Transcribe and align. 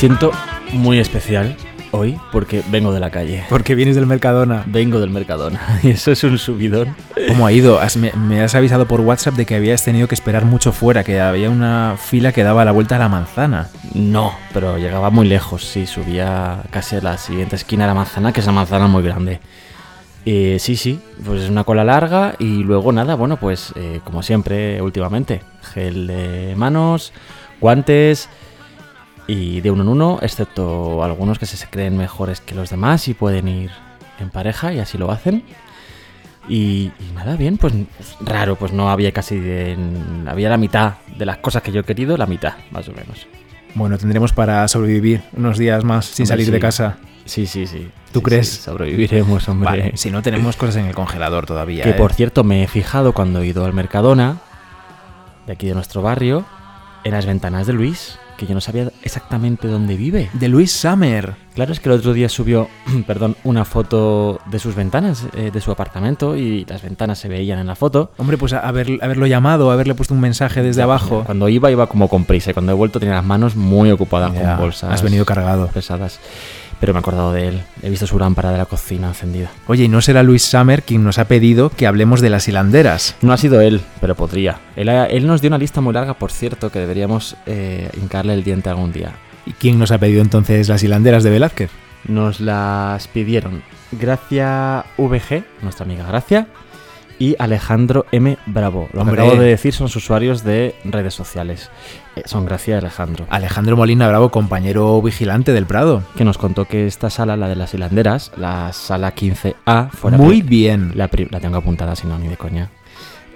siento 0.00 0.32
muy 0.72 0.98
especial 0.98 1.54
hoy 1.90 2.18
porque 2.32 2.62
vengo 2.70 2.90
de 2.90 3.00
la 3.00 3.10
calle. 3.10 3.44
Porque 3.50 3.74
vienes 3.74 3.96
del 3.96 4.06
Mercadona. 4.06 4.62
Vengo 4.66 4.98
del 4.98 5.10
Mercadona 5.10 5.60
y 5.82 5.90
eso 5.90 6.10
es 6.10 6.24
un 6.24 6.38
subidón. 6.38 6.96
¿Cómo 7.28 7.46
ha 7.46 7.52
ido? 7.52 7.78
Has- 7.78 7.98
me, 7.98 8.10
me 8.12 8.40
has 8.40 8.54
avisado 8.54 8.86
por 8.86 9.00
WhatsApp 9.02 9.34
de 9.34 9.44
que 9.44 9.56
habías 9.56 9.84
tenido 9.84 10.08
que 10.08 10.14
esperar 10.14 10.46
mucho 10.46 10.72
fuera, 10.72 11.04
que 11.04 11.20
había 11.20 11.50
una 11.50 11.96
fila 12.02 12.32
que 12.32 12.42
daba 12.44 12.64
la 12.64 12.72
vuelta 12.72 12.96
a 12.96 12.98
la 12.98 13.10
manzana. 13.10 13.68
No, 13.92 14.32
pero 14.54 14.78
llegaba 14.78 15.10
muy 15.10 15.28
lejos, 15.28 15.64
sí, 15.66 15.86
subía 15.86 16.62
casi 16.70 16.96
a 16.96 17.02
la 17.02 17.18
siguiente 17.18 17.56
esquina 17.56 17.84
de 17.84 17.88
la 17.88 17.94
manzana, 17.94 18.32
que 18.32 18.40
es 18.40 18.46
una 18.46 18.54
manzana 18.54 18.86
muy 18.86 19.02
grande. 19.02 19.40
Eh, 20.24 20.56
sí, 20.60 20.76
sí, 20.76 20.98
pues 21.26 21.42
es 21.42 21.50
una 21.50 21.64
cola 21.64 21.84
larga 21.84 22.36
y 22.38 22.62
luego 22.62 22.90
nada, 22.92 23.16
bueno, 23.16 23.36
pues 23.38 23.72
eh, 23.76 24.00
como 24.04 24.22
siempre 24.22 24.80
últimamente, 24.80 25.42
gel 25.74 26.06
de 26.06 26.54
manos, 26.56 27.12
guantes 27.60 28.28
y 29.26 29.60
de 29.60 29.70
uno 29.70 29.82
en 29.82 29.88
uno, 29.88 30.18
excepto 30.22 31.02
algunos 31.04 31.38
que 31.38 31.46
se 31.46 31.66
creen 31.68 31.96
mejores 31.96 32.40
que 32.40 32.54
los 32.54 32.70
demás 32.70 33.06
y 33.08 33.14
pueden 33.14 33.48
ir 33.48 33.70
en 34.18 34.30
pareja 34.30 34.72
y 34.72 34.78
así 34.80 34.98
lo 34.98 35.10
hacen. 35.10 35.44
Y, 36.48 36.90
y 36.98 37.12
nada, 37.14 37.36
bien, 37.36 37.58
pues 37.58 37.72
raro, 38.20 38.56
pues 38.56 38.72
no 38.72 38.90
había 38.90 39.12
casi, 39.12 39.38
de- 39.38 39.76
había 40.26 40.48
la 40.48 40.56
mitad 40.56 40.94
de 41.16 41.26
las 41.26 41.36
cosas 41.38 41.62
que 41.62 41.70
yo 41.70 41.80
he 41.80 41.84
querido, 41.84 42.16
la 42.16 42.26
mitad, 42.26 42.54
más 42.70 42.88
o 42.88 42.92
menos. 42.92 43.26
Bueno, 43.74 43.98
tendremos 43.98 44.32
para 44.32 44.66
sobrevivir 44.66 45.22
unos 45.36 45.58
días 45.58 45.84
más 45.84 46.06
sin 46.06 46.24
Hombre, 46.24 46.32
salir 46.32 46.46
sí. 46.46 46.52
de 46.52 46.58
casa. 46.60 46.96
Sí, 47.24 47.46
sí, 47.46 47.66
sí. 47.68 47.88
¿Tú 48.12 48.18
Sí, 48.18 48.24
crees? 48.24 48.48
sí, 48.48 48.62
sobreviviremos, 48.62 49.48
hombre. 49.48 49.66
Vale, 49.70 49.92
si 49.96 50.10
no 50.10 50.22
tenemos 50.22 50.56
cosas 50.56 50.76
en 50.76 50.86
el 50.86 50.94
congelador 50.94 51.46
todavía. 51.46 51.84
que 51.84 51.90
¿eh? 51.90 51.94
por 51.94 52.12
cierto 52.14 52.42
me 52.42 52.64
he 52.64 52.66
fijado 52.66 53.12
cuando 53.12 53.42
he 53.42 53.46
ido 53.46 53.64
al 53.64 53.72
Mercadona, 53.72 54.38
de 55.46 55.52
aquí 55.52 55.68
de 55.68 55.74
nuestro 55.74 56.02
barrio, 56.02 56.44
en 57.04 57.12
las 57.12 57.26
ventanas 57.26 57.68
de 57.68 57.74
Luis, 57.74 58.18
que 58.40 58.46
yo 58.46 58.54
no 58.54 58.60
sabía 58.60 58.90
exactamente 59.02 59.68
dónde 59.68 59.96
vive. 59.96 60.30
De 60.32 60.48
Luis 60.48 60.72
Summer. 60.72 61.34
Claro, 61.54 61.72
es 61.72 61.80
que 61.80 61.88
el 61.90 61.94
otro 61.96 62.12
día 62.14 62.28
subió, 62.28 62.68
perdón, 63.06 63.36
una 63.44 63.64
foto 63.64 64.40
de 64.50 64.58
sus 64.58 64.74
ventanas, 64.74 65.24
eh, 65.36 65.50
de 65.52 65.60
su 65.60 65.70
apartamento, 65.70 66.36
y 66.36 66.64
las 66.64 66.82
ventanas 66.82 67.18
se 67.18 67.28
veían 67.28 67.58
en 67.58 67.66
la 67.66 67.74
foto. 67.76 68.12
Hombre, 68.16 68.38
pues 68.38 68.52
a- 68.54 68.60
haber- 68.66 68.98
haberlo 69.02 69.26
llamado, 69.26 69.70
haberle 69.70 69.94
puesto 69.94 70.14
un 70.14 70.20
mensaje 70.20 70.62
desde 70.62 70.82
abajo. 70.82 71.22
Cuando 71.26 71.48
iba, 71.48 71.70
iba 71.70 71.86
como 71.86 72.08
con 72.08 72.24
prisa, 72.24 72.50
y 72.50 72.54
cuando 72.54 72.72
he 72.72 72.74
vuelto 72.74 72.98
tenía 72.98 73.14
las 73.16 73.24
manos 73.24 73.56
muy 73.56 73.90
ocupadas 73.90 74.32
Ya, 74.32 74.56
con 74.56 74.64
bolsas 74.64 74.92
Has 74.94 75.02
venido 75.02 75.24
cargado. 75.26 75.66
pesadas. 75.68 76.18
Pero 76.80 76.92
me 76.92 76.98
he 76.98 77.00
acordado 77.00 77.32
de 77.32 77.48
él. 77.48 77.62
He 77.82 77.90
visto 77.90 78.06
su 78.06 78.18
lámpara 78.18 78.50
de 78.50 78.58
la 78.58 78.64
cocina 78.64 79.08
encendida. 79.08 79.50
Oye, 79.66 79.84
¿y 79.84 79.88
no 79.88 80.00
será 80.00 80.22
Luis 80.22 80.42
Summer 80.42 80.82
quien 80.82 81.04
nos 81.04 81.18
ha 81.18 81.26
pedido 81.26 81.70
que 81.70 81.86
hablemos 81.86 82.20
de 82.20 82.30
las 82.30 82.48
hilanderas? 82.48 83.16
No 83.20 83.32
ha 83.32 83.36
sido 83.36 83.60
él, 83.60 83.82
pero 84.00 84.14
podría. 84.14 84.58
Él, 84.76 85.26
nos 85.26 85.40
dio 85.42 85.48
una 85.48 85.58
lista 85.58 85.80
muy 85.80 85.92
larga, 85.92 86.14
por 86.14 86.32
cierto, 86.32 86.70
que 86.70 86.78
deberíamos 86.78 87.36
eh, 87.46 87.90
hincarle 88.00 88.34
el 88.34 88.42
diente 88.42 88.70
algún 88.70 88.92
día. 88.92 89.12
¿Y 89.46 89.52
quién 89.52 89.78
nos 89.78 89.90
ha 89.90 89.98
pedido 89.98 90.22
entonces 90.22 90.68
las 90.68 90.82
hilanderas 90.82 91.22
de 91.22 91.30
Velázquez? 91.30 91.70
Nos 92.08 92.40
las 92.40 93.08
pidieron 93.08 93.62
Gracia 93.92 94.84
VG, 94.96 95.44
nuestra 95.62 95.84
amiga 95.84 96.06
Gracia, 96.06 96.46
y 97.20 97.36
Alejandro 97.38 98.06
M. 98.10 98.38
Bravo. 98.46 98.88
Lo 98.92 99.04
que 99.04 99.10
acabo 99.12 99.36
de 99.36 99.46
decir 99.46 99.72
son 99.74 99.88
sus 99.88 100.04
usuarios 100.04 100.42
de 100.42 100.74
redes 100.84 101.14
sociales. 101.14 101.70
Eh, 102.16 102.22
son 102.24 102.46
Gracia 102.46 102.76
y 102.76 102.78
Alejandro. 102.78 103.26
Alejandro 103.28 103.76
Molina 103.76 104.08
Bravo, 104.08 104.30
compañero 104.30 105.00
vigilante 105.02 105.52
del 105.52 105.66
Prado. 105.66 106.02
Que 106.16 106.24
nos 106.24 106.38
contó 106.38 106.64
que 106.64 106.86
esta 106.86 107.10
sala, 107.10 107.36
la 107.36 107.48
de 107.48 107.56
las 107.56 107.74
hilanderas, 107.74 108.32
la 108.36 108.72
sala 108.72 109.14
15A, 109.14 109.90
fue 109.90 110.10
la 110.10 110.16
Muy 110.16 110.40
bien. 110.40 110.92
La, 110.94 111.08
tengo 111.08 111.58
apuntada, 111.58 111.94
si 111.94 112.06
no, 112.06 112.18
ni 112.18 112.26
de 112.26 112.38
coña. 112.38 112.70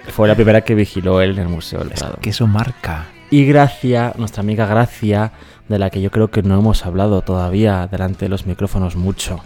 Fue 0.09 0.27
la 0.27 0.35
primera 0.35 0.61
que 0.61 0.73
vigiló 0.73 1.21
él 1.21 1.31
en 1.31 1.39
el 1.39 1.47
Museo 1.47 1.79
del 1.79 1.91
Es 1.91 1.99
Prado. 1.99 2.17
que 2.19 2.31
eso 2.31 2.47
marca. 2.47 3.05
Y 3.29 3.45
Gracia, 3.45 4.13
nuestra 4.17 4.41
amiga 4.41 4.65
Gracia, 4.65 5.31
de 5.69 5.77
la 5.77 5.91
que 5.91 6.01
yo 6.01 6.09
creo 6.09 6.31
que 6.31 6.41
no 6.41 6.57
hemos 6.57 6.87
hablado 6.87 7.21
todavía 7.21 7.87
delante 7.87 8.25
de 8.25 8.29
los 8.29 8.47
micrófonos 8.47 8.95
mucho. 8.95 9.41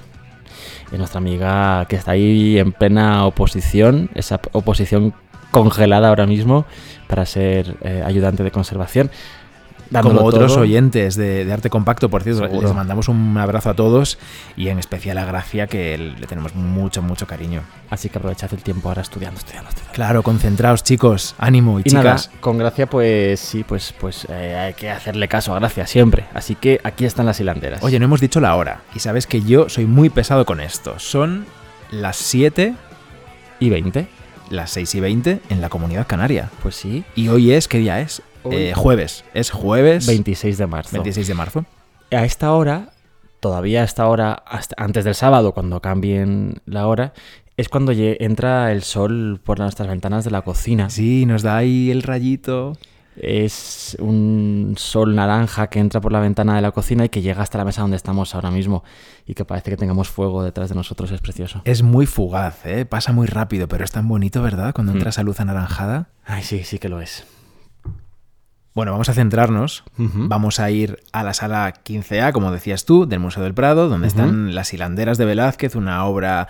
Es 0.91 0.97
nuestra 0.97 1.19
amiga 1.19 1.85
que 1.87 1.95
está 1.95 2.11
ahí 2.11 2.57
en 2.57 2.71
plena 2.71 3.25
oposición, 3.25 4.09
esa 4.15 4.39
oposición 4.53 5.13
congelada 5.51 6.09
ahora 6.09 6.25
mismo 6.25 6.65
para 7.07 7.25
ser 7.25 7.75
eh, 7.81 8.03
ayudante 8.05 8.43
de 8.43 8.51
conservación. 8.51 9.11
Como 9.91 10.21
otros 10.21 10.53
todo. 10.53 10.61
oyentes 10.61 11.15
de, 11.15 11.45
de 11.45 11.53
Arte 11.53 11.69
Compacto, 11.69 12.09
por 12.09 12.21
cierto, 12.23 12.43
Seguro. 12.43 12.67
les 12.67 12.75
mandamos 12.75 13.07
un 13.07 13.35
abrazo 13.37 13.71
a 13.71 13.73
todos 13.73 14.17
y 14.55 14.69
en 14.69 14.77
especial 14.79 15.17
a 15.17 15.25
Gracia, 15.25 15.67
que 15.67 15.97
le 15.97 16.27
tenemos 16.27 16.53
mucho, 16.55 17.01
mucho 17.01 17.25
cariño. 17.25 17.63
Así 17.89 18.09
que 18.09 18.17
aprovechad 18.19 18.53
el 18.53 18.61
tiempo 18.61 18.89
ahora 18.89 19.01
estudiando, 19.01 19.39
estudiando, 19.39 19.69
estudiando. 19.69 19.93
Claro, 19.95 20.21
concentraos, 20.23 20.83
chicos, 20.83 21.35
ánimo 21.39 21.79
y, 21.79 21.83
Y 21.85 21.91
nada, 21.91 22.17
chicas. 22.17 22.31
con 22.39 22.57
Gracia 22.59 22.87
pues 22.87 23.39
sí, 23.39 23.63
pues, 23.63 23.93
pues 23.99 24.27
eh, 24.29 24.55
hay 24.57 24.73
que 24.75 24.89
hacerle 24.91 25.27
caso 25.27 25.53
a 25.55 25.59
Gracia 25.59 25.87
siempre. 25.87 26.25
Así 26.33 26.55
que 26.55 26.79
aquí 26.83 27.05
están 27.05 27.25
las 27.25 27.39
hilanderas. 27.39 27.81
Oye, 27.83 27.97
no 27.99 28.05
hemos 28.05 28.21
dicho 28.21 28.39
la 28.39 28.55
hora 28.55 28.81
y 28.93 28.99
sabes 28.99 29.25
que 29.27 29.41
yo 29.41 29.69
soy 29.69 29.85
muy 29.85 30.09
pesado 30.09 30.45
con 30.45 30.59
esto. 30.59 30.99
Son 30.99 31.45
las 31.91 32.17
7, 32.17 32.75
¿y 33.59 33.69
20? 33.69 34.07
las 34.49 34.71
6 34.71 34.95
y 34.95 34.99
20 34.99 35.41
en 35.49 35.61
la 35.61 35.69
Comunidad 35.69 36.07
Canaria. 36.07 36.49
Pues 36.63 36.75
sí, 36.75 37.03
Y 37.15 37.27
hoy 37.27 37.51
es, 37.51 37.67
¿qué 37.67 37.77
día 37.77 38.01
es? 38.01 38.23
Eh, 38.51 38.73
jueves. 38.75 39.23
Es 39.33 39.51
jueves 39.51 40.07
26 40.07 40.57
de 40.57 40.67
marzo. 40.67 40.91
26 40.93 41.27
de 41.27 41.33
marzo. 41.33 41.65
a 42.11 42.25
esta 42.25 42.53
hora, 42.53 42.89
todavía 43.39 43.81
a 43.81 43.85
esta 43.85 44.07
hora, 44.07 44.33
hasta 44.33 44.75
antes 44.77 45.03
del 45.05 45.15
sábado, 45.15 45.53
cuando 45.53 45.81
cambien 45.81 46.61
la 46.65 46.87
hora, 46.87 47.13
es 47.57 47.67
cuando 47.67 47.91
entra 47.93 48.71
el 48.71 48.83
sol 48.83 49.41
por 49.43 49.59
nuestras 49.59 49.89
ventanas 49.89 50.23
de 50.23 50.31
la 50.31 50.41
cocina. 50.43 50.89
Sí, 50.89 51.25
nos 51.25 51.43
da 51.43 51.57
ahí 51.57 51.91
el 51.91 52.03
rayito. 52.03 52.77
Es 53.17 53.97
un 53.99 54.75
sol 54.77 55.13
naranja 55.13 55.67
que 55.67 55.79
entra 55.79 55.99
por 55.99 56.13
la 56.13 56.21
ventana 56.21 56.55
de 56.55 56.61
la 56.61 56.71
cocina 56.71 57.03
y 57.03 57.09
que 57.09 57.21
llega 57.21 57.41
hasta 57.41 57.57
la 57.57 57.65
mesa 57.65 57.81
donde 57.81 57.97
estamos 57.97 58.33
ahora 58.33 58.49
mismo 58.49 58.85
y 59.27 59.33
que 59.33 59.43
parece 59.43 59.71
que 59.71 59.77
tengamos 59.77 60.07
fuego 60.07 60.41
detrás 60.41 60.69
de 60.69 60.75
nosotros. 60.75 61.11
Es 61.11 61.19
precioso. 61.19 61.61
Es 61.65 61.83
muy 61.83 62.05
fugaz, 62.05 62.65
¿eh? 62.65 62.85
Pasa 62.85 63.11
muy 63.11 63.27
rápido, 63.27 63.67
pero 63.67 63.83
es 63.83 63.91
tan 63.91 64.07
bonito, 64.07 64.41
¿verdad? 64.41 64.73
Cuando 64.73 64.93
entra 64.93 65.09
esa 65.09 65.23
luz 65.23 65.41
anaranjada. 65.41 66.07
Ay, 66.23 66.43
sí, 66.43 66.63
sí 66.63 66.79
que 66.79 66.87
lo 66.87 67.01
es. 67.01 67.25
Bueno, 68.73 68.91
vamos 68.91 69.09
a 69.09 69.13
centrarnos. 69.13 69.83
Vamos 69.97 70.59
a 70.59 70.69
ir 70.71 70.99
a 71.11 71.23
la 71.23 71.33
sala 71.33 71.73
15A, 71.83 72.31
como 72.31 72.51
decías 72.51 72.85
tú, 72.85 73.05
del 73.05 73.19
Museo 73.19 73.43
del 73.43 73.53
Prado, 73.53 73.89
donde 73.89 74.07
están 74.07 74.55
Las 74.55 74.73
Hilanderas 74.73 75.17
de 75.17 75.25
Velázquez, 75.25 75.75
una 75.75 76.05
obra 76.05 76.47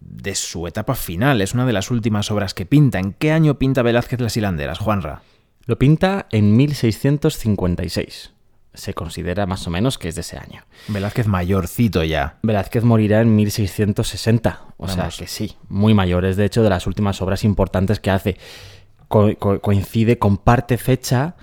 de 0.00 0.34
su 0.34 0.66
etapa 0.66 0.94
final. 0.94 1.40
Es 1.40 1.54
una 1.54 1.66
de 1.66 1.72
las 1.72 1.90
últimas 1.90 2.30
obras 2.30 2.54
que 2.54 2.66
pinta. 2.66 2.98
¿En 2.98 3.12
qué 3.12 3.32
año 3.32 3.58
pinta 3.58 3.82
Velázquez 3.82 4.20
Las 4.20 4.36
Hilanderas, 4.36 4.78
Juanra? 4.78 5.22
Lo 5.66 5.78
pinta 5.78 6.26
en 6.30 6.56
1656. 6.56 8.32
Se 8.74 8.92
considera 8.92 9.46
más 9.46 9.66
o 9.66 9.70
menos 9.70 9.98
que 9.98 10.08
es 10.08 10.16
de 10.16 10.22
ese 10.22 10.36
año. 10.36 10.64
Velázquez 10.88 11.28
mayorcito 11.28 12.02
ya. 12.02 12.38
Velázquez 12.42 12.82
morirá 12.82 13.20
en 13.20 13.36
1660, 13.36 14.60
o 14.76 14.88
sea 14.88 15.08
que 15.16 15.28
sí, 15.28 15.56
muy 15.68 15.94
mayor. 15.94 16.24
Es 16.24 16.36
de 16.36 16.44
hecho 16.44 16.62
de 16.62 16.70
las 16.70 16.86
últimas 16.88 17.22
obras 17.22 17.44
importantes 17.44 18.00
que 18.00 18.10
hace. 18.10 18.36
Co- 19.14 19.38
co- 19.38 19.60
coincide, 19.60 20.18
comparte 20.18 20.76
fecha 20.78 21.36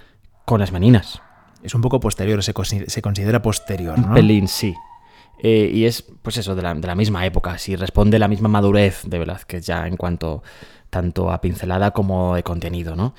con 0.46 0.60
las 0.60 0.72
Meninas. 0.72 1.22
Es 1.64 1.74
un 1.76 1.82
poco 1.82 2.00
posterior, 2.00 2.44
se, 2.44 2.54
se 2.88 3.02
considera 3.02 3.42
posterior, 3.42 3.98
Un 3.98 4.10
¿no? 4.10 4.14
pelín, 4.14 4.48
sí. 4.48 4.74
Eh, 5.44 5.72
y 5.74 5.86
es, 5.86 6.04
pues 6.22 6.38
eso, 6.38 6.54
de 6.56 6.62
la, 6.62 6.74
de 6.74 6.86
la 6.86 6.96
misma 6.96 7.26
época. 7.26 7.58
Sí, 7.58 7.76
responde 7.76 8.20
la 8.20 8.28
misma 8.28 8.50
madurez 8.50 9.04
de 9.06 9.20
Velázquez 9.20 9.66
ya 9.66 9.88
en 9.88 9.96
cuanto 9.98 10.44
tanto 10.90 11.32
a 11.32 11.40
pincelada 11.40 11.92
como 11.92 12.36
de 12.36 12.44
contenido, 12.44 12.96
¿no? 12.96 13.14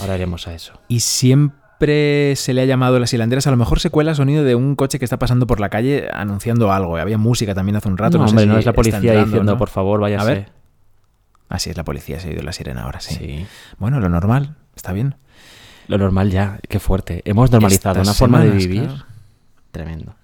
Ahora 0.00 0.14
iremos 0.14 0.46
a 0.46 0.54
eso. 0.54 0.74
Y 0.88 1.00
siempre 1.00 2.36
se 2.36 2.54
le 2.54 2.62
ha 2.62 2.64
llamado 2.66 2.98
Las 3.00 3.12
Hilanderas. 3.12 3.46
A 3.46 3.50
lo 3.50 3.56
mejor 3.56 3.80
se 3.80 3.90
cuela 3.90 4.10
el 4.12 4.16
sonido 4.16 4.44
de 4.44 4.54
un 4.54 4.76
coche 4.76 4.98
que 4.98 5.04
está 5.04 5.18
pasando 5.18 5.46
por 5.46 5.58
la 5.60 5.68
calle 5.68 6.08
anunciando 6.12 6.70
algo. 6.72 6.96
Había 6.96 7.18
música 7.18 7.54
también 7.54 7.76
hace 7.76 7.88
un 7.88 7.98
rato. 7.98 8.18
no, 8.18 8.24
no 8.24 8.28
sé 8.28 8.32
hombre, 8.32 8.44
si 8.44 8.48
no 8.50 8.58
es 8.58 8.66
la 8.66 8.72
policía 8.72 8.98
entrando, 8.98 9.24
diciendo, 9.24 9.52
¿no? 9.52 9.58
por 9.58 9.68
favor, 9.70 10.00
váyase. 10.00 10.22
A 10.22 10.34
ver. 10.34 10.59
Ah, 11.50 11.58
sí, 11.58 11.68
es 11.68 11.76
la 11.76 11.84
policía, 11.84 12.20
se 12.20 12.28
ha 12.28 12.30
oído 12.30 12.42
la 12.42 12.52
sirena 12.52 12.84
ahora, 12.84 13.00
sí. 13.00 13.14
Sí. 13.16 13.46
Bueno, 13.78 13.98
lo 14.00 14.08
normal, 14.08 14.56
está 14.76 14.92
bien. 14.92 15.16
Lo 15.88 15.98
normal 15.98 16.30
ya, 16.30 16.60
qué 16.68 16.78
fuerte. 16.78 17.22
Hemos 17.24 17.50
normalizado 17.50 18.00
Estas 18.00 18.06
una 18.06 18.14
forma 18.14 18.44
de 18.44 18.50
vivir 18.50 18.84
claro. 18.86 19.04
tremendo. 19.72 20.14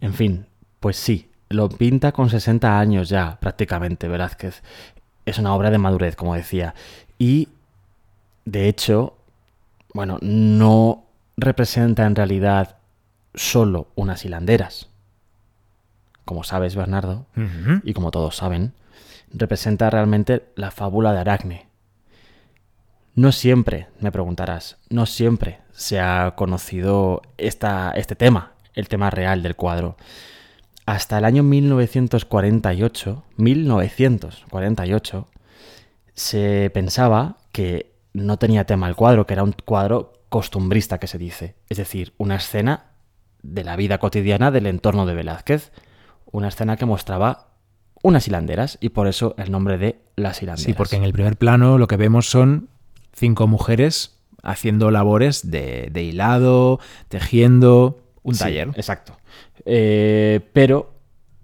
En 0.00 0.12
fin, 0.12 0.46
pues 0.80 0.96
sí, 0.96 1.30
lo 1.48 1.68
pinta 1.68 2.10
con 2.10 2.28
60 2.28 2.78
años 2.78 3.08
ya, 3.08 3.38
prácticamente, 3.40 4.08
Velázquez. 4.08 4.62
Es 5.24 5.38
una 5.38 5.54
obra 5.54 5.70
de 5.70 5.78
madurez, 5.78 6.16
como 6.16 6.34
decía. 6.34 6.74
Y, 7.16 7.48
de 8.44 8.68
hecho, 8.68 9.16
bueno, 9.94 10.18
no 10.20 11.04
representa 11.36 12.06
en 12.06 12.16
realidad 12.16 12.78
solo 13.34 13.86
unas 13.94 14.24
hilanderas. 14.24 14.88
Como 16.24 16.42
sabes, 16.42 16.74
Bernardo, 16.74 17.26
y 17.84 17.92
como 17.94 18.10
todos 18.10 18.36
saben, 18.36 18.72
representa 19.32 19.90
realmente 19.90 20.50
la 20.54 20.70
fábula 20.70 21.12
de 21.12 21.20
Aracne. 21.20 21.68
No 23.14 23.32
siempre, 23.32 23.88
me 24.00 24.12
preguntarás, 24.12 24.78
no 24.88 25.06
siempre 25.06 25.58
se 25.72 26.00
ha 26.00 26.34
conocido 26.36 27.22
esta, 27.38 27.90
este 27.92 28.14
tema, 28.14 28.52
el 28.74 28.88
tema 28.88 29.10
real 29.10 29.42
del 29.42 29.56
cuadro. 29.56 29.96
Hasta 30.86 31.18
el 31.18 31.24
año 31.24 31.42
1948, 31.42 33.24
1948, 33.36 35.28
se 36.14 36.70
pensaba 36.72 37.36
que 37.52 37.92
no 38.12 38.38
tenía 38.38 38.64
tema 38.64 38.88
el 38.88 38.96
cuadro, 38.96 39.26
que 39.26 39.34
era 39.34 39.42
un 39.42 39.52
cuadro 39.52 40.12
costumbrista 40.28 40.98
que 40.98 41.06
se 41.06 41.18
dice, 41.18 41.56
es 41.68 41.78
decir, 41.78 42.14
una 42.18 42.36
escena 42.36 42.90
de 43.42 43.64
la 43.64 43.76
vida 43.76 43.98
cotidiana 43.98 44.50
del 44.50 44.66
entorno 44.66 45.06
de 45.06 45.14
Velázquez. 45.14 45.72
Una 46.32 46.48
escena 46.48 46.76
que 46.76 46.86
mostraba 46.86 47.48
unas 48.02 48.26
hilanderas 48.26 48.78
y 48.80 48.90
por 48.90 49.06
eso 49.06 49.34
el 49.38 49.50
nombre 49.50 49.78
de 49.78 50.00
las 50.16 50.42
hilanderas. 50.42 50.64
Sí, 50.64 50.72
porque 50.74 50.96
en 50.96 51.04
el 51.04 51.12
primer 51.12 51.36
plano 51.36 51.78
lo 51.78 51.86
que 51.86 51.96
vemos 51.96 52.28
son 52.28 52.68
cinco 53.12 53.46
mujeres 53.46 54.16
haciendo 54.42 54.90
labores 54.90 55.50
de, 55.50 55.90
hilado, 55.94 56.80
tejiendo, 57.08 58.00
un 58.22 58.36
taller. 58.36 58.68
Exacto. 58.74 59.16
Eh, 59.64 60.40
pero 60.52 60.94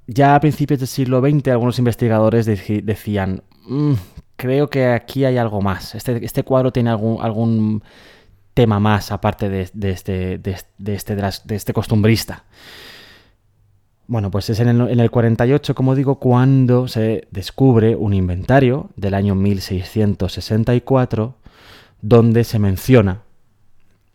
ya 0.06 0.34
a 0.34 0.40
principios 0.40 0.80
del 0.80 0.88
siglo 0.88 1.20
XX 1.20 1.48
algunos 1.48 1.78
investigadores 1.78 2.46
decían, 2.46 3.42
mm, 3.66 3.94
creo 4.36 4.70
que 4.70 4.86
aquí 4.86 5.24
hay 5.24 5.36
algo 5.36 5.60
más. 5.60 5.94
Este, 5.94 6.24
este 6.24 6.42
cuadro 6.42 6.72
tiene 6.72 6.90
algún, 6.90 7.22
algún 7.22 7.82
tema 8.54 8.80
más 8.80 9.12
aparte 9.12 9.48
de, 9.48 9.60
este, 9.60 10.38
de, 10.38 10.94
este, 10.94 11.16
de 11.16 11.54
este 11.54 11.72
costumbrista. 11.72 12.44
Bueno, 14.08 14.30
pues 14.30 14.48
es 14.50 14.60
en 14.60 14.68
el, 14.68 14.88
en 14.88 15.00
el, 15.00 15.10
48, 15.10 15.74
como 15.74 15.96
digo, 15.96 16.20
cuando 16.20 16.86
se 16.86 17.26
descubre 17.32 17.96
un 17.96 18.14
inventario 18.14 18.90
del 18.94 19.14
año 19.14 19.34
1664 19.34 21.34
donde 22.02 22.44
se 22.44 22.60
menciona 22.60 23.22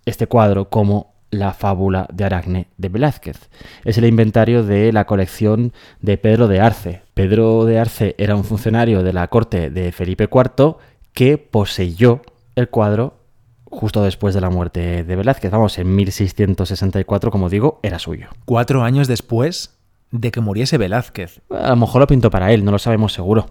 este 0.06 0.28
cuadro 0.28 0.70
como 0.70 1.12
la 1.30 1.54
fábula 1.54 2.08
de 2.14 2.24
Aracne 2.24 2.68
de 2.78 2.90
Velázquez. 2.90 3.50
Es 3.84 3.98
el 3.98 4.06
inventario 4.06 4.64
de 4.64 4.94
la 4.94 5.06
colección 5.06 5.74
de 6.02 6.18
Pedro 6.18 6.48
de 6.48 6.60
Arce. 6.60 7.02
Pedro 7.14 7.66
de 7.66 7.80
Arce 7.80 8.16
era 8.18 8.36
un 8.36 8.44
funcionario 8.44 9.04
de 9.04 9.14
la 9.14 9.28
corte 9.28 9.70
de 9.70 9.92
Felipe 9.92 10.30
IV 10.32 10.78
que 11.14 11.38
poseyó 11.38 12.22
el 12.56 12.70
cuadro 12.70 13.20
justo 13.66 14.04
después 14.04 14.36
de 14.36 14.42
la 14.42 14.50
muerte 14.50 15.04
de 15.04 15.16
Velázquez. 15.16 15.52
Vamos, 15.52 15.78
en 15.78 15.96
1664, 15.96 17.32
como 17.32 17.50
digo, 17.50 17.80
era 17.84 18.00
suyo. 18.00 18.28
Cuatro 18.46 18.84
años 18.84 19.08
después 19.08 19.78
de 20.12 20.32
que 20.32 20.42
muriese 20.42 20.78
Velázquez. 20.78 21.42
A 21.50 21.70
lo 21.70 21.76
mejor 21.78 22.02
lo 22.02 22.08
pintó 22.08 22.30
para 22.30 22.52
él, 22.52 22.64
no 22.64 22.72
lo 22.72 22.80
sabemos 22.80 23.14
seguro. 23.14 23.48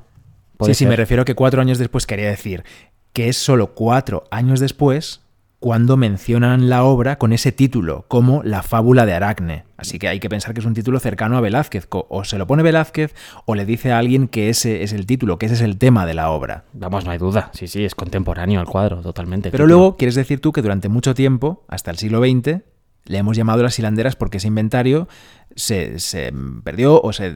sí, 0.61 0.75
sí, 0.75 0.87
me 0.87 0.97
refiero 0.97 1.23
a 1.23 1.25
que 1.25 1.35
cuatro 1.35 1.61
años 1.61 1.79
después 1.79 2.07
quería 2.07 2.29
decir 2.29 2.65
que 3.12 3.29
es 3.29 3.37
solo 3.37 3.75
cuatro 3.75 4.25
años 4.31 4.61
después 4.61 5.21
cuando 5.59 5.99
mencionan 5.99 6.71
la 6.71 6.85
obra 6.85 7.19
con 7.19 7.35
ese 7.35 7.53
título, 7.53 8.07
como 8.09 8.43
La 8.43 8.62
fábula 8.62 9.05
de 9.05 9.12
Aracne. 9.12 9.65
Así 9.77 9.99
que 9.99 10.09
hay 10.09 10.19
que 10.19 10.31
pensar 10.31 10.55
que 10.55 10.61
es 10.61 10.67
un 10.67 10.73
título 10.73 10.99
cercano 11.01 11.37
a 11.37 11.43
Velázquez. 11.43 11.87
O 11.91 12.25
se 12.25 12.39
lo 12.39 12.47
pone 12.47 12.63
Velázquez 12.63 13.15
o 13.45 13.55
le 13.55 13.67
dice 13.67 13.93
a 13.93 13.99
alguien 13.99 14.27
que 14.27 14.49
ese 14.49 14.83
es 14.83 14.95
el 14.95 15.05
título, 15.05 15.39
que 15.39 15.47
ese 15.47 15.56
es 15.56 15.61
el 15.61 15.77
tema 15.77 16.06
de 16.06 16.15
la 16.15 16.31
obra. 16.31 16.65
Vamos, 16.73 17.05
no 17.05 17.11
hay 17.11 17.19
duda. 17.19 17.51
Sí, 17.53 17.69
sí, 17.69 17.85
es 17.85 17.95
contemporáneo 17.95 18.59
al 18.59 18.67
cuadro, 18.67 19.03
totalmente. 19.03 19.51
Pero 19.51 19.67
luego 19.67 19.97
quieres 19.99 20.15
decir 20.15 20.41
tú 20.41 20.51
que 20.53 20.63
durante 20.63 20.89
mucho 20.89 21.15
tiempo, 21.15 21.63
hasta 21.69 21.91
el 21.91 21.99
siglo 21.99 22.21
XX, 22.21 22.63
le 23.05 23.19
hemos 23.19 23.37
llamado 23.37 23.62
las 23.62 23.79
hilanderas 23.79 24.17
porque 24.17 24.38
ese 24.38 24.49
inventario 24.49 25.08
se, 25.56 25.99
se 25.99 26.32
perdió 26.64 27.00
o 27.00 27.12
se 27.12 27.35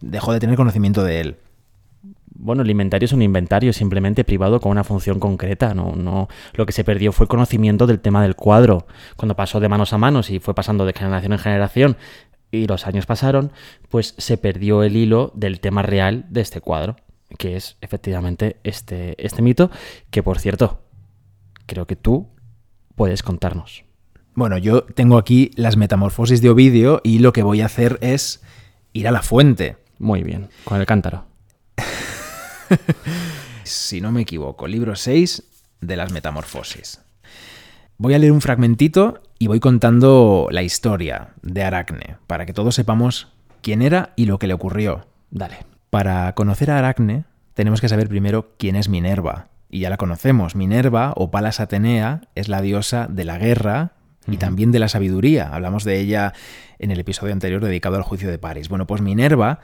dejó 0.00 0.32
de 0.32 0.40
tener 0.40 0.56
conocimiento 0.56 1.04
de 1.04 1.20
él 1.20 1.36
bueno, 2.34 2.62
el 2.62 2.70
inventario 2.70 3.06
es 3.06 3.12
un 3.12 3.22
inventario 3.22 3.72
simplemente 3.72 4.24
privado 4.24 4.60
con 4.60 4.72
una 4.72 4.84
función 4.84 5.20
concreta. 5.20 5.74
No, 5.74 5.94
no, 5.94 6.28
lo 6.54 6.66
que 6.66 6.72
se 6.72 6.84
perdió 6.84 7.12
fue 7.12 7.28
conocimiento 7.28 7.86
del 7.86 8.00
tema 8.00 8.22
del 8.22 8.34
cuadro. 8.34 8.86
Cuando 9.16 9.36
pasó 9.36 9.60
de 9.60 9.68
manos 9.68 9.92
a 9.92 9.98
manos 9.98 10.30
y 10.30 10.40
fue 10.40 10.54
pasando 10.54 10.84
de 10.84 10.92
generación 10.92 11.32
en 11.32 11.38
generación 11.38 11.96
y 12.50 12.66
los 12.66 12.86
años 12.86 13.06
pasaron, 13.06 13.52
pues 13.88 14.14
se 14.18 14.38
perdió 14.38 14.82
el 14.82 14.96
hilo 14.96 15.32
del 15.34 15.60
tema 15.60 15.82
real 15.82 16.26
de 16.30 16.40
este 16.40 16.60
cuadro, 16.60 16.96
que 17.38 17.56
es 17.56 17.76
efectivamente 17.80 18.56
este, 18.64 19.14
este 19.24 19.40
mito, 19.40 19.70
que 20.10 20.22
por 20.22 20.38
cierto, 20.38 20.82
creo 21.66 21.86
que 21.86 21.96
tú 21.96 22.28
puedes 22.94 23.22
contarnos. 23.22 23.84
Bueno, 24.34 24.56
yo 24.56 24.84
tengo 24.84 25.18
aquí 25.18 25.50
las 25.56 25.76
metamorfosis 25.76 26.40
de 26.40 26.48
Ovidio 26.48 27.02
y 27.04 27.18
lo 27.18 27.34
que 27.34 27.42
voy 27.42 27.60
a 27.60 27.66
hacer 27.66 27.98
es 28.00 28.42
ir 28.94 29.06
a 29.06 29.10
la 29.10 29.20
fuente. 29.20 29.76
Muy 29.98 30.22
bien, 30.22 30.48
con 30.64 30.80
el 30.80 30.86
cántaro. 30.86 31.26
si 33.62 34.00
no 34.00 34.10
me 34.10 34.22
equivoco, 34.22 34.66
libro 34.66 34.96
6 34.96 35.42
de 35.82 35.96
las 35.96 36.12
Metamorfosis. 36.12 37.02
Voy 37.98 38.14
a 38.14 38.18
leer 38.18 38.32
un 38.32 38.40
fragmentito 38.40 39.20
y 39.38 39.48
voy 39.48 39.60
contando 39.60 40.48
la 40.50 40.62
historia 40.62 41.34
de 41.42 41.62
Aracne, 41.62 42.16
para 42.26 42.46
que 42.46 42.54
todos 42.54 42.74
sepamos 42.74 43.28
quién 43.60 43.82
era 43.82 44.14
y 44.16 44.24
lo 44.24 44.38
que 44.38 44.46
le 44.46 44.54
ocurrió. 44.54 45.06
Dale. 45.30 45.58
Para 45.90 46.34
conocer 46.34 46.70
a 46.70 46.78
Aracne, 46.78 47.24
tenemos 47.52 47.82
que 47.82 47.88
saber 47.90 48.08
primero 48.08 48.54
quién 48.56 48.76
es 48.76 48.88
Minerva. 48.88 49.48
Y 49.68 49.80
ya 49.80 49.90
la 49.90 49.98
conocemos. 49.98 50.56
Minerva, 50.56 51.12
o 51.16 51.30
Palas 51.30 51.60
Atenea, 51.60 52.22
es 52.34 52.48
la 52.48 52.62
diosa 52.62 53.08
de 53.08 53.24
la 53.24 53.36
guerra 53.36 53.92
y 54.26 54.36
también 54.36 54.72
de 54.72 54.78
la 54.78 54.88
sabiduría. 54.88 55.48
Hablamos 55.52 55.84
de 55.84 55.98
ella 55.98 56.32
en 56.78 56.90
el 56.90 57.00
episodio 57.00 57.32
anterior 57.32 57.62
dedicado 57.62 57.96
al 57.96 58.02
juicio 58.02 58.30
de 58.30 58.38
París. 58.38 58.68
Bueno, 58.68 58.86
pues 58.86 59.02
Minerva 59.02 59.60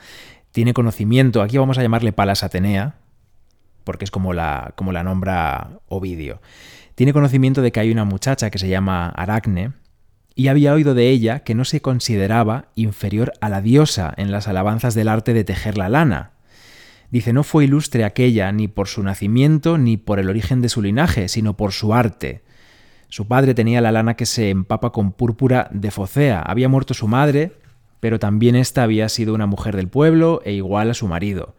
tiene 0.52 0.74
conocimiento, 0.74 1.42
aquí 1.42 1.58
vamos 1.58 1.78
a 1.78 1.82
llamarle 1.82 2.12
Palas 2.12 2.42
Atenea, 2.42 2.96
porque 3.84 4.04
es 4.04 4.10
como 4.10 4.32
la, 4.32 4.72
como 4.76 4.92
la 4.92 5.04
nombra 5.04 5.70
Ovidio. 5.88 6.40
Tiene 6.94 7.12
conocimiento 7.12 7.62
de 7.62 7.70
que 7.72 7.80
hay 7.80 7.90
una 7.90 8.04
muchacha 8.04 8.50
que 8.50 8.58
se 8.58 8.68
llama 8.68 9.08
Aracne, 9.10 9.72
y 10.34 10.46
había 10.46 10.72
oído 10.72 10.94
de 10.94 11.08
ella 11.08 11.40
que 11.40 11.56
no 11.56 11.64
se 11.64 11.80
consideraba 11.80 12.66
inferior 12.76 13.32
a 13.40 13.48
la 13.48 13.60
diosa 13.60 14.14
en 14.16 14.30
las 14.30 14.46
alabanzas 14.46 14.94
del 14.94 15.08
arte 15.08 15.34
de 15.34 15.42
tejer 15.42 15.76
la 15.76 15.88
lana. 15.88 16.30
Dice, 17.10 17.32
no 17.32 17.42
fue 17.42 17.64
ilustre 17.64 18.04
aquella 18.04 18.52
ni 18.52 18.68
por 18.68 18.86
su 18.86 19.02
nacimiento 19.02 19.78
ni 19.78 19.96
por 19.96 20.20
el 20.20 20.28
origen 20.28 20.60
de 20.60 20.68
su 20.68 20.80
linaje, 20.80 21.28
sino 21.28 21.56
por 21.56 21.72
su 21.72 21.92
arte. 21.92 22.42
Su 23.08 23.26
padre 23.26 23.54
tenía 23.54 23.80
la 23.80 23.92
lana 23.92 24.14
que 24.14 24.26
se 24.26 24.50
empapa 24.50 24.90
con 24.90 25.12
púrpura 25.12 25.68
de 25.72 25.90
focea. 25.90 26.42
Había 26.42 26.68
muerto 26.68 26.92
su 26.92 27.08
madre, 27.08 27.52
pero 28.00 28.18
también 28.18 28.54
ésta 28.54 28.82
había 28.82 29.08
sido 29.08 29.34
una 29.34 29.46
mujer 29.46 29.76
del 29.76 29.88
pueblo 29.88 30.42
e 30.44 30.52
igual 30.52 30.90
a 30.90 30.94
su 30.94 31.08
marido. 31.08 31.54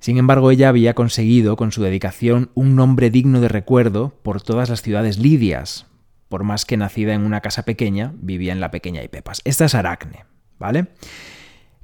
Sin 0.00 0.18
embargo, 0.18 0.50
ella 0.50 0.68
había 0.68 0.94
conseguido, 0.94 1.56
con 1.56 1.72
su 1.72 1.82
dedicación, 1.82 2.50
un 2.54 2.76
nombre 2.76 3.10
digno 3.10 3.40
de 3.40 3.48
recuerdo 3.48 4.14
por 4.22 4.42
todas 4.42 4.68
las 4.68 4.82
ciudades 4.82 5.18
lidias, 5.18 5.86
por 6.28 6.44
más 6.44 6.64
que 6.64 6.76
nacida 6.76 7.14
en 7.14 7.22
una 7.22 7.40
casa 7.40 7.64
pequeña, 7.64 8.12
vivía 8.16 8.52
en 8.52 8.60
la 8.60 8.70
pequeña 8.70 9.02
Ipepas. 9.02 9.40
Esta 9.44 9.64
es 9.64 9.74
Aracne, 9.74 10.24
¿vale? 10.58 10.88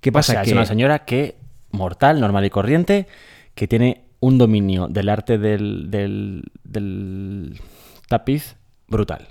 ¿Qué 0.00 0.12
pasa? 0.12 0.42
que... 0.42 0.50
Es 0.50 0.52
una 0.52 0.66
señora 0.66 1.04
que, 1.04 1.38
mortal, 1.70 2.20
normal 2.20 2.44
y 2.44 2.50
corriente, 2.50 3.06
que 3.54 3.66
tiene 3.66 4.04
un 4.20 4.38
dominio 4.38 4.86
del 4.88 5.08
arte 5.08 5.38
del, 5.38 5.90
del, 5.90 6.44
del 6.62 7.60
tapiz 8.08 8.56
brutal. 8.88 9.28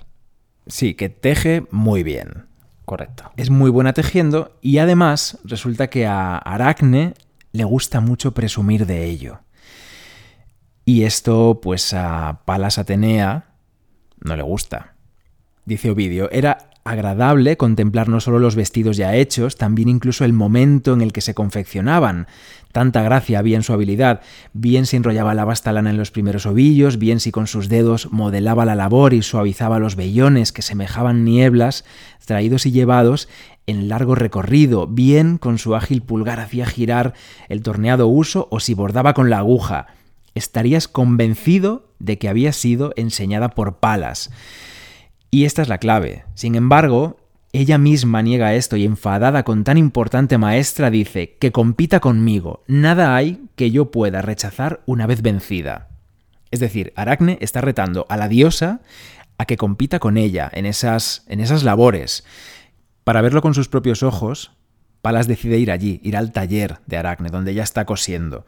Sí, 0.66 0.94
que 0.94 1.08
teje 1.08 1.66
muy 1.70 2.02
bien. 2.02 2.46
Correcto. 2.84 3.30
Es 3.36 3.50
muy 3.50 3.70
buena 3.70 3.92
tejiendo 3.92 4.58
y 4.60 4.78
además 4.78 5.38
resulta 5.44 5.88
que 5.88 6.06
a 6.06 6.36
Aracne 6.36 7.14
le 7.52 7.64
gusta 7.64 8.00
mucho 8.00 8.32
presumir 8.32 8.86
de 8.86 9.04
ello. 9.04 9.40
Y 10.84 11.04
esto, 11.04 11.60
pues 11.62 11.94
a 11.94 12.42
Palas 12.44 12.78
Atenea 12.78 13.54
no 14.20 14.36
le 14.36 14.42
gusta. 14.42 14.94
Dice 15.64 15.90
Ovidio, 15.90 16.30
era 16.30 16.70
agradable 16.84 17.56
contemplar 17.56 18.08
no 18.08 18.20
solo 18.20 18.38
los 18.38 18.56
vestidos 18.56 18.96
ya 18.98 19.14
hechos, 19.16 19.56
también 19.56 19.88
incluso 19.88 20.24
el 20.24 20.34
momento 20.34 20.92
en 20.92 21.00
el 21.00 21.12
que 21.12 21.22
se 21.22 21.34
confeccionaban. 21.34 22.26
Tanta 22.72 23.02
gracia 23.02 23.38
había 23.38 23.56
en 23.56 23.62
su 23.62 23.72
habilidad, 23.72 24.20
bien 24.52 24.84
si 24.84 24.96
enrollaba 24.96 25.34
la 25.34 25.44
vasta 25.44 25.72
lana 25.72 25.90
en 25.90 25.96
los 25.96 26.10
primeros 26.10 26.44
ovillos, 26.44 26.98
bien 26.98 27.20
si 27.20 27.30
con 27.30 27.46
sus 27.46 27.68
dedos 27.68 28.12
modelaba 28.12 28.64
la 28.64 28.74
labor 28.74 29.14
y 29.14 29.22
suavizaba 29.22 29.78
los 29.78 29.96
vellones 29.96 30.52
que 30.52 30.62
semejaban 30.62 31.24
nieblas, 31.24 31.84
traídos 32.26 32.66
y 32.66 32.72
llevados 32.72 33.28
en 33.66 33.88
largo 33.88 34.14
recorrido, 34.14 34.86
bien 34.86 35.38
con 35.38 35.58
su 35.58 35.74
ágil 35.74 36.02
pulgar 36.02 36.40
hacía 36.40 36.66
girar 36.66 37.14
el 37.48 37.62
torneado 37.62 38.08
uso 38.08 38.48
o 38.50 38.60
si 38.60 38.74
bordaba 38.74 39.14
con 39.14 39.30
la 39.30 39.38
aguja. 39.38 39.86
Estarías 40.34 40.88
convencido 40.88 41.88
de 41.98 42.18
que 42.18 42.28
había 42.28 42.52
sido 42.52 42.92
enseñada 42.96 43.50
por 43.50 43.76
Palas. 43.78 44.30
Y 45.34 45.46
esta 45.46 45.62
es 45.62 45.68
la 45.68 45.78
clave. 45.78 46.24
Sin 46.34 46.54
embargo, 46.54 47.16
ella 47.52 47.76
misma 47.76 48.22
niega 48.22 48.54
esto 48.54 48.76
y 48.76 48.84
enfadada 48.84 49.42
con 49.42 49.64
tan 49.64 49.78
importante 49.78 50.38
maestra 50.38 50.92
dice 50.92 51.34
que 51.40 51.50
compita 51.50 51.98
conmigo, 51.98 52.62
nada 52.68 53.16
hay 53.16 53.42
que 53.56 53.72
yo 53.72 53.90
pueda 53.90 54.22
rechazar 54.22 54.84
una 54.86 55.08
vez 55.08 55.22
vencida. 55.22 55.88
Es 56.52 56.60
decir, 56.60 56.92
Aracne 56.94 57.36
está 57.40 57.60
retando 57.60 58.06
a 58.08 58.16
la 58.16 58.28
diosa 58.28 58.80
a 59.36 59.44
que 59.44 59.56
compita 59.56 59.98
con 59.98 60.18
ella 60.18 60.48
en 60.54 60.66
esas, 60.66 61.24
en 61.26 61.40
esas 61.40 61.64
labores. 61.64 62.24
Para 63.02 63.20
verlo 63.20 63.42
con 63.42 63.54
sus 63.54 63.66
propios 63.66 64.04
ojos, 64.04 64.52
Palas 65.02 65.26
decide 65.26 65.58
ir 65.58 65.72
allí, 65.72 65.98
ir 66.04 66.16
al 66.16 66.30
taller 66.30 66.78
de 66.86 66.96
Aracne, 66.96 67.30
donde 67.30 67.50
ella 67.50 67.64
está 67.64 67.86
cosiendo. 67.86 68.46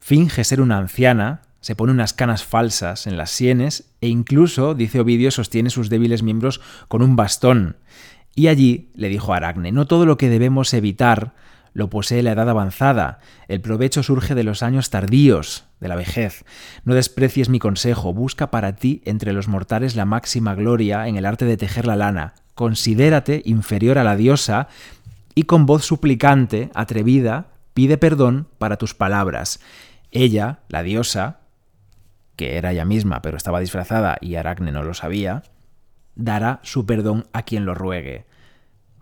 Finge 0.00 0.42
ser 0.44 0.62
una 0.62 0.78
anciana 0.78 1.42
se 1.60 1.74
pone 1.74 1.92
unas 1.92 2.12
canas 2.12 2.44
falsas 2.44 3.06
en 3.06 3.16
las 3.16 3.30
sienes 3.30 3.90
e 4.00 4.08
incluso, 4.08 4.74
dice 4.74 5.00
Ovidio, 5.00 5.30
sostiene 5.30 5.70
sus 5.70 5.88
débiles 5.90 6.22
miembros 6.22 6.60
con 6.88 7.02
un 7.02 7.16
bastón. 7.16 7.76
Y 8.34 8.46
allí 8.46 8.90
le 8.94 9.08
dijo 9.08 9.34
a 9.34 9.38
Aracne, 9.38 9.72
no 9.72 9.86
todo 9.86 10.06
lo 10.06 10.16
que 10.16 10.28
debemos 10.28 10.72
evitar 10.74 11.34
lo 11.72 11.90
posee 11.90 12.22
la 12.22 12.32
edad 12.32 12.48
avanzada, 12.48 13.20
el 13.46 13.60
provecho 13.60 14.02
surge 14.02 14.34
de 14.34 14.42
los 14.42 14.62
años 14.62 14.90
tardíos, 14.90 15.66
de 15.80 15.88
la 15.88 15.94
vejez. 15.94 16.44
No 16.84 16.94
desprecies 16.94 17.48
mi 17.48 17.58
consejo, 17.58 18.12
busca 18.12 18.50
para 18.50 18.74
ti 18.74 19.02
entre 19.04 19.32
los 19.32 19.46
mortales 19.46 19.94
la 19.94 20.04
máxima 20.04 20.54
gloria 20.54 21.06
en 21.06 21.16
el 21.16 21.26
arte 21.26 21.44
de 21.44 21.56
tejer 21.56 21.86
la 21.86 21.94
lana, 21.94 22.34
considérate 22.54 23.42
inferior 23.44 23.98
a 23.98 24.04
la 24.04 24.16
diosa 24.16 24.66
y 25.34 25.44
con 25.44 25.66
voz 25.66 25.84
suplicante, 25.84 26.70
atrevida, 26.74 27.46
pide 27.74 27.96
perdón 27.96 28.48
para 28.58 28.76
tus 28.76 28.94
palabras. 28.94 29.60
Ella, 30.10 30.60
la 30.68 30.82
diosa, 30.82 31.38
que 32.38 32.56
era 32.56 32.70
ella 32.70 32.86
misma 32.86 33.20
pero 33.20 33.36
estaba 33.36 33.60
disfrazada 33.60 34.16
y 34.20 34.36
Aracne 34.36 34.70
no 34.72 34.84
lo 34.84 34.94
sabía, 34.94 35.42
dará 36.14 36.60
su 36.62 36.86
perdón 36.86 37.26
a 37.32 37.42
quien 37.42 37.66
lo 37.66 37.74
ruegue. 37.74 38.24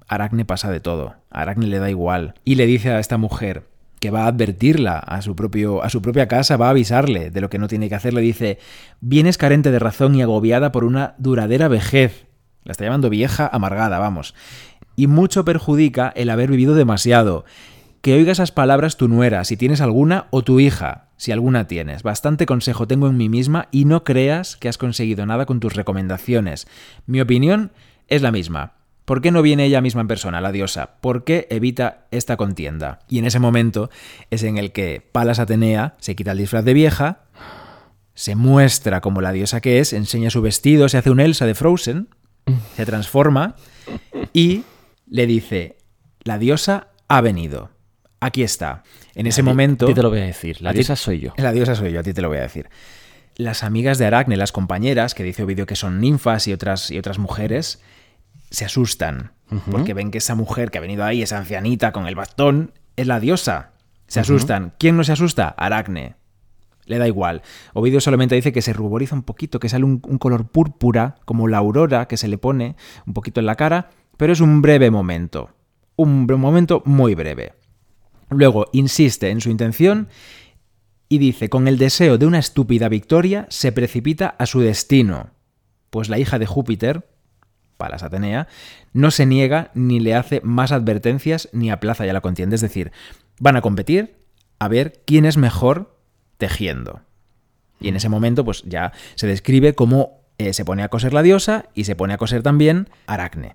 Aracne 0.08 0.44
pasa 0.44 0.70
de 0.70 0.80
todo, 0.80 1.16
Aracne 1.30 1.66
le 1.66 1.78
da 1.78 1.90
igual 1.90 2.34
y 2.44 2.54
le 2.54 2.66
dice 2.66 2.90
a 2.90 2.98
esta 2.98 3.18
mujer 3.18 3.64
que 4.00 4.10
va 4.10 4.24
a 4.24 4.28
advertirla 4.28 4.98
a 4.98 5.20
su, 5.20 5.36
propio, 5.36 5.82
a 5.82 5.90
su 5.90 6.00
propia 6.00 6.28
casa, 6.28 6.56
va 6.56 6.68
a 6.68 6.70
avisarle 6.70 7.30
de 7.30 7.40
lo 7.40 7.50
que 7.50 7.58
no 7.58 7.68
tiene 7.68 7.88
que 7.88 7.94
hacer, 7.94 8.14
le 8.14 8.20
dice, 8.22 8.58
vienes 9.00 9.38
carente 9.38 9.70
de 9.70 9.78
razón 9.78 10.14
y 10.14 10.22
agobiada 10.22 10.72
por 10.72 10.84
una 10.84 11.14
duradera 11.18 11.68
vejez. 11.68 12.26
La 12.64 12.72
está 12.72 12.84
llamando 12.84 13.10
vieja 13.10 13.48
amargada, 13.52 13.98
vamos. 13.98 14.34
Y 14.96 15.06
mucho 15.06 15.44
perjudica 15.44 16.12
el 16.16 16.30
haber 16.30 16.50
vivido 16.50 16.74
demasiado 16.74 17.44
que 18.00 18.14
oiga 18.14 18.32
esas 18.32 18.52
palabras 18.52 18.96
tu 18.96 19.08
nuera, 19.08 19.44
si 19.44 19.56
tienes 19.56 19.80
alguna, 19.80 20.26
o 20.30 20.42
tu 20.42 20.60
hija, 20.60 21.05
si 21.16 21.32
alguna 21.32 21.66
tienes. 21.66 22.02
Bastante 22.02 22.46
consejo 22.46 22.86
tengo 22.86 23.08
en 23.08 23.16
mí 23.16 23.28
misma 23.28 23.68
y 23.70 23.84
no 23.84 24.04
creas 24.04 24.56
que 24.56 24.68
has 24.68 24.78
conseguido 24.78 25.26
nada 25.26 25.46
con 25.46 25.60
tus 25.60 25.74
recomendaciones. 25.74 26.66
Mi 27.06 27.20
opinión 27.20 27.72
es 28.08 28.22
la 28.22 28.32
misma. 28.32 28.74
¿Por 29.04 29.20
qué 29.20 29.30
no 29.30 29.40
viene 29.40 29.64
ella 29.64 29.80
misma 29.80 30.00
en 30.00 30.08
persona, 30.08 30.40
la 30.40 30.50
diosa? 30.50 30.96
¿Por 31.00 31.22
qué 31.22 31.46
evita 31.50 32.06
esta 32.10 32.36
contienda? 32.36 32.98
Y 33.08 33.18
en 33.18 33.26
ese 33.26 33.38
momento 33.38 33.88
es 34.30 34.42
en 34.42 34.58
el 34.58 34.72
que 34.72 35.00
Palas 35.12 35.38
Atenea 35.38 35.94
se 35.98 36.16
quita 36.16 36.32
el 36.32 36.38
disfraz 36.38 36.64
de 36.64 36.74
vieja, 36.74 37.20
se 38.14 38.34
muestra 38.34 39.00
como 39.00 39.20
la 39.20 39.30
diosa 39.30 39.60
que 39.60 39.78
es, 39.78 39.92
enseña 39.92 40.30
su 40.30 40.42
vestido, 40.42 40.88
se 40.88 40.98
hace 40.98 41.10
un 41.10 41.20
Elsa 41.20 41.46
de 41.46 41.54
Frozen, 41.54 42.08
se 42.74 42.84
transforma 42.84 43.54
y 44.32 44.64
le 45.08 45.26
dice, 45.26 45.76
la 46.24 46.38
diosa 46.38 46.88
ha 47.06 47.20
venido. 47.20 47.75
Aquí 48.20 48.42
está. 48.42 48.82
En 49.14 49.26
ese 49.26 49.42
momento. 49.42 49.86
A 49.86 49.88
ti 49.88 49.94
te 49.94 50.02
lo 50.02 50.10
voy 50.10 50.20
a 50.20 50.24
decir. 50.26 50.60
La 50.62 50.72
diosa 50.72 50.96
soy 50.96 51.20
yo. 51.20 51.34
La 51.36 51.52
diosa 51.52 51.74
soy 51.74 51.92
yo, 51.92 52.00
a 52.00 52.02
ti 52.02 52.12
te 52.12 52.22
lo 52.22 52.28
voy 52.28 52.38
a 52.38 52.42
decir. 52.42 52.68
Las 53.36 53.62
amigas 53.62 53.98
de 53.98 54.06
Aracne, 54.06 54.36
las 54.36 54.52
compañeras, 54.52 55.14
que 55.14 55.22
dice 55.22 55.42
Ovidio 55.42 55.66
que 55.66 55.76
son 55.76 56.00
ninfas 56.00 56.48
y 56.48 56.52
otras, 56.52 56.90
y 56.90 56.98
otras 56.98 57.18
mujeres, 57.18 57.82
se 58.50 58.64
asustan. 58.64 59.32
Porque 59.70 59.94
ven 59.94 60.10
que 60.10 60.18
esa 60.18 60.34
mujer 60.34 60.70
que 60.70 60.78
ha 60.78 60.80
venido 60.80 61.04
ahí, 61.04 61.22
esa 61.22 61.38
ancianita 61.38 61.92
con 61.92 62.06
el 62.06 62.14
bastón, 62.14 62.72
es 62.96 63.06
la 63.06 63.20
diosa. 63.20 63.72
Se 64.08 64.20
asustan. 64.20 64.72
¿Quién 64.78 64.96
no 64.96 65.04
se 65.04 65.12
asusta? 65.12 65.48
Aracne. 65.48 66.14
Le 66.86 66.98
da 66.98 67.06
igual. 67.06 67.42
Ovidio 67.74 68.00
solamente 68.00 68.34
dice 68.34 68.52
que 68.52 68.62
se 68.62 68.72
ruboriza 68.72 69.14
un 69.14 69.22
poquito, 69.22 69.60
que 69.60 69.68
sale 69.68 69.84
un, 69.84 70.00
un 70.06 70.18
color 70.18 70.48
púrpura, 70.48 71.16
como 71.24 71.48
la 71.48 71.58
aurora 71.58 72.06
que 72.08 72.16
se 72.16 72.28
le 72.28 72.38
pone 72.38 72.76
un 73.06 73.12
poquito 73.12 73.40
en 73.40 73.46
la 73.46 73.56
cara, 73.56 73.90
pero 74.16 74.32
es 74.32 74.40
un 74.40 74.62
breve 74.62 74.90
momento. 74.90 75.50
Un 75.96 76.26
momento 76.26 76.82
muy 76.86 77.14
breve. 77.14 77.54
Luego 78.28 78.66
insiste 78.72 79.30
en 79.30 79.40
su 79.40 79.50
intención 79.50 80.08
y 81.08 81.18
dice, 81.18 81.48
con 81.48 81.68
el 81.68 81.78
deseo 81.78 82.18
de 82.18 82.26
una 82.26 82.38
estúpida 82.38 82.88
victoria, 82.88 83.46
se 83.48 83.72
precipita 83.72 84.34
a 84.38 84.46
su 84.46 84.60
destino, 84.60 85.30
pues 85.90 86.08
la 86.08 86.18
hija 86.18 86.38
de 86.38 86.46
Júpiter, 86.46 87.08
Palas 87.76 88.02
Atenea, 88.02 88.48
no 88.92 89.10
se 89.10 89.26
niega 89.26 89.70
ni 89.74 90.00
le 90.00 90.14
hace 90.14 90.40
más 90.42 90.72
advertencias 90.72 91.48
ni 91.52 91.70
aplaza 91.70 92.06
ya 92.06 92.12
la 92.12 92.22
contienda. 92.22 92.54
Es 92.54 92.60
decir, 92.60 92.90
van 93.38 93.56
a 93.56 93.60
competir 93.60 94.16
a 94.58 94.68
ver 94.68 95.02
quién 95.04 95.24
es 95.26 95.36
mejor 95.36 95.96
tejiendo. 96.38 97.02
Y 97.78 97.88
en 97.88 97.96
ese 97.96 98.08
momento, 98.08 98.44
pues 98.44 98.62
ya 98.64 98.92
se 99.14 99.26
describe 99.26 99.74
cómo 99.74 100.22
eh, 100.38 100.52
se 100.54 100.64
pone 100.64 100.82
a 100.82 100.88
coser 100.88 101.12
la 101.12 101.22
diosa 101.22 101.66
y 101.74 101.84
se 101.84 101.94
pone 101.94 102.14
a 102.14 102.18
coser 102.18 102.42
también 102.42 102.88
Aracne. 103.06 103.54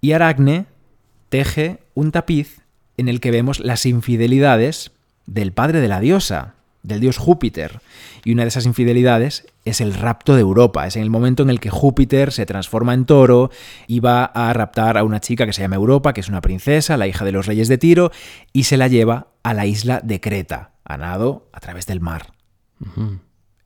Y 0.00 0.12
Aracne 0.12 0.66
teje 1.28 1.78
un 1.94 2.12
tapiz 2.12 2.60
en 3.00 3.08
el 3.08 3.20
que 3.20 3.30
vemos 3.30 3.60
las 3.60 3.86
infidelidades 3.86 4.92
del 5.26 5.52
padre 5.52 5.80
de 5.80 5.88
la 5.88 6.00
diosa, 6.00 6.54
del 6.82 7.00
dios 7.00 7.16
Júpiter. 7.16 7.80
Y 8.24 8.32
una 8.32 8.42
de 8.42 8.48
esas 8.48 8.66
infidelidades 8.66 9.46
es 9.64 9.80
el 9.80 9.94
rapto 9.94 10.34
de 10.34 10.42
Europa. 10.42 10.86
Es 10.86 10.96
en 10.96 11.02
el 11.02 11.10
momento 11.10 11.42
en 11.42 11.50
el 11.50 11.60
que 11.60 11.70
Júpiter 11.70 12.30
se 12.30 12.44
transforma 12.44 12.92
en 12.92 13.06
toro 13.06 13.50
y 13.86 14.00
va 14.00 14.24
a 14.24 14.52
raptar 14.52 14.98
a 14.98 15.04
una 15.04 15.20
chica 15.20 15.46
que 15.46 15.52
se 15.52 15.62
llama 15.62 15.76
Europa, 15.76 16.12
que 16.12 16.20
es 16.20 16.28
una 16.28 16.42
princesa, 16.42 16.98
la 16.98 17.06
hija 17.06 17.24
de 17.24 17.32
los 17.32 17.46
reyes 17.46 17.68
de 17.68 17.78
Tiro, 17.78 18.12
y 18.52 18.64
se 18.64 18.76
la 18.76 18.88
lleva 18.88 19.28
a 19.42 19.54
la 19.54 19.64
isla 19.64 20.00
de 20.04 20.20
Creta, 20.20 20.72
a 20.84 20.98
nado 20.98 21.48
a 21.52 21.60
través 21.60 21.86
del 21.86 22.00
mar. 22.00 22.34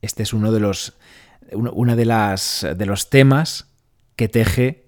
Este 0.01 0.23
es 0.23 0.33
uno 0.33 0.53
de 0.53 0.61
los, 0.61 0.97
una 1.53 1.97
de, 1.97 2.05
las, 2.05 2.67
de 2.77 2.87
los 2.87 3.11
temas 3.11 3.67
que 4.15 4.29
teje 4.29 4.85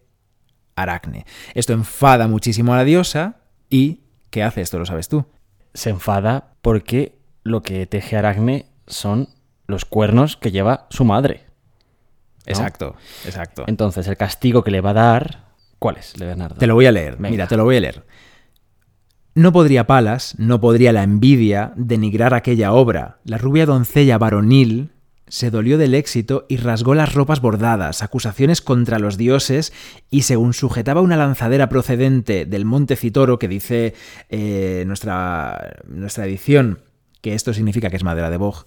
Aracne. 0.77 1.27
Esto 1.55 1.73
enfada 1.73 2.29
muchísimo 2.29 2.75
a 2.75 2.77
la 2.77 2.85
diosa 2.85 3.39
y 3.71 4.01
¿Qué 4.31 4.43
hace 4.43 4.61
esto? 4.61 4.79
¿Lo 4.79 4.87
sabes 4.87 5.09
tú? 5.09 5.27
Se 5.75 5.91
enfada 5.91 6.55
porque 6.63 7.19
lo 7.43 7.63
que 7.63 7.87
teje 7.87 8.17
Aracne 8.17 8.67
son 8.87 9.29
los 9.67 9.85
cuernos 9.85 10.37
que 10.37 10.51
lleva 10.51 10.87
su 10.91 11.05
madre. 11.05 11.45
Exacto, 12.47 12.95
exacto. 13.25 13.65
Entonces, 13.67 14.07
el 14.07 14.17
castigo 14.17 14.63
que 14.63 14.71
le 14.71 14.81
va 14.81 14.91
a 14.91 14.95
dar. 14.95 15.47
¿Cuál 15.79 15.97
es, 15.97 16.19
Leonardo? 16.19 16.57
Te 16.57 16.67
lo 16.67 16.75
voy 16.75 16.87
a 16.87 16.93
leer. 16.93 17.19
Mira, 17.19 17.47
te 17.47 17.57
lo 17.57 17.65
voy 17.65 17.77
a 17.77 17.81
leer. 17.81 18.05
No 19.35 19.53
podría 19.53 19.87
Palas, 19.87 20.35
no 20.39 20.61
podría 20.61 20.93
la 20.93 21.03
envidia 21.03 21.73
denigrar 21.77 22.33
aquella 22.33 22.73
obra. 22.73 23.19
La 23.25 23.37
rubia 23.37 23.67
doncella 23.67 24.17
varonil 24.17 24.93
se 25.29 25.51
dolió 25.51 25.79
del 25.79 25.95
éxito 25.95 26.47
y 26.49 26.57
rasgó 26.57 26.95
las 26.95 27.15
ropas 27.15 27.41
bordadas, 27.41 28.03
acusaciones 28.03 28.61
contra 28.61 28.99
los 28.99 29.17
dioses, 29.17 29.73
y 30.11 30.23
según 30.23 30.53
sujetaba 30.53 31.01
una 31.01 31.17
lanzadera 31.17 31.69
procedente 31.69 32.47
del 32.47 32.65
monte 32.65 32.97
Citoro, 32.97 33.39
que 33.39 33.49
dice 33.49 33.95
eh, 34.29 34.85
nuestra, 34.87 35.81
nuestra 35.89 36.27
edición 36.27 36.81
que 37.21 37.35
esto 37.35 37.53
significa 37.53 37.91
que 37.91 37.97
es 37.97 38.05
madera 38.05 38.31
de 38.31 38.37
boj, 38.37 38.67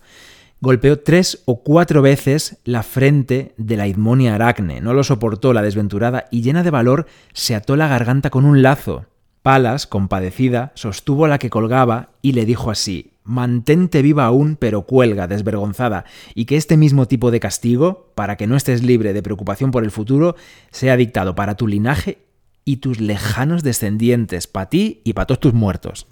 golpeó 0.59 0.99
tres 0.99 1.43
o 1.45 1.63
cuatro 1.63 2.01
veces 2.01 2.57
la 2.65 2.83
frente 2.83 3.53
de 3.57 3.77
la 3.77 3.87
Idmonia 3.87 4.35
Aracne, 4.35 4.81
no 4.81 4.93
lo 4.93 5.03
soportó 5.03 5.53
la 5.53 5.61
desventurada 5.61 6.25
y 6.31 6.41
llena 6.41 6.63
de 6.63 6.71
valor 6.71 7.05
se 7.33 7.55
ató 7.55 7.75
la 7.75 7.87
garganta 7.87 8.29
con 8.29 8.45
un 8.45 8.61
lazo. 8.61 9.05
Palas, 9.41 9.87
compadecida, 9.87 10.73
sostuvo 10.75 11.25
la 11.27 11.39
que 11.39 11.49
colgaba 11.49 12.09
y 12.21 12.33
le 12.33 12.45
dijo 12.45 12.71
así 12.71 13.13
mantente 13.29 14.01
viva 14.01 14.25
aún, 14.25 14.57
pero 14.59 14.81
cuelga, 14.81 15.27
desvergonzada, 15.27 16.03
y 16.33 16.45
que 16.45 16.57
este 16.57 16.77
mismo 16.77 17.07
tipo 17.07 17.29
de 17.29 17.39
castigo, 17.39 18.11
para 18.15 18.35
que 18.35 18.47
no 18.47 18.55
estés 18.55 18.83
libre 18.83 19.13
de 19.13 19.21
preocupación 19.21 19.69
por 19.69 19.83
el 19.83 19.91
futuro, 19.91 20.35
sea 20.71 20.97
dictado 20.97 21.35
para 21.35 21.55
tu 21.55 21.67
linaje 21.67 22.25
y 22.65 22.77
tus 22.77 22.99
lejanos 22.99 23.61
descendientes, 23.63 24.47
para 24.47 24.69
ti 24.69 25.01
y 25.03 25.13
para 25.13 25.27
todos 25.27 25.39
tus 25.39 25.53
muertos. 25.53 26.07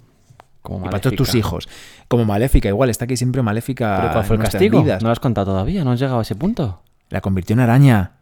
Como 0.62 0.86
y 0.86 0.88
para 0.88 1.00
todos 1.00 1.16
tus 1.16 1.34
hijos. 1.34 1.68
Como 2.06 2.24
maléfica, 2.24 2.68
igual, 2.68 2.88
está 2.88 3.04
aquí 3.04 3.16
siempre 3.16 3.42
maléfica. 3.42 3.96
¿Pero 4.00 4.12
cuál 4.12 4.24
fue 4.24 4.36
el 4.36 4.42
castigo? 4.42 4.84
No 4.84 4.98
lo 5.00 5.10
has 5.10 5.20
contado 5.20 5.52
todavía, 5.52 5.82
no 5.82 5.90
has 5.90 6.00
llegado 6.00 6.20
a 6.20 6.22
ese 6.22 6.36
punto. 6.36 6.82
La 7.10 7.20
convirtió 7.20 7.54
en 7.54 7.60
araña. 7.60 8.12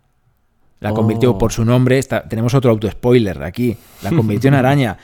La 0.80 0.92
convirtió 0.92 1.32
oh. 1.32 1.38
por 1.38 1.52
su 1.52 1.64
nombre. 1.64 2.00
tenemos 2.28 2.54
otro 2.54 2.70
auto-spoiler 2.70 3.42
aquí. 3.42 3.76
La 4.02 4.10
convirtió 4.10 4.48
en 4.48 4.54
araña. 4.54 4.96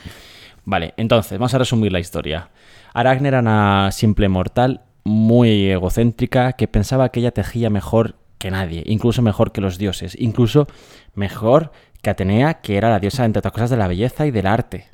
Vale, 0.65 0.93
entonces, 0.97 1.37
vamos 1.37 1.53
a 1.53 1.59
resumir 1.59 1.91
la 1.91 1.99
historia. 1.99 2.49
Aracne 2.93 3.27
era 3.27 3.39
una 3.39 3.91
simple 3.91 4.29
mortal 4.29 4.81
muy 5.03 5.69
egocéntrica 5.69 6.53
que 6.53 6.67
pensaba 6.67 7.09
que 7.09 7.19
ella 7.19 7.31
tejía 7.31 7.69
mejor 7.69 8.15
que 8.37 8.51
nadie, 8.51 8.83
incluso 8.85 9.21
mejor 9.21 9.51
que 9.51 9.61
los 9.61 9.77
dioses, 9.77 10.15
incluso 10.19 10.67
mejor 11.15 11.71
que 12.01 12.09
Atenea, 12.09 12.55
que 12.55 12.77
era 12.77 12.89
la 12.89 12.99
diosa, 12.99 13.25
entre 13.25 13.39
otras 13.39 13.53
cosas, 13.53 13.69
de 13.69 13.77
la 13.77 13.87
belleza 13.87 14.25
y 14.25 14.31
del 14.31 14.45
arte. 14.45 14.87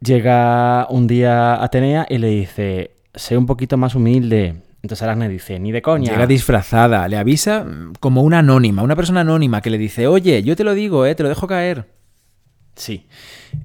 Llega 0.00 0.86
un 0.90 1.06
día 1.06 1.62
Atenea 1.62 2.06
y 2.08 2.18
le 2.18 2.28
dice, 2.28 2.90
sé 3.14 3.36
un 3.36 3.46
poquito 3.46 3.78
más 3.78 3.94
humilde. 3.94 4.62
Entonces 4.82 5.02
Aracne 5.02 5.28
dice, 5.28 5.58
ni 5.58 5.72
de 5.72 5.80
coña. 5.80 6.12
Llega 6.12 6.26
disfrazada, 6.26 7.08
le 7.08 7.16
avisa 7.16 7.66
como 7.98 8.22
una 8.22 8.40
anónima, 8.40 8.82
una 8.82 8.94
persona 8.94 9.22
anónima 9.22 9.62
que 9.62 9.70
le 9.70 9.78
dice, 9.78 10.06
oye, 10.06 10.42
yo 10.42 10.54
te 10.54 10.64
lo 10.64 10.74
digo, 10.74 11.06
eh, 11.06 11.14
te 11.14 11.22
lo 11.22 11.30
dejo 11.30 11.46
caer. 11.46 11.86
Sí. 12.76 13.06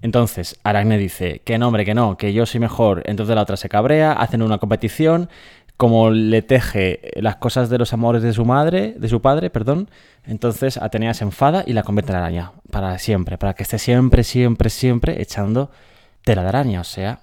Entonces, 0.01 0.59
Aracne 0.63 0.97
dice 0.97 1.41
que 1.43 1.57
no, 1.57 1.67
hombre, 1.67 1.85
que 1.85 1.93
no, 1.93 2.17
que 2.17 2.33
yo 2.33 2.45
soy 2.45 2.59
mejor. 2.59 3.03
Entonces 3.05 3.35
la 3.35 3.41
otra 3.41 3.57
se 3.57 3.69
cabrea, 3.69 4.13
hacen 4.13 4.41
una 4.41 4.57
competición. 4.57 5.29
Como 5.77 6.11
le 6.11 6.43
teje 6.43 7.11
las 7.15 7.37
cosas 7.37 7.69
de 7.71 7.79
los 7.79 7.91
amores 7.91 8.21
de 8.21 8.33
su 8.33 8.45
madre, 8.45 8.93
de 8.99 9.09
su 9.09 9.19
padre, 9.19 9.49
perdón, 9.49 9.89
entonces 10.27 10.77
Atenea 10.77 11.15
se 11.15 11.23
enfada 11.23 11.63
y 11.65 11.73
la 11.73 11.81
convierte 11.81 12.11
en 12.11 12.19
araña. 12.19 12.51
Para 12.69 12.99
siempre, 12.99 13.39
para 13.39 13.55
que 13.55 13.63
esté 13.63 13.79
siempre, 13.79 14.23
siempre, 14.23 14.69
siempre 14.69 15.19
echando 15.21 15.71
tela 16.23 16.43
de 16.43 16.49
araña, 16.49 16.81
o 16.81 16.83
sea, 16.83 17.21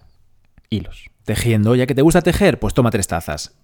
hilos. 0.70 1.08
Tejiendo, 1.24 1.76
ya 1.76 1.86
que 1.86 1.94
te 1.94 2.02
gusta 2.02 2.22
tejer, 2.22 2.58
pues 2.58 2.74
toma 2.74 2.90
tres 2.90 3.06
tazas. 3.06 3.54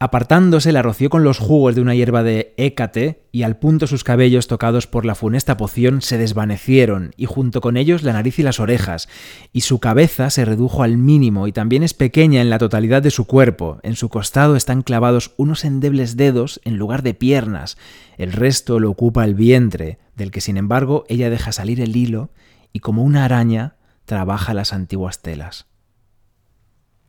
Apartándose, 0.00 0.72
la 0.72 0.82
roció 0.82 1.08
con 1.08 1.22
los 1.22 1.38
jugos 1.38 1.76
de 1.76 1.80
una 1.80 1.94
hierba 1.94 2.24
de 2.24 2.52
écate 2.56 3.22
y 3.30 3.44
al 3.44 3.58
punto 3.58 3.86
sus 3.86 4.02
cabellos 4.02 4.48
tocados 4.48 4.88
por 4.88 5.06
la 5.06 5.14
funesta 5.14 5.56
poción 5.56 6.02
se 6.02 6.18
desvanecieron 6.18 7.12
y 7.16 7.26
junto 7.26 7.60
con 7.60 7.76
ellos 7.76 8.02
la 8.02 8.12
nariz 8.12 8.40
y 8.40 8.42
las 8.42 8.58
orejas, 8.58 9.08
y 9.52 9.60
su 9.60 9.78
cabeza 9.78 10.30
se 10.30 10.44
redujo 10.44 10.82
al 10.82 10.98
mínimo 10.98 11.46
y 11.46 11.52
también 11.52 11.84
es 11.84 11.94
pequeña 11.94 12.40
en 12.40 12.50
la 12.50 12.58
totalidad 12.58 13.02
de 13.02 13.12
su 13.12 13.26
cuerpo. 13.26 13.78
En 13.82 13.94
su 13.94 14.08
costado 14.08 14.56
están 14.56 14.82
clavados 14.82 15.32
unos 15.36 15.64
endebles 15.64 16.16
dedos 16.16 16.60
en 16.64 16.76
lugar 16.76 17.02
de 17.02 17.14
piernas, 17.14 17.78
el 18.18 18.32
resto 18.32 18.80
lo 18.80 18.90
ocupa 18.90 19.24
el 19.24 19.34
vientre, 19.34 19.98
del 20.16 20.32
que 20.32 20.40
sin 20.40 20.56
embargo 20.56 21.04
ella 21.08 21.30
deja 21.30 21.52
salir 21.52 21.80
el 21.80 21.96
hilo 21.96 22.30
y 22.72 22.80
como 22.80 23.04
una 23.04 23.24
araña 23.24 23.76
trabaja 24.06 24.54
las 24.54 24.72
antiguas 24.72 25.22
telas. 25.22 25.66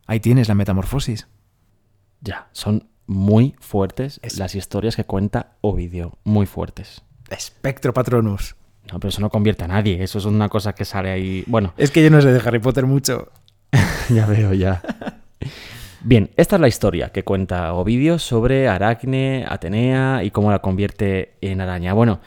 Ahí 0.06 0.20
tienes 0.20 0.48
la 0.48 0.56
metamorfosis. 0.56 1.27
Ya, 2.25 2.48
son 2.51 2.89
muy 3.05 3.55
fuertes 3.60 4.20
las 4.38 4.55
historias 4.55 4.96
que 4.96 5.03
cuenta 5.03 5.53
Ovidio, 5.62 6.17
muy 6.24 6.48
fuertes. 6.48 7.03
Espectro 7.29 7.94
Patronus. 7.94 8.55
No, 8.91 9.00
pero 9.00 9.10
eso 9.10 9.22
no 9.22 9.29
convierte 9.29 9.63
a 9.63 9.67
nadie, 9.67 10.03
eso 10.03 10.17
es 10.17 10.25
una 10.25 10.50
cosa 10.50 10.74
que 10.74 10.86
sale 10.86 11.12
ahí. 11.12 11.44
Bueno. 11.48 11.74
Es 11.77 11.91
que 11.91 12.03
yo 12.03 12.10
no 12.10 12.22
sé 12.22 12.34
de 12.34 12.39
Harry 12.39 12.60
Potter 12.60 12.86
mucho. 12.86 13.32
ya 14.10 14.25
veo, 14.25 14.53
ya. 14.53 14.82
Bien, 16.01 16.32
esta 16.36 16.55
es 16.55 16.62
la 16.62 16.67
historia 16.67 17.10
que 17.10 17.24
cuenta 17.24 17.74
Ovidio 17.74 18.20
sobre 18.20 18.67
Aracne, 18.67 19.46
Atenea 19.48 20.24
y 20.24 20.32
cómo 20.32 20.51
la 20.51 20.60
convierte 20.60 21.36
en 21.41 21.62
araña. 21.62 21.94
Bueno, 21.94 22.22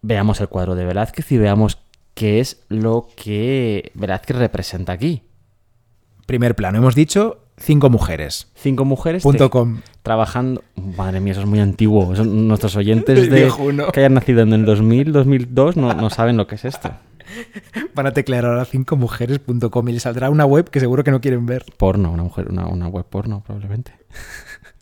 veamos 0.00 0.40
el 0.40 0.48
cuadro 0.48 0.74
de 0.74 0.84
Velázquez 0.84 1.30
y 1.32 1.38
veamos 1.38 1.78
qué 2.14 2.40
es 2.40 2.64
lo 2.68 3.08
que 3.16 3.92
Velázquez 3.94 4.36
representa 4.36 4.92
aquí. 4.92 5.22
Primer 6.26 6.54
plano, 6.54 6.78
hemos 6.78 6.94
dicho 6.94 7.41
cinco 7.62 7.90
mujeres. 7.90 8.48
Cinco 8.54 8.84
mujeres. 8.84 9.22
com. 9.50 9.80
Trabajando. 10.02 10.62
Madre 10.76 11.20
mía, 11.20 11.32
eso 11.32 11.42
es 11.42 11.46
muy 11.46 11.60
antiguo. 11.60 12.12
nuestros 12.14 12.76
oyentes 12.76 13.30
de, 13.30 13.50
que 13.92 14.00
hayan 14.00 14.14
nacido 14.14 14.42
en 14.42 14.52
el 14.52 14.64
2000, 14.64 15.12
2002 15.12 15.76
no, 15.76 15.94
no 15.94 16.10
saben 16.10 16.36
lo 16.36 16.46
que 16.46 16.56
es 16.56 16.64
esto. 16.64 16.90
Van 17.94 18.06
a 18.06 18.12
teclear 18.12 18.44
ahora 18.44 18.64
cinco 18.64 18.96
mujeres.com 18.96 19.88
y 19.88 19.92
les 19.92 20.02
saldrá 20.02 20.28
una 20.28 20.44
web 20.44 20.68
que 20.68 20.80
seguro 20.80 21.04
que 21.04 21.10
no 21.10 21.20
quieren 21.20 21.46
ver. 21.46 21.64
Porno, 21.76 22.10
una 22.10 22.24
mujer, 22.24 22.48
una, 22.48 22.66
una 22.66 22.88
web 22.88 23.04
porno, 23.04 23.42
probablemente. 23.44 23.92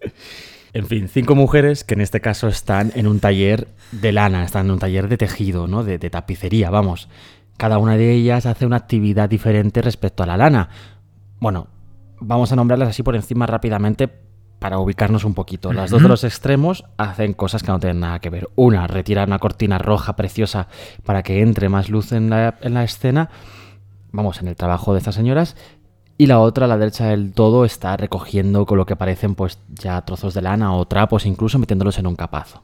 en 0.72 0.86
fin, 0.86 1.08
cinco 1.08 1.34
mujeres 1.34 1.84
que 1.84 1.94
en 1.94 2.00
este 2.00 2.20
caso 2.20 2.48
están 2.48 2.92
en 2.94 3.06
un 3.06 3.20
taller 3.20 3.68
de 3.92 4.12
lana, 4.12 4.44
están 4.44 4.66
en 4.66 4.72
un 4.72 4.78
taller 4.78 5.08
de 5.08 5.18
tejido, 5.18 5.66
¿no? 5.66 5.84
De, 5.84 5.98
de 5.98 6.10
tapicería, 6.10 6.70
vamos. 6.70 7.08
Cada 7.56 7.78
una 7.78 7.96
de 7.98 8.12
ellas 8.12 8.46
hace 8.46 8.64
una 8.64 8.76
actividad 8.76 9.28
diferente 9.28 9.82
respecto 9.82 10.22
a 10.22 10.26
la 10.26 10.38
lana. 10.38 10.70
Bueno, 11.40 11.68
vamos 12.20 12.52
a 12.52 12.56
nombrarlas 12.56 12.90
así 12.90 13.02
por 13.02 13.16
encima 13.16 13.46
rápidamente 13.46 14.08
para 14.60 14.78
ubicarnos 14.78 15.24
un 15.24 15.34
poquito. 15.34 15.72
Las 15.72 15.90
dos 15.90 16.02
de 16.02 16.08
los 16.08 16.22
extremos 16.22 16.84
hacen 16.98 17.32
cosas 17.32 17.62
que 17.62 17.72
no 17.72 17.80
tienen 17.80 18.00
nada 18.00 18.18
que 18.20 18.30
ver. 18.30 18.48
Una, 18.56 18.86
retira 18.86 19.24
una 19.24 19.38
cortina 19.38 19.78
roja 19.78 20.16
preciosa 20.16 20.68
para 21.04 21.22
que 21.22 21.40
entre 21.40 21.68
más 21.68 21.88
luz 21.88 22.12
en 22.12 22.30
la, 22.30 22.56
en 22.60 22.74
la 22.74 22.84
escena. 22.84 23.30
Vamos, 24.12 24.40
en 24.40 24.48
el 24.48 24.56
trabajo 24.56 24.92
de 24.92 24.98
estas 24.98 25.14
señoras. 25.14 25.56
Y 26.18 26.26
la 26.26 26.38
otra, 26.40 26.66
a 26.66 26.68
la 26.68 26.76
derecha 26.76 27.06
del 27.06 27.32
todo, 27.32 27.64
está 27.64 27.96
recogiendo 27.96 28.66
con 28.66 28.76
lo 28.76 28.84
que 28.84 28.96
parecen 28.96 29.34
pues 29.34 29.58
ya 29.70 30.02
trozos 30.02 30.34
de 30.34 30.42
lana 30.42 30.74
o 30.74 30.86
trapos, 30.86 31.24
incluso 31.24 31.58
metiéndolos 31.58 31.98
en 31.98 32.06
un 32.06 32.16
capazo. 32.16 32.62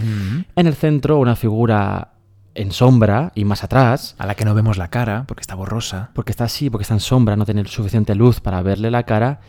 En 0.00 0.66
el 0.66 0.74
centro, 0.74 1.18
una 1.18 1.36
figura 1.36 2.17
en 2.58 2.72
sombra 2.72 3.32
y 3.34 3.44
más 3.44 3.64
atrás. 3.64 4.16
A 4.18 4.26
la 4.26 4.34
que 4.34 4.44
no 4.44 4.54
vemos 4.54 4.76
la 4.76 4.88
cara, 4.88 5.24
porque 5.26 5.40
está 5.40 5.54
borrosa. 5.54 6.10
Porque 6.12 6.32
está 6.32 6.44
así, 6.44 6.70
porque 6.70 6.82
está 6.82 6.94
en 6.94 7.00
sombra, 7.00 7.36
no 7.36 7.44
tiene 7.44 7.64
suficiente 7.66 8.14
luz 8.14 8.40
para 8.40 8.60
verle 8.62 8.90
la 8.90 9.04
cara, 9.04 9.40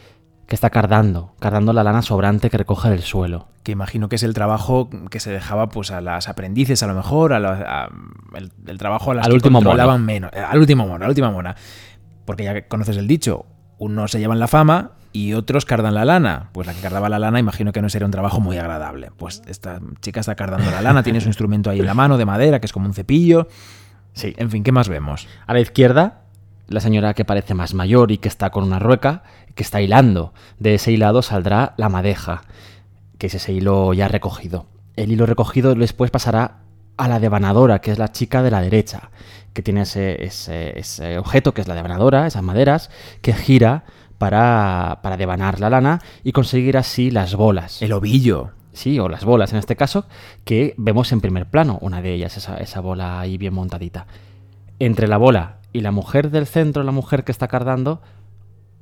que 0.45 0.55
está 0.55 0.69
cardando, 0.69 1.33
cardando 1.39 1.73
la 1.73 1.83
lana 1.83 2.01
sobrante 2.01 2.49
que 2.49 2.57
recoge 2.57 2.89
del 2.89 3.01
suelo. 3.01 3.47
Que 3.63 3.71
imagino 3.71 4.09
que 4.09 4.15
es 4.15 4.23
el 4.23 4.33
trabajo 4.33 4.89
que 5.09 5.19
se 5.19 5.31
dejaba 5.31 5.69
pues 5.69 5.91
a 5.91 6.01
las 6.01 6.29
aprendices 6.29 6.81
a 6.81 6.87
lo 6.87 6.93
mejor, 6.93 7.33
a, 7.33 7.89
el, 8.67 8.77
trabajo 8.77 9.11
a 9.11 9.15
las 9.15 9.25
al 9.25 9.31
que 9.31 9.35
último 9.35 9.59
controlaban 9.59 10.05
menos. 10.05 10.31
Eh, 10.33 10.39
al 10.39 10.59
último 10.59 10.87
mono, 10.87 11.03
a 11.03 11.07
la 11.07 11.09
última 11.09 11.31
mona. 11.31 11.55
Porque 12.25 12.43
ya 12.43 12.67
conoces 12.67 12.97
el 12.97 13.07
dicho, 13.07 13.45
unos 13.79 14.11
se 14.11 14.19
llevan 14.19 14.39
la 14.39 14.47
fama 14.47 14.91
y 15.11 15.33
otros 15.33 15.65
cardan 15.65 15.93
la 15.93 16.05
lana. 16.05 16.49
Pues 16.51 16.67
la 16.67 16.73
que 16.73 16.81
cardaba 16.81 17.09
la 17.09 17.19
lana 17.19 17.39
imagino 17.39 17.71
que 17.71 17.81
no 17.81 17.89
sería 17.89 18.05
un 18.05 18.11
trabajo 18.11 18.39
muy 18.39 18.57
agradable. 18.57 19.11
Pues 19.17 19.41
esta 19.47 19.79
chica 20.01 20.19
está 20.19 20.35
cardando 20.35 20.69
la 20.71 20.81
lana, 20.81 21.03
tiene 21.03 21.21
su 21.21 21.27
instrumento 21.27 21.69
ahí 21.69 21.79
en 21.79 21.85
la 21.85 21.93
mano 21.93 22.17
de 22.17 22.25
madera, 22.25 22.59
que 22.59 22.65
es 22.65 22.73
como 22.73 22.85
un 22.85 22.93
cepillo. 22.93 23.47
Sí, 24.13 24.33
en 24.37 24.49
fin, 24.51 24.63
¿qué 24.63 24.71
más 24.71 24.89
vemos? 24.89 25.27
A 25.47 25.53
la 25.53 25.59
izquierda, 25.59 26.21
la 26.67 26.79
señora 26.79 27.13
que 27.13 27.25
parece 27.25 27.53
más 27.53 27.73
mayor 27.73 28.11
y 28.11 28.17
que 28.17 28.27
está 28.27 28.49
con 28.51 28.63
una 28.63 28.79
rueca, 28.79 29.23
que 29.55 29.63
está 29.63 29.81
hilando. 29.81 30.33
De 30.59 30.75
ese 30.75 30.91
hilado 30.91 31.21
saldrá 31.21 31.73
la 31.77 31.89
madeja, 31.89 32.41
que 33.17 33.27
es 33.27 33.35
ese 33.35 33.51
hilo 33.51 33.93
ya 33.93 34.07
recogido. 34.07 34.67
El 34.95 35.11
hilo 35.11 35.25
recogido 35.25 35.73
después 35.75 36.11
pasará 36.11 36.57
a 36.97 37.07
la 37.07 37.19
devanadora, 37.19 37.79
que 37.79 37.91
es 37.91 37.97
la 37.97 38.11
chica 38.11 38.43
de 38.43 38.51
la 38.51 38.61
derecha, 38.61 39.11
que 39.53 39.63
tiene 39.63 39.81
ese, 39.81 40.25
ese 40.25 41.17
objeto, 41.17 41.53
que 41.53 41.61
es 41.61 41.67
la 41.67 41.75
devanadora, 41.75 42.27
esas 42.27 42.43
maderas, 42.43 42.91
que 43.21 43.33
gira 43.33 43.85
para, 44.19 44.99
para 45.01 45.17
devanar 45.17 45.59
la 45.59 45.71
lana 45.71 46.01
y 46.23 46.33
conseguir 46.33 46.77
así 46.77 47.09
las 47.09 47.33
bolas. 47.33 47.81
El 47.81 47.93
ovillo. 47.93 48.51
Sí, 48.71 48.99
o 48.99 49.09
las 49.09 49.25
bolas 49.25 49.51
en 49.51 49.57
este 49.57 49.75
caso, 49.75 50.05
que 50.45 50.75
vemos 50.77 51.11
en 51.11 51.21
primer 51.21 51.47
plano, 51.47 51.79
una 51.81 52.03
de 52.03 52.13
ellas, 52.13 52.37
esa, 52.37 52.57
esa 52.57 52.81
bola 52.81 53.19
ahí 53.19 53.37
bien 53.37 53.53
montadita. 53.53 54.05
Entre 54.77 55.07
la 55.07 55.17
bola 55.17 55.57
y 55.73 55.81
la 55.81 55.91
mujer 55.91 56.29
del 56.29 56.45
centro, 56.45 56.83
la 56.83 56.91
mujer 56.91 57.23
que 57.23 57.31
está 57.31 57.47
cardando, 57.47 58.01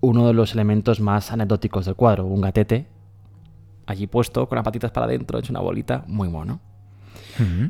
uno 0.01 0.27
de 0.27 0.33
los 0.33 0.53
elementos 0.53 0.99
más 0.99 1.31
anecdóticos 1.31 1.85
del 1.85 1.95
cuadro, 1.95 2.25
un 2.25 2.41
gatete, 2.41 2.87
allí 3.85 4.07
puesto, 4.07 4.47
con 4.49 4.57
las 4.57 4.65
patitas 4.65 4.91
para 4.91 5.05
adentro, 5.05 5.39
hecho 5.39 5.53
una 5.53 5.61
bolita, 5.61 6.03
muy 6.07 6.29
mono. 6.29 6.59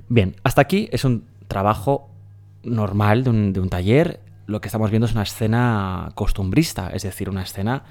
Bien, 0.07 0.35
hasta 0.43 0.61
aquí 0.61 0.87
es 0.91 1.03
un 1.03 1.25
trabajo 1.47 2.09
normal 2.63 3.23
de 3.23 3.29
un, 3.29 3.53
de 3.53 3.59
un 3.59 3.69
taller 3.69 4.21
lo 4.47 4.61
que 4.61 4.69
estamos 4.69 4.89
viendo 4.89 5.05
es 5.05 5.11
una 5.11 5.23
escena 5.23 6.11
costumbrista, 6.15 6.89
es 6.89 7.03
decir, 7.03 7.29
una 7.29 7.43
escena 7.43 7.83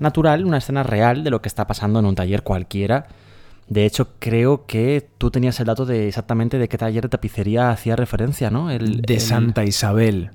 natural, 0.00 0.44
una 0.44 0.58
escena 0.58 0.82
real 0.82 1.22
de 1.22 1.30
lo 1.30 1.42
que 1.42 1.48
está 1.48 1.66
pasando 1.66 1.98
en 1.98 2.06
un 2.06 2.14
taller 2.14 2.42
cualquiera. 2.42 3.06
De 3.68 3.84
hecho, 3.84 4.14
creo 4.18 4.64
que 4.64 5.06
tú 5.18 5.30
tenías 5.30 5.60
el 5.60 5.66
dato 5.66 5.84
de 5.84 6.08
exactamente 6.08 6.58
de 6.58 6.68
qué 6.68 6.78
taller 6.78 7.02
de 7.02 7.10
tapicería 7.10 7.70
hacía 7.70 7.96
referencia, 7.96 8.50
¿no? 8.50 8.70
El, 8.70 9.02
de 9.02 9.20
Santa 9.20 9.64
Isabel. 9.64 10.30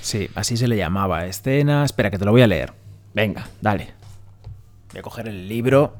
Sí, 0.00 0.30
así 0.34 0.56
se 0.56 0.66
le 0.66 0.78
llamaba. 0.78 1.26
Escena. 1.26 1.84
Espera, 1.84 2.10
que 2.10 2.18
te 2.18 2.24
lo 2.24 2.30
voy 2.30 2.40
a 2.40 2.46
leer. 2.46 2.72
Venga, 3.12 3.46
dale. 3.60 3.92
Voy 4.92 5.00
a 5.00 5.02
coger 5.02 5.28
el 5.28 5.46
libro, 5.46 5.96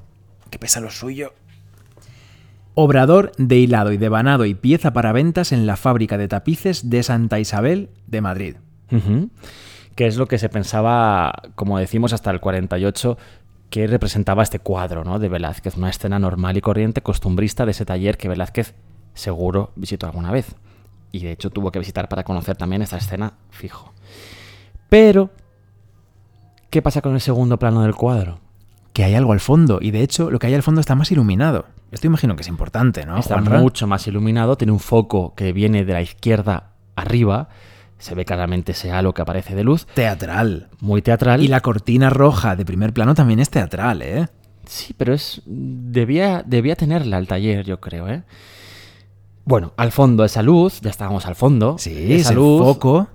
que 0.48 0.58
pesa 0.58 0.80
lo 0.80 0.90
suyo. 0.90 1.34
Obrador 2.72 3.32
de 3.36 3.56
hilado 3.56 3.92
y 3.92 3.98
devanado 3.98 4.46
y 4.46 4.54
pieza 4.54 4.94
para 4.94 5.12
ventas 5.12 5.52
en 5.52 5.66
la 5.66 5.76
fábrica 5.76 6.16
de 6.16 6.28
tapices 6.28 6.88
de 6.88 7.02
Santa 7.02 7.38
Isabel 7.38 7.90
de 8.06 8.20
Madrid 8.22 8.56
que 9.94 10.07
es 10.07 10.16
lo 10.16 10.26
que 10.26 10.38
se 10.38 10.48
pensaba, 10.48 11.33
como 11.54 11.78
decimos, 11.78 12.12
hasta 12.12 12.30
el 12.30 12.40
48, 12.40 13.16
que 13.70 13.87
representaba 13.87 14.42
este 14.42 14.59
cuadro 14.59 15.04
¿no? 15.04 15.18
de 15.18 15.28
Velázquez, 15.28 15.76
una 15.76 15.90
escena 15.90 16.18
normal 16.18 16.57
y 16.57 16.61
corriente, 16.61 17.02
costumbrista 17.02 17.64
de 17.64 17.72
ese 17.72 17.85
taller 17.85 18.16
que 18.16 18.28
Velázquez 18.28 18.74
seguro 19.14 19.72
visitó 19.76 20.07
alguna 20.07 20.30
vez. 20.30 20.54
Y 21.12 21.20
de 21.20 21.33
hecho 21.33 21.50
tuvo 21.50 21.70
que 21.70 21.78
visitar 21.78 22.09
para 22.09 22.24
conocer 22.24 22.57
también 22.57 22.83
esta 22.83 22.96
escena 22.96 23.35
fijo. 23.50 23.92
Pero, 24.88 25.30
¿qué 26.70 26.83
pasa 26.83 27.00
con 27.00 27.14
el 27.14 27.20
segundo 27.20 27.59
plano 27.59 27.83
del 27.83 27.94
cuadro? 27.94 28.40
Que 28.92 29.04
hay 29.04 29.14
algo 29.14 29.33
al 29.33 29.40
fondo, 29.40 29.78
y 29.80 29.90
de 29.90 30.02
hecho 30.02 30.30
lo 30.30 30.38
que 30.38 30.48
hay 30.48 30.54
al 30.54 30.62
fondo 30.62 30.80
está 30.80 30.94
más 30.94 31.11
iluminado. 31.11 31.66
Esto 31.90 32.07
imagino 32.07 32.37
que 32.37 32.42
es 32.42 32.48
importante, 32.48 33.07
¿no? 33.07 33.18
Está 33.18 33.40
mucho 33.40 33.87
más 33.87 34.07
iluminado, 34.07 34.57
tiene 34.57 34.72
un 34.72 34.80
foco 34.80 35.35
que 35.35 35.52
viene 35.52 35.85
de 35.85 35.92
la 35.92 36.02
izquierda 36.02 36.74
arriba, 36.96 37.48
se 37.98 38.14
ve 38.14 38.24
claramente 38.24 38.72
ese 38.72 38.90
halo 38.90 39.14
que 39.14 39.22
aparece 39.22 39.54
de 39.54 39.64
luz. 39.64 39.87
Teatral. 39.94 40.68
Muy 40.80 41.02
teatral. 41.02 41.42
Y 41.42 41.48
la 41.48 41.61
cortina 41.61 42.11
roja 42.11 42.57
de 42.57 42.64
primer 42.64 42.92
plano 42.92 43.14
también 43.14 43.40
es 43.40 43.50
teatral, 43.50 44.02
¿eh? 44.02 44.28
Sí, 44.66 44.94
pero 44.96 45.14
es. 45.14 45.42
Debía, 45.46 46.42
debía 46.46 46.76
tenerla 46.76 47.18
el 47.18 47.26
taller, 47.26 47.64
yo 47.64 47.80
creo, 47.80 48.09
¿eh? 48.09 48.22
Bueno, 49.44 49.72
al 49.76 49.92
fondo 49.92 50.24
esa 50.24 50.42
luz, 50.42 50.80
ya 50.80 50.90
estábamos 50.90 51.26
al 51.26 51.35
fondo. 51.35 51.76
Sí, 51.78 52.14
esa 52.14 52.33
luz. 52.33 52.62
foco. 52.62 53.09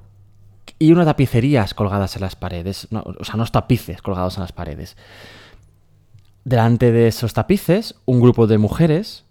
Y 0.77 0.91
unas 0.91 1.05
tapicerías 1.05 1.73
colgadas 1.73 2.15
en 2.15 2.21
las 2.21 2.35
paredes. 2.35 2.87
o 2.91 3.23
sea, 3.23 3.35
unos 3.35 3.51
tapices 3.51 4.01
colgados 4.01 4.37
en 4.37 4.41
las 4.41 4.51
paredes. 4.51 4.95
Delante 6.45 6.91
de 6.91 7.07
esos 7.07 7.33
tapices, 7.33 7.95
un 8.05 8.21
grupo 8.21 8.47
de 8.47 8.57
mujeres 8.57 9.25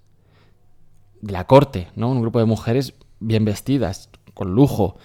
de 1.20 1.32
la 1.32 1.46
corte, 1.46 1.88
¿no? 1.94 2.10
Un 2.10 2.20
grupo 2.20 2.38
de 2.38 2.44
mujeres 2.44 2.94
bien 3.20 3.44
vestidas, 3.44 4.10
con 4.34 4.54
lujo, 4.54 4.98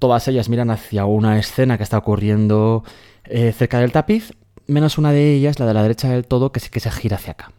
Todas 0.00 0.26
ellas 0.28 0.48
miran 0.48 0.70
hacia 0.70 1.04
una 1.04 1.38
escena 1.38 1.76
que 1.76 1.84
está 1.84 1.98
ocurriendo 1.98 2.82
eh, 3.24 3.52
cerca 3.52 3.78
del 3.78 3.92
tapiz, 3.92 4.32
menos 4.66 4.96
una 4.96 5.12
de 5.12 5.34
ellas, 5.34 5.58
la 5.58 5.66
de 5.66 5.74
la 5.74 5.82
derecha 5.82 6.08
del 6.08 6.26
todo, 6.26 6.52
que 6.52 6.58
sí 6.58 6.70
que 6.70 6.80
se 6.80 6.90
gira 6.90 7.16
hacia 7.16 7.32
acá. 7.32 7.52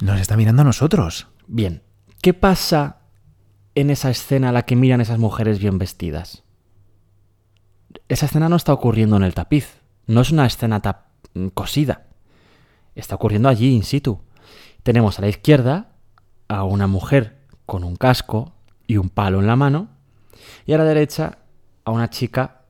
Nos 0.00 0.20
está 0.20 0.36
mirando 0.36 0.60
a 0.60 0.66
nosotros. 0.66 1.28
Bien, 1.46 1.82
¿qué 2.20 2.34
pasa 2.34 2.98
en 3.74 3.88
esa 3.88 4.10
escena 4.10 4.50
a 4.50 4.52
la 4.52 4.62
que 4.66 4.76
miran 4.76 5.00
esas 5.00 5.18
mujeres 5.18 5.58
bien 5.58 5.78
vestidas? 5.78 6.44
Esa 8.08 8.26
escena 8.26 8.50
no 8.50 8.56
está 8.56 8.74
ocurriendo 8.74 9.16
en 9.16 9.22
el 9.22 9.34
tapiz, 9.34 9.80
no 10.06 10.20
es 10.20 10.30
una 10.30 10.44
escena 10.44 10.82
cosida. 11.54 12.08
está 12.94 13.14
ocurriendo 13.14 13.48
allí 13.48 13.74
in 13.74 13.84
situ. 13.84 14.20
Tenemos 14.82 15.18
a 15.18 15.22
la 15.22 15.28
izquierda 15.28 15.92
a 16.46 16.64
una 16.64 16.86
mujer 16.86 17.38
con 17.64 17.84
un 17.84 17.96
casco 17.96 18.52
y 18.86 18.98
un 18.98 19.08
palo 19.08 19.40
en 19.40 19.46
la 19.46 19.56
mano 19.56 19.88
y 20.66 20.72
a 20.72 20.78
la 20.78 20.84
derecha 20.84 21.38
a 21.90 21.94
una 21.94 22.10
chica 22.10 22.62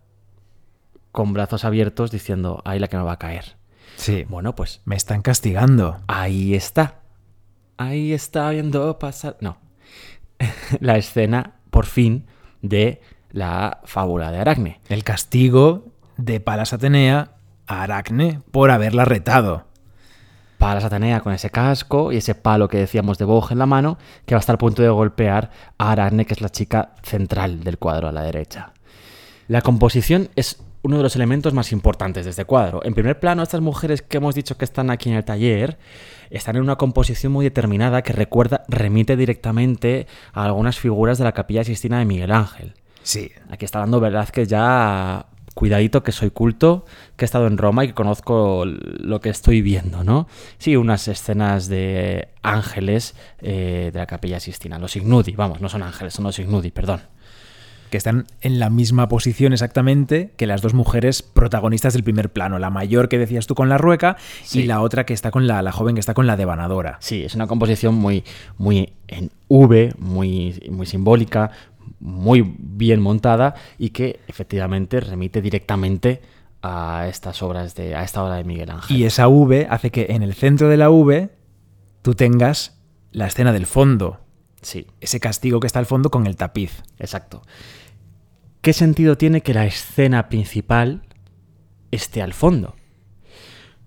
con 1.12 1.32
brazos 1.32 1.64
abiertos 1.64 2.10
diciendo, 2.10 2.62
ahí 2.64 2.78
la 2.78 2.88
que 2.88 2.96
me 2.96 3.02
va 3.02 3.12
a 3.12 3.18
caer. 3.18 3.56
Sí. 3.96 4.24
Bueno, 4.28 4.54
pues 4.54 4.80
Me 4.84 4.96
están 4.96 5.22
castigando. 5.22 6.00
ahí 6.06 6.54
está. 6.54 7.00
Ahí 7.76 8.12
está 8.12 8.50
viendo 8.50 8.98
pasar. 8.98 9.36
No. 9.40 9.58
la 10.80 10.96
escena, 10.96 11.54
por 11.70 11.86
fin, 11.86 12.26
de 12.62 13.00
la 13.30 13.80
fábula 13.84 14.30
de 14.30 14.38
Aracne. 14.38 14.80
El 14.88 15.04
castigo 15.04 15.86
de 16.16 16.40
Palas 16.40 16.72
Atenea 16.72 17.32
a 17.66 17.82
Aracne 17.82 18.40
por 18.50 18.70
haberla 18.70 19.04
retado. 19.04 19.66
Para 20.58 20.82
Satanea 20.82 21.20
con 21.20 21.32
ese 21.32 21.48
casco 21.48 22.12
y 22.12 22.18
ese 22.18 22.34
palo 22.34 22.68
que 22.68 22.76
decíamos 22.76 23.16
de 23.16 23.24
Boj 23.24 23.52
en 23.52 23.58
la 23.58 23.64
mano, 23.66 23.96
que 24.26 24.34
va 24.34 24.38
a 24.38 24.40
estar 24.40 24.56
a 24.56 24.58
punto 24.58 24.82
de 24.82 24.90
golpear 24.90 25.50
a 25.78 25.92
Aracne, 25.92 26.26
que 26.26 26.34
es 26.34 26.42
la 26.42 26.50
chica 26.50 26.96
central 27.02 27.64
del 27.64 27.78
cuadro 27.78 28.08
a 28.08 28.12
la 28.12 28.22
derecha. 28.22 28.74
La 29.50 29.62
composición 29.62 30.28
es 30.36 30.62
uno 30.82 30.98
de 30.98 31.02
los 31.02 31.16
elementos 31.16 31.52
más 31.54 31.72
importantes 31.72 32.24
de 32.24 32.30
este 32.30 32.44
cuadro. 32.44 32.84
En 32.84 32.94
primer 32.94 33.18
plano, 33.18 33.42
estas 33.42 33.60
mujeres 33.60 34.00
que 34.00 34.18
hemos 34.18 34.36
dicho 34.36 34.56
que 34.56 34.64
están 34.64 34.90
aquí 34.90 35.10
en 35.10 35.16
el 35.16 35.24
taller 35.24 35.76
están 36.30 36.54
en 36.54 36.62
una 36.62 36.76
composición 36.76 37.32
muy 37.32 37.46
determinada 37.46 38.02
que 38.02 38.12
recuerda, 38.12 38.62
remite 38.68 39.16
directamente 39.16 40.06
a 40.32 40.44
algunas 40.44 40.78
figuras 40.78 41.18
de 41.18 41.24
la 41.24 41.32
Capilla 41.32 41.64
Sistina 41.64 41.98
de 41.98 42.04
Miguel 42.04 42.30
Ángel. 42.30 42.74
Sí. 43.02 43.32
Aquí 43.48 43.64
está 43.64 43.80
dando 43.80 43.98
Velázquez 43.98 44.46
ya 44.46 45.26
cuidadito 45.52 46.04
que 46.04 46.12
soy 46.12 46.30
culto, 46.30 46.84
que 47.16 47.24
he 47.24 47.26
estado 47.26 47.48
en 47.48 47.58
Roma 47.58 47.82
y 47.82 47.88
que 47.88 47.94
conozco 47.94 48.64
lo 48.66 49.20
que 49.20 49.30
estoy 49.30 49.62
viendo, 49.62 50.04
¿no? 50.04 50.28
Sí, 50.58 50.76
unas 50.76 51.08
escenas 51.08 51.66
de 51.66 52.28
ángeles 52.42 53.16
eh, 53.40 53.90
de 53.92 53.98
la 53.98 54.06
Capilla 54.06 54.38
Sistina, 54.38 54.78
los 54.78 54.94
Ignudi, 54.94 55.32
vamos, 55.32 55.60
no 55.60 55.68
son 55.68 55.82
ángeles, 55.82 56.14
son 56.14 56.24
los 56.26 56.38
Ignudi, 56.38 56.70
perdón. 56.70 57.00
Que 57.90 57.96
están 57.98 58.26
en 58.40 58.58
la 58.60 58.70
misma 58.70 59.08
posición 59.08 59.52
exactamente 59.52 60.32
que 60.36 60.46
las 60.46 60.62
dos 60.62 60.74
mujeres 60.74 61.22
protagonistas 61.22 61.92
del 61.92 62.04
primer 62.04 62.30
plano. 62.32 62.58
La 62.58 62.70
mayor 62.70 63.08
que 63.08 63.18
decías 63.18 63.46
tú 63.46 63.54
con 63.54 63.68
la 63.68 63.78
rueca 63.78 64.16
Sí. 64.44 64.60
y 64.60 64.66
la 64.66 64.80
otra 64.80 65.04
que 65.04 65.12
está 65.14 65.30
con 65.30 65.46
la, 65.46 65.60
la 65.62 65.72
joven 65.72 65.94
que 65.96 66.00
está 66.00 66.14
con 66.14 66.26
la 66.26 66.36
devanadora. 66.36 66.98
Sí, 67.00 67.24
es 67.24 67.34
una 67.34 67.46
composición 67.46 67.94
muy, 67.96 68.24
muy 68.58 68.92
en 69.08 69.30
V, 69.48 69.94
muy, 69.98 70.62
muy 70.70 70.86
simbólica, 70.86 71.50
muy 71.98 72.54
bien 72.58 73.00
montada 73.00 73.54
y 73.78 73.90
que 73.90 74.20
efectivamente 74.28 75.00
remite 75.00 75.42
directamente 75.42 76.22
a 76.62 77.06
estas 77.08 77.42
obras 77.42 77.74
de, 77.74 77.94
a 77.94 78.04
esta 78.04 78.22
obra 78.22 78.36
de 78.36 78.44
Miguel 78.44 78.70
Ángel. 78.70 78.96
Y 78.96 79.04
esa 79.04 79.28
V 79.28 79.66
hace 79.68 79.90
que 79.90 80.06
en 80.10 80.22
el 80.22 80.34
centro 80.34 80.68
de 80.68 80.76
la 80.76 80.90
V 80.90 81.30
tú 82.02 82.14
tengas 82.14 82.78
la 83.12 83.26
escena 83.26 83.52
del 83.52 83.66
fondo. 83.66 84.20
Sí, 84.62 84.86
Ese 85.00 85.20
castigo 85.20 85.60
que 85.60 85.66
está 85.66 85.78
al 85.78 85.86
fondo 85.86 86.10
con 86.10 86.26
el 86.26 86.36
tapiz. 86.36 86.82
Exacto. 86.98 87.42
¿Qué 88.60 88.72
sentido 88.72 89.16
tiene 89.16 89.40
que 89.40 89.54
la 89.54 89.64
escena 89.64 90.28
principal 90.28 91.02
esté 91.90 92.20
al 92.20 92.34
fondo? 92.34 92.76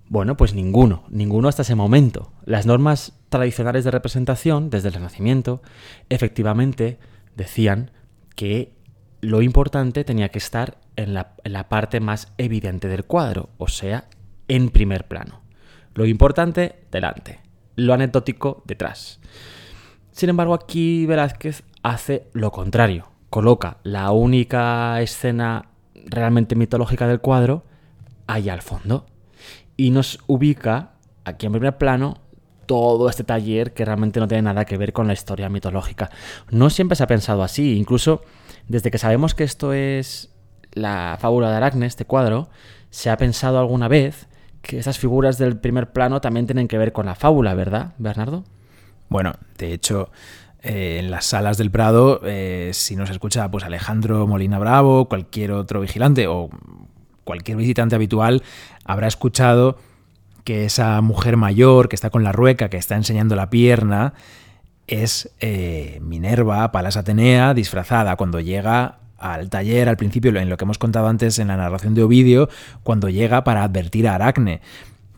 Bueno, 0.09 0.36
pues 0.36 0.53
ninguno, 0.53 1.03
ninguno 1.09 1.47
hasta 1.47 1.62
ese 1.62 1.75
momento. 1.75 2.33
Las 2.45 2.65
normas 2.65 3.13
tradicionales 3.29 3.83
de 3.83 3.91
representación, 3.91 4.69
desde 4.69 4.89
el 4.89 4.95
Renacimiento, 4.95 5.62
efectivamente 6.09 6.99
decían 7.36 7.91
que 8.36 8.73
lo 9.21 9.41
importante 9.41 10.03
tenía 10.03 10.29
que 10.29 10.39
estar 10.39 10.79
en 10.95 11.13
la, 11.13 11.36
en 11.43 11.53
la 11.53 11.69
parte 11.69 11.99
más 11.99 12.33
evidente 12.38 12.88
del 12.88 13.05
cuadro, 13.05 13.49
o 13.57 13.67
sea, 13.67 14.07
en 14.47 14.69
primer 14.69 15.07
plano. 15.07 15.41
Lo 15.93 16.05
importante, 16.05 16.83
delante. 16.91 17.39
Lo 17.75 17.93
anecdótico, 17.93 18.63
detrás. 18.65 19.19
Sin 20.13 20.30
embargo, 20.30 20.54
aquí 20.54 21.08
Velázquez 21.08 21.63
hace 21.82 22.28
lo 22.34 22.52
contrario. 22.52 23.08
Coloca 23.32 23.78
la 23.82 24.12
única 24.12 25.02
escena 25.02 25.69
realmente 26.06 26.56
mitológica 26.56 27.08
del 27.08 27.19
cuadro 27.19 27.63
allá 28.28 28.54
al 28.54 28.62
fondo. 28.62 29.08
Y 29.76 29.89
nos 29.89 30.19
ubica 30.28 30.91
aquí 31.26 31.47
en 31.47 31.54
primer 31.54 31.80
plano 31.80 32.21
todo 32.67 33.10
este 33.10 33.23
taller 33.23 33.73
que 33.73 33.86
realmente 33.86 34.19
no 34.19 34.28
tiene 34.28 34.43
nada 34.43 34.65
que 34.65 34.78
ver 34.78 34.93
con 34.93 35.08
la 35.08 35.13
historia 35.13 35.49
mitológica. 35.49 36.12
No 36.52 36.69
siempre 36.69 36.95
se 36.95 37.04
ha 37.04 37.08
pensado 37.08 37.41
así. 37.41 37.76
Incluso 37.76 38.21
desde 38.67 38.91
que 38.91 38.99
sabemos 38.99 39.34
que 39.34 39.43
esto 39.43 39.73
es 39.73 40.32
la 40.73 41.17
fábula 41.19 41.49
de 41.49 41.58
Aracne, 41.58 41.88
este 41.88 42.06
cuadro, 42.06 42.49
se 42.91 43.10
ha 43.10 43.17
pensado 43.17 43.58
alguna 43.58 43.88
vez 43.88 44.28
que 44.62 44.78
esas 44.78 44.99
figuras 44.99 45.39
del 45.39 45.58
primer 45.58 45.91
plano 45.91 46.21
también 46.21 46.45
tienen 46.45 46.67
que 46.67 46.78
ver 46.78 46.93
con 46.93 47.08
la 47.08 47.15
fábula, 47.15 47.56
¿verdad, 47.56 47.95
Bernardo? 47.97 48.43
Bueno, 49.13 49.36
de 49.60 49.73
hecho, 49.73 50.10
eh, 50.63 50.97
en 50.99 51.12
las 51.12 51.26
salas 51.26 51.60
del 51.60 51.69
Prado, 51.69 52.21
eh, 52.26 52.71
si 52.73 52.95
nos 52.95 53.12
escucha 53.12 53.52
pues 53.52 53.63
Alejandro 53.63 54.26
Molina 54.26 54.58
Bravo, 54.58 55.08
cualquier 55.08 55.52
otro 55.52 55.82
vigilante 55.82 56.26
o 56.26 56.49
cualquier 57.23 57.58
visitante 57.58 57.93
habitual, 57.93 58.41
habrá 58.86 59.06
escuchado 59.06 59.78
que 60.45 60.65
esa 60.65 60.99
mujer 61.02 61.38
mayor 61.38 61.89
que 61.89 61.95
está 61.95 62.10
con 62.10 62.23
la 62.23 62.32
rueca, 62.32 62.69
que 62.69 62.78
está 62.78 62.95
enseñando 62.95 63.36
la 63.36 63.52
pierna, 63.52 64.15
es 64.88 65.30
eh, 65.41 65.99
Minerva, 66.02 66.71
Palas 66.71 66.97
Atenea, 66.97 67.54
disfrazada 67.54 68.15
cuando 68.15 68.39
llega 68.39 68.97
al 69.19 69.52
taller, 69.52 69.89
al 69.89 69.97
principio, 69.97 70.36
en 70.36 70.49
lo 70.49 70.58
que 70.58 70.63
hemos 70.63 70.80
contado 70.80 71.06
antes 71.06 71.38
en 71.38 71.49
la 71.49 71.58
narración 71.58 71.93
de 71.93 72.02
Ovidio, 72.02 72.49
cuando 72.82 73.10
llega 73.10 73.43
para 73.43 73.63
advertir 73.63 74.08
a 74.08 74.15
Aracne. 74.15 74.62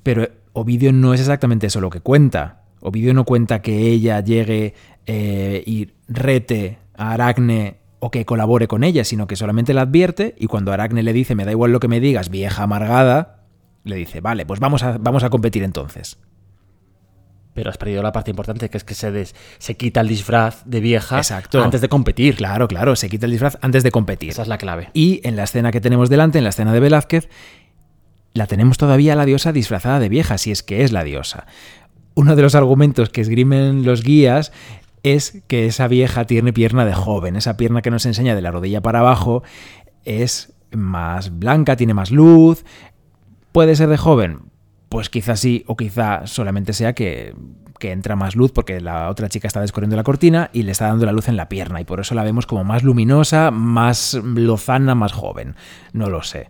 Pero 0.03 0.27
Ovidio 0.51 0.91
no 0.91 1.13
es 1.13 1.21
exactamente 1.21 1.67
eso 1.67 1.79
lo 1.79 1.89
que 1.89 2.01
cuenta. 2.01 2.64
Ovidio 2.87 3.13
no 3.13 3.23
cuenta 3.25 3.61
que 3.61 3.89
ella 3.89 4.19
llegue 4.21 4.73
eh, 5.07 5.63
y 5.65 5.89
rete 6.07 6.77
a 6.95 7.13
Aracne 7.13 7.77
o 7.99 8.11
que 8.11 8.25
colabore 8.25 8.67
con 8.67 8.83
ella, 8.83 9.03
sino 9.03 9.25
que 9.27 9.35
solamente 9.35 9.73
la 9.73 9.81
advierte 9.81 10.35
y 10.37 10.45
cuando 10.47 10.71
Aracne 10.71 11.01
le 11.01 11.11
dice, 11.13 11.33
me 11.35 11.45
da 11.45 11.51
igual 11.51 11.71
lo 11.71 11.79
que 11.79 11.87
me 11.87 11.99
digas, 11.99 12.29
vieja 12.29 12.63
amargada, 12.63 13.43
le 13.83 13.95
dice, 13.95 14.21
vale, 14.21 14.45
pues 14.45 14.59
vamos 14.59 14.83
a, 14.83 14.97
vamos 14.99 15.23
a 15.23 15.29
competir 15.29 15.63
entonces. 15.63 16.17
Pero 17.55 17.69
has 17.69 17.77
perdido 17.77 18.03
la 18.03 18.11
parte 18.11 18.31
importante, 18.31 18.69
que 18.69 18.77
es 18.77 18.83
que 18.83 18.93
se, 18.93 19.11
des- 19.11 19.33
se 19.59 19.77
quita 19.77 20.01
el 20.01 20.07
disfraz 20.09 20.61
de 20.65 20.81
vieja 20.81 21.17
Exacto. 21.17 21.63
antes 21.63 21.79
de 21.81 21.87
competir. 21.87 22.35
Claro, 22.35 22.67
claro, 22.67 22.95
se 22.97 23.09
quita 23.09 23.25
el 23.25 23.31
disfraz 23.31 23.57
antes 23.61 23.81
de 23.81 23.91
competir. 23.91 24.29
Esa 24.31 24.41
es 24.41 24.47
la 24.49 24.57
clave. 24.57 24.89
Y 24.93 25.21
en 25.23 25.35
la 25.37 25.43
escena 25.45 25.71
que 25.71 25.79
tenemos 25.81 26.09
delante, 26.09 26.37
en 26.37 26.43
la 26.43 26.49
escena 26.49 26.73
de 26.73 26.81
Velázquez, 26.81 27.29
la 28.33 28.45
tenemos 28.47 28.77
todavía 28.77 29.15
la 29.15 29.25
diosa 29.25 29.53
disfrazada 29.53 29.99
de 30.01 30.09
vieja, 30.09 30.37
si 30.37 30.51
es 30.51 30.63
que 30.63 30.83
es 30.83 30.91
la 30.91 31.05
diosa. 31.05 31.45
Uno 32.15 32.35
de 32.35 32.41
los 32.41 32.55
argumentos 32.55 33.09
que 33.09 33.21
esgrimen 33.21 33.83
los 33.83 34.03
guías 34.03 34.51
es 35.03 35.43
que 35.47 35.67
esa 35.67 35.87
vieja 35.87 36.25
tiene 36.25 36.53
pierna 36.53 36.85
de 36.85 36.93
joven, 36.93 37.35
esa 37.35 37.57
pierna 37.57 37.81
que 37.81 37.91
nos 37.91 38.05
enseña 38.05 38.35
de 38.35 38.41
la 38.41 38.51
rodilla 38.51 38.81
para 38.81 38.99
abajo 38.99 39.43
es 40.03 40.53
más 40.71 41.37
blanca, 41.37 41.75
tiene 41.75 41.93
más 41.93 42.11
luz. 42.11 42.65
¿Puede 43.51 43.75
ser 43.75 43.89
de 43.89 43.97
joven? 43.97 44.39
Pues 44.89 45.09
quizá 45.09 45.35
sí, 45.35 45.63
o 45.67 45.75
quizá 45.75 46.25
solamente 46.25 46.73
sea 46.73 46.93
que, 46.93 47.35
que 47.79 47.91
entra 47.91 48.15
más 48.15 48.35
luz 48.35 48.51
porque 48.51 48.81
la 48.81 49.09
otra 49.09 49.29
chica 49.29 49.47
está 49.47 49.61
descorriendo 49.61 49.95
la 49.95 50.03
cortina 50.03 50.49
y 50.53 50.63
le 50.63 50.71
está 50.71 50.87
dando 50.87 51.05
la 51.05 51.11
luz 51.11 51.27
en 51.27 51.37
la 51.37 51.49
pierna 51.49 51.81
y 51.81 51.85
por 51.85 51.99
eso 51.99 52.15
la 52.15 52.23
vemos 52.23 52.45
como 52.45 52.63
más 52.63 52.83
luminosa, 52.83 53.51
más 53.51 54.13
lozana, 54.23 54.95
más 54.95 55.13
joven. 55.13 55.55
No 55.93 56.09
lo 56.09 56.23
sé. 56.23 56.49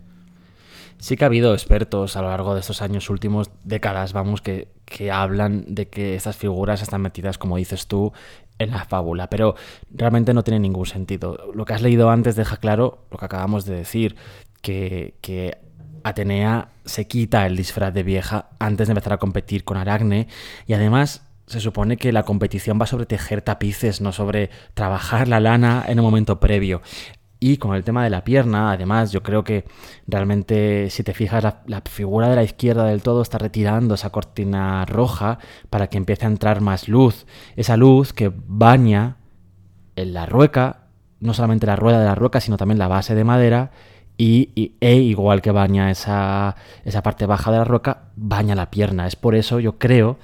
Sí 1.06 1.18
que 1.18 1.24
ha 1.24 1.28
habido 1.28 1.54
expertos 1.54 2.18
a 2.18 2.24
lo 2.24 2.30
largo 2.30 2.56
de 2.56 2.62
estos 2.62 2.82
años 2.82 3.12
últimos, 3.12 3.52
décadas, 3.64 4.12
vamos, 4.12 4.42
que, 4.42 4.70
que 4.86 5.12
hablan 5.12 5.64
de 5.68 5.88
que 5.88 6.16
estas 6.16 6.36
figuras 6.36 6.82
están 6.82 7.04
metidas, 7.04 7.38
como 7.38 7.58
dices 7.58 7.86
tú, 7.86 8.12
en 8.58 8.72
la 8.72 8.86
fábula, 8.86 9.30
pero 9.30 9.54
realmente 9.92 10.34
no 10.34 10.44
tiene 10.44 10.60
ningún 10.60 10.88
sentido. 10.88 11.52
Lo 11.54 11.64
que 11.64 11.76
has 11.76 11.84
leído 11.84 12.10
antes 12.10 12.36
deja 12.36 12.58
claro 12.58 13.06
lo 13.12 13.20
que 13.20 13.26
acabamos 13.26 13.66
de 13.66 13.76
decir, 13.76 14.16
que, 14.64 15.14
que 15.22 15.60
Atenea 16.04 16.70
se 16.86 17.06
quita 17.06 17.46
el 17.46 17.56
disfraz 17.56 17.94
de 17.94 18.02
vieja 18.02 18.50
antes 18.58 18.88
de 18.88 18.94
empezar 18.94 19.14
a 19.14 19.18
competir 19.18 19.64
con 19.64 19.78
Aracne 19.78 20.28
y 20.66 20.74
además 20.74 21.22
se 21.46 21.60
supone 21.60 21.98
que 21.98 22.12
la 22.14 22.24
competición 22.24 22.82
va 22.82 22.88
sobre 22.88 23.06
tejer 23.06 23.44
tapices, 23.44 24.02
no 24.02 24.12
sobre 24.12 24.50
trabajar 24.74 25.28
la 25.28 25.40
lana 25.40 25.86
en 25.88 26.00
un 26.00 26.06
momento 26.06 26.40
previo. 26.40 26.82
Y 27.40 27.58
con 27.58 27.76
el 27.76 27.84
tema 27.84 28.04
de 28.04 28.10
la 28.10 28.24
pierna, 28.24 28.72
además, 28.72 29.12
yo 29.12 29.22
creo 29.22 29.44
que 29.44 29.66
realmente, 30.08 30.90
si 30.90 31.04
te 31.04 31.14
fijas, 31.14 31.44
la, 31.44 31.82
figura 31.82 32.30
de 32.30 32.36
la 32.36 32.44
izquierda 32.44 32.86
del 32.86 33.04
todo 33.04 33.22
está 33.22 33.38
retirando 33.38 33.96
esa 33.96 34.10
cortina 34.10 34.86
roja 34.86 35.40
para 35.70 35.88
que 35.88 35.98
empiece 35.98 36.26
a 36.26 36.30
entrar 36.30 36.62
más 36.62 36.88
luz. 36.88 37.26
Esa 37.56 37.76
luz 37.78 38.14
que 38.14 38.32
baña 38.34 39.18
en 39.96 40.14
la 40.14 40.26
rueca, 40.26 40.88
no 41.20 41.34
solamente 41.34 41.68
la 41.68 41.76
rueda 41.76 42.00
de 42.00 42.06
la 42.06 42.16
rueca, 42.16 42.40
sino 42.40 42.58
también 42.58 42.80
la 42.80 42.88
base 42.88 43.16
de 43.16 43.24
madera. 43.24 43.72
Y, 44.18 44.52
y 44.56 44.76
e 44.80 44.96
igual 44.96 45.42
que 45.42 45.52
baña 45.52 45.92
esa, 45.92 46.56
esa 46.86 47.04
parte 47.04 47.26
baja 47.26 47.52
de 47.52 47.58
la 47.58 47.66
roca, 47.66 48.12
baña 48.16 48.56
la 48.56 48.72
pierna. 48.72 49.08
Es 49.08 49.18
por 49.18 49.36
eso 49.36 49.60
yo 49.60 49.78
creo 49.78 50.18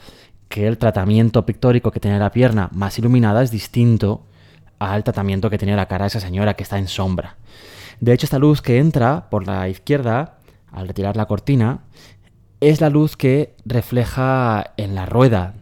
que 0.47 0.65
el 0.65 0.78
tratamiento 0.78 1.45
pictórico 1.45 1.91
que 1.91 2.00
tiene 2.00 2.19
la 2.19 2.32
pierna 2.32 2.69
más 2.71 2.97
iluminada 3.00 3.43
es 3.43 3.52
distinto 3.52 4.28
al 4.82 5.04
tratamiento 5.04 5.50
que 5.50 5.60
tenía 5.60 5.76
la 5.76 5.88
cara 5.88 6.06
de 6.06 6.08
esa 6.08 6.20
señora 6.20 6.56
que 6.56 6.63
está 6.63 6.80
en 6.80 6.88
sombra. 6.88 7.36
De 8.00 8.13
hecho, 8.13 8.26
esta 8.26 8.39
luz 8.39 8.62
que 8.62 8.80
entra 8.80 9.30
por 9.30 9.46
la 9.46 9.70
izquierda, 9.70 10.39
al 10.72 10.88
retirar 10.88 11.15
la 11.15 11.28
cortina, 11.28 11.82
es 12.60 12.82
la 12.82 12.89
luz 12.89 13.15
que 13.15 13.56
refleja 13.63 14.74
en 14.78 14.96
la 14.96 15.06
rueda, 15.06 15.54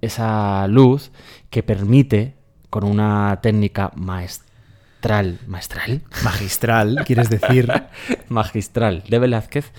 esa 0.00 0.68
luz 0.68 1.10
que 1.50 1.64
permite, 1.64 2.34
con 2.70 2.84
una 2.84 3.40
técnica 3.42 3.90
maestral, 3.96 5.40
maestral, 5.46 6.02
magistral, 6.22 7.04
quieres 7.04 7.30
decir, 7.30 7.72
magistral 8.28 9.02
de 9.08 9.18
Velázquez, 9.18 9.72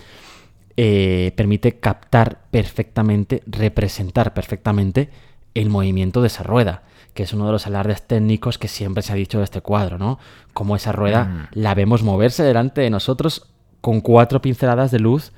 eh, 0.75 1.31
permite 1.38 1.79
captar 1.79 2.41
perfectamente, 2.51 3.43
representar 3.45 4.33
perfectamente 4.33 5.09
el 5.53 5.69
movimiento 5.69 6.21
de 6.21 6.27
esa 6.27 6.43
rueda, 6.43 6.83
que 7.19 7.23
es 7.23 7.34
uno 7.34 7.47
de 7.47 7.51
los 7.51 7.67
alardes 7.67 8.01
técnicos 8.08 8.58
que 8.58 8.69
siempre 8.69 9.03
se 9.03 9.12
ha 9.12 9.15
dicho 9.15 9.39
de 9.39 9.43
este 9.43 9.60
cuadro, 9.60 9.97
¿no? 9.97 10.19
Como 10.53 10.77
esa 10.77 10.93
rueda 10.93 11.25
Mm. 11.25 11.47
la 11.51 11.75
vemos 11.75 12.01
moverse 12.01 12.43
delante 12.43 12.79
de 12.79 12.89
nosotros 12.89 13.51
con 13.82 13.99
cuatro 13.99 14.41
pinceladas 14.41 14.89
de 14.89 14.99
luz 14.99 15.34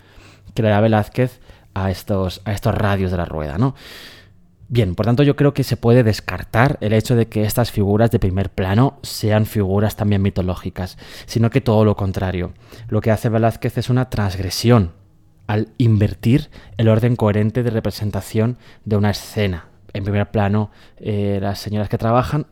que 0.54 0.62
le 0.62 0.70
da 0.70 0.80
Velázquez 0.80 1.40
a 1.74 1.90
estos, 1.90 2.42
a 2.46 2.54
estos 2.54 2.76
radios 2.76 3.10
de 3.10 3.18
la 3.18 3.26
rueda, 3.26 3.58
¿no? 3.58 3.74
Bien, 4.68 4.94
por 4.94 5.08
tanto 5.08 5.24
yo 5.24 5.36
creo 5.36 5.56
que 5.56 5.64
se 5.64 5.76
puede 5.76 6.04
descartar 6.04 6.78
el 6.82 6.94
hecho 6.94 7.16
de 7.16 7.28
que 7.28 7.46
estas 7.46 7.72
figuras 7.72 8.12
de 8.12 8.20
primer 8.20 8.52
plano 8.52 9.00
sean 9.02 9.48
figuras 9.48 9.96
también 9.96 10.22
mitológicas, 10.22 11.00
sino 11.26 11.50
que 11.50 11.62
todo 11.62 11.84
lo 11.84 11.96
contrario. 11.96 12.54
Lo 12.90 13.02
que 13.02 13.10
hace 13.10 13.28
Velázquez 13.28 13.80
es 13.80 13.90
una 13.90 14.12
transgresión 14.12 14.92
al 15.48 15.70
invertir 15.80 16.52
el 16.78 16.90
orden 16.90 17.16
coherente 17.16 17.64
de 17.64 17.72
representación 17.72 18.60
de 18.86 18.98
una 18.98 19.10
escena. 19.10 19.71
En 19.94 20.04
primer 20.04 20.32
plano 20.32 20.72
eh, 20.98 21.40
las 21.42 21.60
señoras 21.60 21.90
que 21.90 21.98
trabajan 21.98 22.48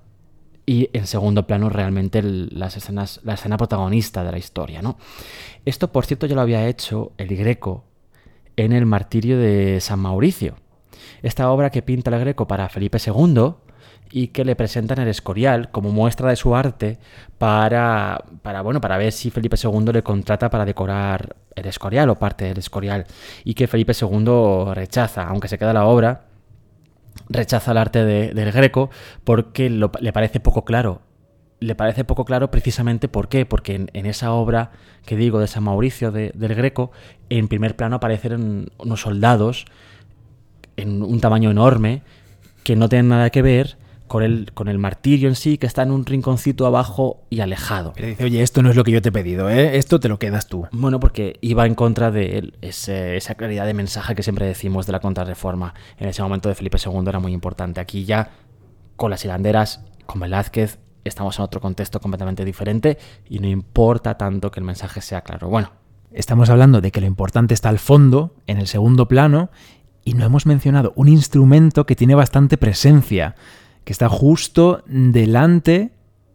y 0.66 0.90
en 0.94 1.08
segundo 1.08 1.48
plano 1.48 1.70
realmente 1.70 2.22
las 2.22 2.78
escenas, 2.78 3.22
la 3.24 3.34
escena 3.34 3.58
protagonista 3.58 4.24
de 4.24 4.32
la 4.32 4.38
historia. 4.38 4.84
¿no? 4.84 4.98
Esto, 5.66 5.92
por 5.92 6.06
cierto, 6.06 6.28
ya 6.28 6.36
lo 6.36 6.42
había 6.42 6.68
hecho 6.68 7.14
el 7.18 7.36
Greco 7.36 7.86
en 8.56 8.74
el 8.74 8.86
martirio 8.86 9.40
de 9.40 9.80
San 9.82 10.00
Mauricio. 10.00 10.58
Esta 11.24 11.50
obra 11.50 11.72
que 11.72 11.82
pinta 11.82 12.12
el 12.12 12.20
Greco 12.20 12.48
para 12.48 12.70
Felipe 12.70 13.00
II 13.04 13.54
y 14.12 14.28
que 14.28 14.46
le 14.46 14.56
presenta 14.56 14.94
en 14.94 15.02
el 15.02 15.08
Escorial 15.08 15.72
como 15.72 15.90
muestra 15.90 16.30
de 16.30 16.36
su 16.36 16.56
arte 16.56 17.00
para, 17.38 18.24
para, 18.42 18.62
bueno, 18.62 18.82
para 18.82 18.98
ver 18.98 19.12
si 19.12 19.30
Felipe 19.32 19.58
II 19.62 19.92
le 19.94 20.04
contrata 20.04 20.50
para 20.50 20.66
decorar 20.66 21.36
el 21.56 21.66
Escorial 21.66 22.10
o 22.10 22.16
parte 22.16 22.46
del 22.46 22.60
Escorial 22.60 23.06
y 23.44 23.54
que 23.54 23.68
Felipe 23.68 23.94
II 24.00 24.74
rechaza, 24.74 25.28
aunque 25.28 25.48
se 25.48 25.58
queda 25.58 25.74
la 25.74 25.86
obra, 25.86 26.29
rechaza 27.30 27.72
el 27.72 27.78
arte 27.78 28.04
de- 28.06 28.34
del 28.34 28.52
Greco 28.52 28.90
porque 29.24 29.70
lo- 29.70 29.92
le 30.00 30.14
parece 30.14 30.40
poco 30.40 30.66
claro. 30.66 31.02
Le 31.62 31.76
parece 31.76 32.06
poco 32.06 32.24
claro 32.24 32.50
precisamente 32.52 33.08
por 33.10 33.28
qué, 33.28 33.46
porque 33.46 33.76
en, 33.76 33.90
en 33.94 34.06
esa 34.06 34.32
obra 34.32 34.72
que 35.06 35.18
digo 35.18 35.40
de 35.40 35.48
San 35.48 35.64
Mauricio 35.64 36.12
de- 36.12 36.32
del 36.34 36.56
Greco, 36.56 36.92
en 37.30 37.48
primer 37.50 37.76
plano 37.76 37.98
aparecen 37.98 38.72
unos 38.78 39.02
soldados 39.02 39.66
en 40.78 41.04
un 41.04 41.20
tamaño 41.20 41.52
enorme 41.52 42.02
que 42.64 42.76
no 42.76 42.88
tienen 42.88 43.10
nada 43.10 43.30
que 43.30 43.42
ver 43.42 43.78
con 44.10 44.24
el, 44.24 44.52
con 44.54 44.68
el 44.68 44.78
martirio 44.78 45.30
en 45.30 45.36
sí, 45.36 45.58
que 45.58 45.66
está 45.68 45.84
en 45.84 45.92
un 45.92 46.06
rinconcito 46.06 46.66
abajo 46.66 47.22
y 47.30 47.40
alejado. 47.40 47.94
Pero 47.96 48.10
dice, 48.10 48.26
oye, 48.26 48.42
esto 48.42 48.62
no 48.62 48.70
es 48.70 48.76
lo 48.76 48.84
que 48.84 48.92
yo 48.92 49.02
te 49.02 49.08
he 49.08 49.12
pedido, 49.14 49.50
¿eh? 49.50 49.78
Esto 49.78 50.02
te 50.02 50.10
lo 50.10 50.20
quedas 50.20 50.48
tú. 50.48 50.68
Bueno, 50.74 51.00
porque 51.00 51.38
iba 51.40 51.66
en 51.66 51.76
contra 51.76 52.12
de 52.12 52.52
ese- 52.62 53.16
esa 53.16 53.36
claridad 53.36 53.66
de 53.66 53.74
mensaje 53.74 54.14
que 54.16 54.24
siempre 54.24 54.46
decimos 54.46 54.86
de 54.86 54.92
la 54.92 55.00
contrarreforma. 55.00 55.74
En 55.98 56.10
ese 56.10 56.22
momento 56.22 56.50
de 56.50 56.56
Felipe 56.56 56.78
II 56.86 57.04
era 57.08 57.20
muy 57.20 57.32
importante. 57.32 57.80
Aquí 57.80 58.04
ya, 58.04 58.32
con 58.98 59.10
las 59.12 59.24
hilanderas, 59.24 59.86
con 60.06 60.20
Velázquez, 60.20 60.80
estamos 61.06 61.40
en 61.40 61.46
otro 61.46 61.62
contexto 61.62 62.02
completamente 62.02 62.44
diferente 62.44 62.98
y 63.30 63.40
no 63.40 63.48
importa 63.48 64.18
tanto 64.18 64.52
que 64.52 64.60
el 64.60 64.66
mensaje 64.66 65.00
sea 65.02 65.22
claro. 65.22 65.48
Bueno, 65.48 65.72
Estamos 66.12 66.50
hablando 66.50 66.82
de 66.82 66.90
que 66.92 67.02
lo 67.02 67.06
importante 67.06 67.54
está 67.54 67.70
al 67.70 67.78
fondo, 67.78 68.34
en 68.48 68.58
el 68.58 68.66
segundo 68.66 69.08
plano, 69.08 69.52
y 70.04 70.16
no 70.16 70.26
hemos 70.26 70.48
mencionado 70.48 70.92
un 70.96 71.08
instrumento 71.08 71.86
que 71.86 71.96
tiene 71.96 72.16
bastante 72.16 72.58
presencia, 72.58 73.36
que 73.90 73.94
está 73.94 74.08
justo 74.08 74.84
delante, 74.86 75.90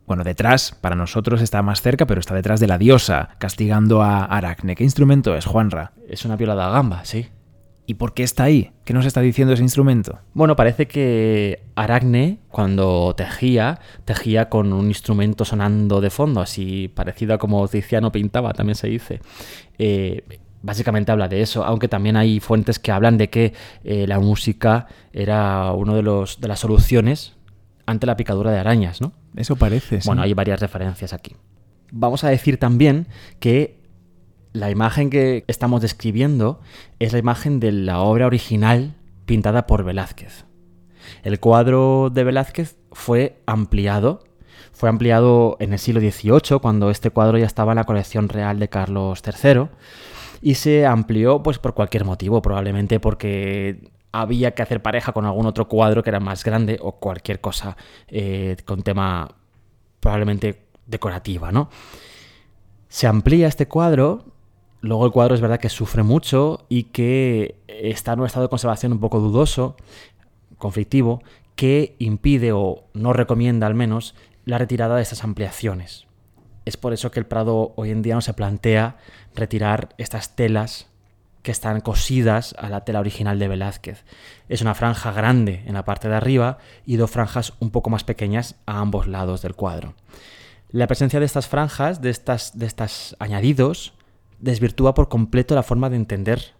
bueno, 0.08 0.24
detrás, 0.24 0.76
para 0.80 0.96
nosotros 0.96 1.40
está 1.40 1.62
más 1.62 1.82
cerca, 1.82 2.04
pero 2.04 2.18
está 2.18 2.34
detrás 2.34 2.58
de 2.58 2.66
la 2.66 2.78
diosa, 2.78 3.36
castigando 3.38 4.02
a 4.02 4.24
Aracne. 4.24 4.74
¿Qué 4.74 4.82
instrumento 4.82 5.36
es, 5.36 5.46
Juanra? 5.46 5.92
es 6.08 6.24
una 6.24 6.34
viola 6.34 6.56
da 6.56 6.68
gamba, 6.70 7.04
sí. 7.04 7.28
¿Y 7.86 7.94
por 7.94 8.12
qué 8.12 8.24
está 8.24 8.42
ahí? 8.42 8.72
¿Qué 8.84 8.92
nos 8.92 9.06
está 9.06 9.20
diciendo 9.20 9.54
ese 9.54 9.62
instrumento? 9.62 10.18
Bueno, 10.32 10.56
parece 10.56 10.88
que 10.88 11.62
Aracne, 11.76 12.40
cuando 12.48 13.14
tejía, 13.16 13.78
tejía 14.04 14.48
con 14.48 14.72
un 14.72 14.88
instrumento 14.88 15.44
sonando 15.44 16.00
de 16.00 16.10
fondo, 16.10 16.40
así 16.40 16.88
parecido 16.88 17.34
a 17.34 17.38
como 17.38 17.68
Tiziano 17.68 18.10
pintaba, 18.10 18.52
también 18.52 18.74
se 18.74 18.88
dice. 18.88 19.20
Eh, 19.78 20.24
básicamente 20.60 21.12
habla 21.12 21.28
de 21.28 21.40
eso, 21.40 21.64
aunque 21.64 21.86
también 21.86 22.16
hay 22.16 22.40
fuentes 22.40 22.80
que 22.80 22.90
hablan 22.90 23.16
de 23.16 23.30
que 23.30 23.52
eh, 23.84 24.08
la 24.08 24.18
música 24.18 24.88
era 25.12 25.70
una 25.70 25.94
de, 25.94 26.02
los, 26.02 26.40
de 26.40 26.48
las 26.48 26.58
soluciones 26.58 27.36
ante 27.86 28.06
la 28.06 28.16
picadura 28.16 28.50
de 28.50 28.58
arañas, 28.58 29.00
¿no? 29.00 29.12
Eso 29.36 29.56
parece. 29.56 30.00
sí. 30.00 30.06
Bueno, 30.06 30.22
hay 30.22 30.34
varias 30.34 30.60
referencias 30.60 31.12
aquí. 31.12 31.36
Vamos 31.92 32.24
a 32.24 32.28
decir 32.28 32.58
también 32.58 33.06
que 33.40 33.78
la 34.52 34.70
imagen 34.70 35.10
que 35.10 35.44
estamos 35.48 35.82
describiendo 35.82 36.60
es 36.98 37.12
la 37.12 37.18
imagen 37.18 37.60
de 37.60 37.72
la 37.72 38.00
obra 38.00 38.26
original 38.26 38.94
pintada 39.26 39.66
por 39.66 39.84
Velázquez. 39.84 40.44
El 41.22 41.40
cuadro 41.40 42.10
de 42.12 42.24
Velázquez 42.24 42.76
fue 42.92 43.42
ampliado, 43.46 44.24
fue 44.72 44.88
ampliado 44.88 45.56
en 45.60 45.72
el 45.72 45.78
siglo 45.78 46.00
XVIII, 46.00 46.60
cuando 46.60 46.90
este 46.90 47.10
cuadro 47.10 47.36
ya 47.36 47.46
estaba 47.46 47.72
en 47.72 47.76
la 47.76 47.84
colección 47.84 48.28
real 48.28 48.58
de 48.58 48.68
Carlos 48.68 49.22
III, 49.24 49.68
y 50.40 50.54
se 50.54 50.86
amplió 50.86 51.42
pues 51.42 51.58
por 51.58 51.74
cualquier 51.74 52.04
motivo, 52.04 52.42
probablemente 52.42 53.00
porque 53.00 53.90
había 54.14 54.52
que 54.52 54.62
hacer 54.62 54.80
pareja 54.80 55.12
con 55.12 55.24
algún 55.24 55.44
otro 55.44 55.66
cuadro 55.66 56.04
que 56.04 56.10
era 56.10 56.20
más 56.20 56.44
grande 56.44 56.78
o 56.80 56.92
cualquier 56.92 57.40
cosa 57.40 57.76
eh, 58.06 58.56
con 58.64 58.82
tema 58.82 59.34
probablemente 59.98 60.68
decorativa, 60.86 61.50
¿no? 61.50 61.68
Se 62.88 63.08
amplía 63.08 63.48
este 63.48 63.66
cuadro, 63.66 64.26
luego 64.80 65.04
el 65.06 65.10
cuadro 65.10 65.34
es 65.34 65.40
verdad 65.40 65.58
que 65.58 65.68
sufre 65.68 66.04
mucho 66.04 66.64
y 66.68 66.84
que 66.84 67.56
está 67.66 68.12
en 68.12 68.20
un 68.20 68.26
estado 68.26 68.44
de 68.44 68.50
conservación 68.50 68.92
un 68.92 69.00
poco 69.00 69.18
dudoso, 69.18 69.76
conflictivo, 70.58 71.20
que 71.56 71.96
impide 71.98 72.52
o 72.52 72.84
no 72.94 73.12
recomienda 73.12 73.66
al 73.66 73.74
menos 73.74 74.14
la 74.44 74.58
retirada 74.58 74.94
de 74.94 75.02
estas 75.02 75.24
ampliaciones. 75.24 76.06
Es 76.64 76.76
por 76.76 76.92
eso 76.92 77.10
que 77.10 77.18
el 77.18 77.26
Prado 77.26 77.72
hoy 77.74 77.90
en 77.90 78.02
día 78.02 78.14
no 78.14 78.20
se 78.20 78.32
plantea 78.32 78.96
retirar 79.34 79.88
estas 79.98 80.36
telas 80.36 80.86
que 81.44 81.52
están 81.52 81.82
cosidas 81.82 82.56
a 82.58 82.70
la 82.70 82.84
tela 82.84 83.00
original 83.00 83.38
de 83.38 83.48
Velázquez. 83.48 84.04
Es 84.48 84.62
una 84.62 84.74
franja 84.74 85.12
grande 85.12 85.62
en 85.66 85.74
la 85.74 85.84
parte 85.84 86.08
de 86.08 86.16
arriba 86.16 86.56
y 86.86 86.96
dos 86.96 87.10
franjas 87.10 87.52
un 87.60 87.70
poco 87.70 87.90
más 87.90 88.02
pequeñas 88.02 88.56
a 88.64 88.80
ambos 88.80 89.06
lados 89.06 89.42
del 89.42 89.54
cuadro. 89.54 89.94
La 90.70 90.86
presencia 90.86 91.20
de 91.20 91.26
estas 91.26 91.46
franjas, 91.46 92.00
de 92.00 92.08
estas, 92.08 92.58
de 92.58 92.64
estas 92.64 93.14
añadidos, 93.18 93.92
desvirtúa 94.40 94.94
por 94.94 95.10
completo 95.10 95.54
la 95.54 95.62
forma 95.62 95.90
de 95.90 95.96
entender 95.96 96.54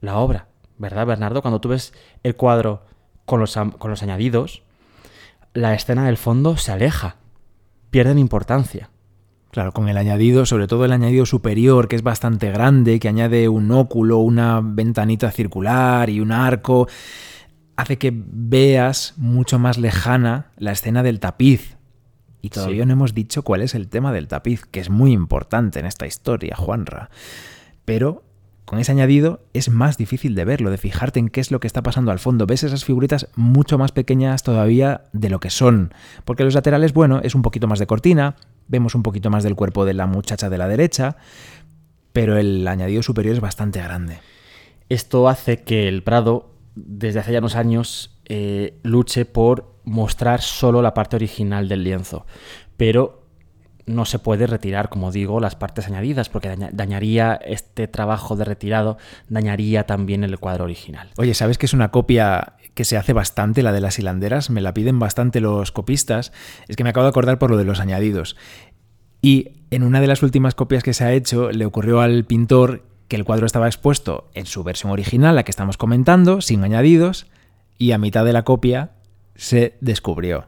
la 0.00 0.16
obra, 0.16 0.48
¿verdad, 0.78 1.06
Bernardo? 1.06 1.42
Cuando 1.42 1.60
tú 1.60 1.68
ves 1.68 1.92
el 2.22 2.34
cuadro 2.34 2.86
con 3.26 3.40
los, 3.40 3.54
con 3.56 3.90
los 3.90 4.02
añadidos, 4.02 4.62
la 5.52 5.74
escena 5.74 6.06
del 6.06 6.16
fondo 6.16 6.56
se 6.56 6.72
aleja, 6.72 7.16
pierden 7.90 8.18
importancia. 8.18 8.88
Claro, 9.50 9.72
con 9.72 9.88
el 9.88 9.96
añadido, 9.96 10.44
sobre 10.44 10.66
todo 10.66 10.84
el 10.84 10.92
añadido 10.92 11.24
superior, 11.24 11.88
que 11.88 11.96
es 11.96 12.02
bastante 12.02 12.50
grande, 12.50 13.00
que 13.00 13.08
añade 13.08 13.48
un 13.48 13.70
óculo, 13.70 14.18
una 14.18 14.60
ventanita 14.62 15.30
circular 15.30 16.10
y 16.10 16.20
un 16.20 16.32
arco, 16.32 16.86
hace 17.76 17.96
que 17.96 18.12
veas 18.14 19.14
mucho 19.16 19.58
más 19.58 19.78
lejana 19.78 20.48
la 20.58 20.72
escena 20.72 21.02
del 21.02 21.18
tapiz. 21.18 21.76
Y 22.42 22.50
todavía 22.50 22.82
Sí. 22.82 22.86
no 22.86 22.92
hemos 22.92 23.14
dicho 23.14 23.42
cuál 23.42 23.62
es 23.62 23.74
el 23.74 23.88
tema 23.88 24.12
del 24.12 24.28
tapiz, 24.28 24.64
que 24.70 24.80
es 24.80 24.90
muy 24.90 25.12
importante 25.12 25.80
en 25.80 25.86
esta 25.86 26.06
historia, 26.06 26.54
Juanra. 26.54 27.10
Pero 27.84 28.22
con 28.66 28.78
ese 28.78 28.92
añadido 28.92 29.40
es 29.54 29.70
más 29.70 29.96
difícil 29.96 30.34
de 30.34 30.44
verlo, 30.44 30.70
de 30.70 30.76
fijarte 30.76 31.18
en 31.18 31.30
qué 31.30 31.40
es 31.40 31.50
lo 31.50 31.58
que 31.58 31.66
está 31.66 31.82
pasando 31.82 32.12
al 32.12 32.18
fondo. 32.18 32.46
Ves 32.46 32.64
esas 32.64 32.84
figuritas 32.84 33.28
mucho 33.34 33.78
más 33.78 33.92
pequeñas 33.92 34.42
todavía 34.42 35.04
de 35.14 35.30
lo 35.30 35.40
que 35.40 35.48
son. 35.50 35.94
Porque 36.26 36.44
los 36.44 36.54
laterales, 36.54 36.92
bueno, 36.92 37.20
es 37.24 37.34
un 37.34 37.40
poquito 37.42 37.66
más 37.66 37.78
de 37.78 37.86
cortina, 37.86 38.36
vemos 38.68 38.94
un 38.94 39.02
poquito 39.02 39.30
más 39.30 39.42
del 39.42 39.54
cuerpo 39.56 39.84
de 39.84 39.94
la 39.94 40.06
muchacha 40.06 40.48
de 40.48 40.58
la 40.58 40.68
derecha, 40.68 41.16
pero 42.12 42.36
el 42.36 42.66
añadido 42.68 43.02
superior 43.02 43.34
es 43.34 43.40
bastante 43.40 43.80
grande. 43.82 44.18
Esto 44.88 45.28
hace 45.28 45.62
que 45.64 45.88
el 45.88 46.02
Prado, 46.02 46.50
desde 46.74 47.20
hace 47.20 47.32
ya 47.32 47.38
unos 47.40 47.56
años, 47.56 48.18
eh, 48.26 48.78
luche 48.82 49.24
por 49.24 49.74
mostrar 49.84 50.40
solo 50.42 50.82
la 50.82 50.94
parte 50.94 51.16
original 51.16 51.68
del 51.68 51.84
lienzo. 51.84 52.26
Pero 52.76 53.26
no 53.86 54.04
se 54.04 54.18
puede 54.18 54.46
retirar, 54.46 54.90
como 54.90 55.10
digo, 55.10 55.40
las 55.40 55.56
partes 55.56 55.86
añadidas, 55.86 56.28
porque 56.28 56.48
daña- 56.48 56.68
dañaría 56.72 57.34
este 57.42 57.88
trabajo 57.88 58.36
de 58.36 58.44
retirado, 58.44 58.98
dañaría 59.30 59.84
también 59.86 60.24
el 60.24 60.38
cuadro 60.38 60.64
original. 60.64 61.08
Oye, 61.16 61.32
¿sabes 61.32 61.56
que 61.56 61.64
es 61.64 61.72
una 61.72 61.90
copia 61.90 62.54
que 62.78 62.84
se 62.84 62.96
hace 62.96 63.12
bastante, 63.12 63.64
la 63.64 63.72
de 63.72 63.80
las 63.80 63.98
hilanderas? 63.98 64.50
Me 64.50 64.60
la 64.60 64.72
piden 64.72 65.00
bastante 65.00 65.40
los 65.40 65.72
copistas. 65.72 66.30
Es 66.68 66.76
que 66.76 66.84
me 66.84 66.90
acabo 66.90 67.02
de 67.02 67.08
acordar 67.08 67.36
por 67.36 67.50
lo 67.50 67.56
de 67.56 67.64
los 67.64 67.80
añadidos. 67.80 68.36
Y 69.20 69.64
en 69.72 69.82
una 69.82 70.00
de 70.00 70.06
las 70.06 70.22
últimas 70.22 70.54
copias 70.54 70.84
que 70.84 70.94
se 70.94 71.02
ha 71.02 71.12
hecho, 71.12 71.50
le 71.50 71.66
ocurrió 71.66 72.00
al 72.00 72.24
pintor 72.24 72.84
que 73.08 73.16
el 73.16 73.24
cuadro 73.24 73.46
estaba 73.46 73.66
expuesto 73.66 74.30
en 74.32 74.46
su 74.46 74.62
versión 74.62 74.92
original, 74.92 75.34
la 75.34 75.42
que 75.42 75.50
estamos 75.50 75.76
comentando, 75.76 76.40
sin 76.40 76.62
añadidos, 76.62 77.26
y 77.78 77.90
a 77.90 77.98
mitad 77.98 78.24
de 78.24 78.32
la 78.32 78.44
copia 78.44 78.92
se 79.34 79.76
descubrió. 79.80 80.46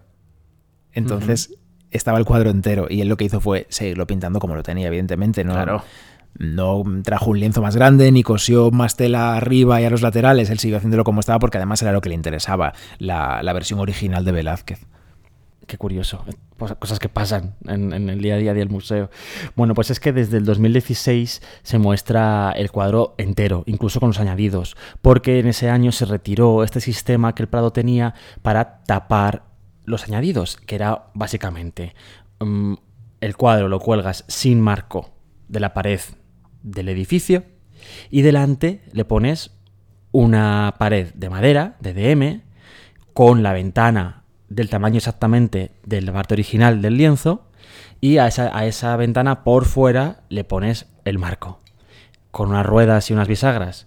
Entonces 0.92 1.58
estaba 1.90 2.18
el 2.18 2.26
cuadro 2.26 2.50
entero 2.50 2.86
y 2.88 3.00
él 3.00 3.08
lo 3.08 3.16
que 3.16 3.24
hizo 3.24 3.40
fue 3.40 3.66
seguirlo 3.70 4.06
pintando 4.06 4.38
como 4.38 4.54
lo 4.54 4.62
tenía, 4.62 4.86
evidentemente. 4.86 5.42
No, 5.42 5.54
Claro. 5.54 5.82
No 6.38 6.82
trajo 7.02 7.30
un 7.30 7.40
lienzo 7.40 7.62
más 7.62 7.76
grande 7.76 8.10
ni 8.12 8.22
cosió 8.22 8.70
más 8.70 8.96
tela 8.96 9.36
arriba 9.36 9.80
y 9.80 9.84
a 9.84 9.90
los 9.90 10.02
laterales. 10.02 10.50
Él 10.50 10.58
siguió 10.58 10.78
haciéndolo 10.78 11.04
como 11.04 11.20
estaba 11.20 11.38
porque 11.38 11.58
además 11.58 11.82
era 11.82 11.92
lo 11.92 12.00
que 12.00 12.08
le 12.08 12.14
interesaba, 12.14 12.72
la, 12.98 13.42
la 13.42 13.52
versión 13.52 13.80
original 13.80 14.24
de 14.24 14.32
Velázquez. 14.32 14.86
Qué 15.70 15.78
curioso. 15.78 16.24
Pues, 16.56 16.74
Cosas 16.74 16.98
que 16.98 17.08
pasan 17.08 17.54
en, 17.68 17.92
el 17.92 18.20
día 18.20 18.34
a 18.34 18.38
día 18.38 18.54
del 18.54 18.68
museo. 18.68 19.08
Bueno, 19.54 19.74
pues 19.74 19.90
es 19.90 20.00
que 20.00 20.12
desde 20.12 20.36
el 20.36 20.44
2016 20.44 21.40
se 21.62 21.78
muestra 21.78 22.52
el 22.56 22.72
cuadro 22.72 23.14
entero, 23.18 23.62
incluso 23.66 24.00
con 24.00 24.08
los 24.08 24.18
añadidos, 24.18 24.76
porque 25.00 25.38
en 25.38 25.46
ese 25.46 25.70
año 25.70 25.92
se 25.92 26.06
retiró 26.06 26.64
este 26.64 26.80
sistema 26.80 27.36
que 27.36 27.44
el 27.44 27.48
Prado 27.48 27.72
tenía 27.72 28.14
para 28.42 28.82
tapar 28.82 29.44
los 29.84 30.04
añadidos, 30.04 30.56
que 30.56 30.74
era 30.74 31.04
básicamente 31.14 31.94
mm, 32.40 32.74
el 33.20 33.36
cuadro 33.36 33.68
lo 33.68 33.78
cuelgas 33.78 34.24
sin 34.26 34.60
marco 34.60 35.10
de 35.48 35.60
la 35.60 35.72
pared 35.72 36.00
del 36.62 36.88
edificio 36.88 37.44
y 38.10 38.22
delante 38.22 38.82
le 38.92 39.04
pones 39.04 39.52
una 40.12 40.74
pared 40.78 41.12
de 41.14 41.30
madera, 41.30 41.76
de 41.80 41.94
DM, 41.94 42.42
con 43.12 43.42
la 43.42 43.52
ventana 43.52 44.24
del 44.48 44.68
tamaño 44.68 44.96
exactamente 44.96 45.72
del 45.84 46.10
parte 46.12 46.34
original 46.34 46.82
del 46.82 46.96
lienzo 46.96 47.46
y 48.00 48.18
a 48.18 48.26
esa, 48.26 48.56
a 48.56 48.66
esa 48.66 48.96
ventana 48.96 49.44
por 49.44 49.64
fuera 49.64 50.22
le 50.28 50.44
pones 50.44 50.86
el 51.04 51.18
marco. 51.18 51.60
Con 52.30 52.50
unas 52.50 52.66
ruedas 52.66 53.10
y 53.10 53.12
unas 53.12 53.28
bisagras 53.28 53.86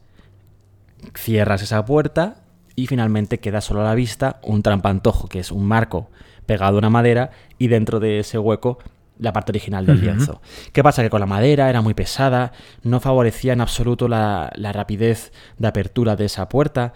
cierras 1.15 1.61
esa 1.61 1.83
puerta 1.85 2.43
y 2.75 2.87
finalmente 2.87 3.39
queda 3.39 3.61
solo 3.61 3.81
a 3.81 3.85
la 3.85 3.95
vista 3.95 4.39
un 4.43 4.63
trampantojo, 4.63 5.27
que 5.27 5.39
es 5.39 5.51
un 5.51 5.65
marco 5.65 6.09
pegado 6.45 6.75
a 6.75 6.79
una 6.79 6.89
madera 6.89 7.31
y 7.57 7.67
dentro 7.67 7.99
de 7.99 8.19
ese 8.19 8.37
hueco 8.37 8.79
la 9.19 9.33
parte 9.33 9.51
original 9.51 9.85
del 9.85 10.01
lienzo. 10.01 10.41
¿Qué 10.71 10.83
pasa? 10.83 11.01
Que 11.03 11.09
con 11.09 11.19
la 11.19 11.25
madera 11.25 11.69
era 11.69 11.81
muy 11.81 11.93
pesada, 11.93 12.51
no 12.83 12.99
favorecía 12.99 13.53
en 13.53 13.61
absoluto 13.61 14.07
la, 14.07 14.51
la 14.55 14.71
rapidez 14.71 15.31
de 15.57 15.67
apertura 15.67 16.15
de 16.15 16.25
esa 16.25 16.49
puerta, 16.49 16.93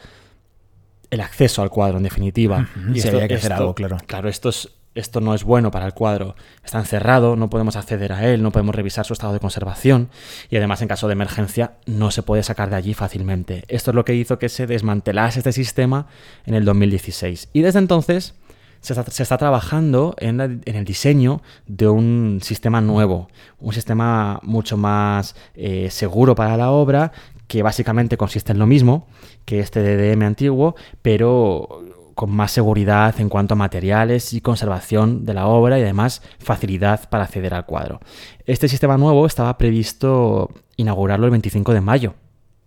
el 1.10 1.22
acceso 1.22 1.62
al 1.62 1.70
cuadro 1.70 1.98
en 1.98 2.04
definitiva. 2.04 2.68
Ujú, 2.76 2.96
y 2.96 3.08
había 3.08 3.28
que 3.28 3.36
hacer 3.36 3.54
algo, 3.54 3.74
claro. 3.76 3.98
Claro, 4.06 4.30
esto, 4.30 4.50
es, 4.50 4.70
esto 4.96 5.22
no 5.22 5.34
es 5.34 5.44
bueno 5.44 5.72
para 5.72 5.86
el 5.86 5.94
cuadro. 5.94 6.36
Está 6.64 6.80
encerrado, 6.80 7.36
no 7.36 7.50
podemos 7.50 7.76
acceder 7.76 8.12
a 8.12 8.28
él, 8.28 8.42
no 8.42 8.52
podemos 8.52 8.76
revisar 8.76 9.06
su 9.06 9.14
estado 9.14 9.34
de 9.34 9.40
conservación 9.40 10.10
y 10.50 10.58
además 10.58 10.82
en 10.82 10.88
caso 10.88 11.08
de 11.08 11.14
emergencia 11.14 11.74
no 11.86 12.12
se 12.12 12.24
puede 12.24 12.44
sacar 12.44 12.70
de 12.70 12.76
allí 12.76 12.94
fácilmente. 12.94 13.64
Esto 13.68 13.92
es 13.92 13.96
lo 13.96 14.06
que 14.06 14.16
hizo 14.16 14.40
que 14.40 14.50
se 14.50 14.68
desmantelase 14.68 15.40
este 15.40 15.54
sistema 15.54 16.08
en 16.46 16.56
el 16.56 16.66
2016. 16.66 17.50
Y 17.54 17.62
desde 17.62 17.80
entonces 17.80 18.34
se 18.82 19.24
está, 19.24 19.38
trabajando 19.38 20.16
en 20.18 20.40
el 20.40 20.86
diseño 20.86 21.42
de 21.66 21.88
un 21.88 22.40
sistema 22.42 22.82
nuevo, 22.82 23.28
un 23.60 23.74
sistema 23.74 24.40
mucho 24.44 24.78
más 24.78 25.36
eh, 25.56 25.90
seguro 25.92 26.36
para 26.36 26.58
la 26.58 26.72
obra, 26.72 27.12
que 27.48 27.64
básicamente 27.64 28.18
consiste 28.18 28.52
en 28.52 28.60
lo 28.60 28.68
mismo 28.68 29.08
que 29.46 29.60
este 29.60 29.82
DDM 29.82 30.24
antiguo, 30.24 30.76
pero 31.02 31.84
con 32.18 32.32
más 32.32 32.52
seguridad 32.52 33.14
en 33.20 33.30
cuanto 33.30 33.54
a 33.54 33.58
materiales 33.58 34.34
y 34.34 34.42
conservación 34.42 35.24
de 35.24 35.36
la 35.36 35.46
obra 35.48 35.78
y 35.78 35.84
además 35.84 36.24
facilidad 36.40 37.08
para 37.10 37.26
acceder 37.26 37.54
al 37.54 37.66
cuadro. 37.66 38.00
Este 38.46 38.68
sistema 38.68 38.98
nuevo 38.98 39.26
estaba 39.28 39.56
previsto 39.58 40.50
inaugurarlo 40.78 41.26
el 41.26 41.32
25 41.32 41.74
de 41.74 41.82
mayo, 41.82 42.16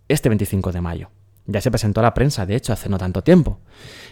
este 0.07 0.29
25 0.29 0.71
de 0.71 0.81
mayo. 0.81 1.09
Ya 1.47 1.59
se 1.59 1.69
presentó 1.69 1.99
a 1.99 2.03
la 2.03 2.13
prensa, 2.13 2.45
de 2.45 2.55
hecho, 2.55 2.71
hace 2.71 2.87
no 2.87 2.97
tanto 2.97 3.23
tiempo. 3.23 3.59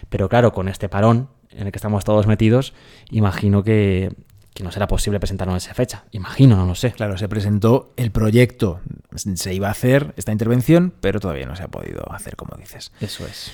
Pero 0.08 0.28
claro, 0.28 0.52
con 0.52 0.68
este 0.68 0.88
parón 0.88 1.28
en 1.52 1.66
el 1.66 1.72
que 1.72 1.78
estamos 1.78 2.04
todos 2.04 2.26
metidos, 2.26 2.74
imagino 3.10 3.62
que, 3.62 4.14
que 4.54 4.64
no 4.64 4.70
será 4.72 4.86
posible 4.86 5.20
presentarlo 5.20 5.52
en 5.52 5.58
esa 5.58 5.74
fecha. 5.74 6.04
Imagino, 6.12 6.56
no 6.56 6.66
lo 6.66 6.74
sé. 6.74 6.92
Claro, 6.92 7.16
se 7.18 7.28
presentó 7.28 7.92
el 7.96 8.10
proyecto, 8.10 8.80
se 9.14 9.54
iba 9.54 9.68
a 9.68 9.72
hacer 9.72 10.14
esta 10.16 10.32
intervención, 10.32 10.92
pero 11.00 11.20
todavía 11.20 11.46
no 11.46 11.56
se 11.56 11.62
ha 11.62 11.68
podido 11.68 12.10
hacer, 12.12 12.36
como 12.36 12.56
dices. 12.56 12.92
Eso 13.00 13.26
es. 13.26 13.52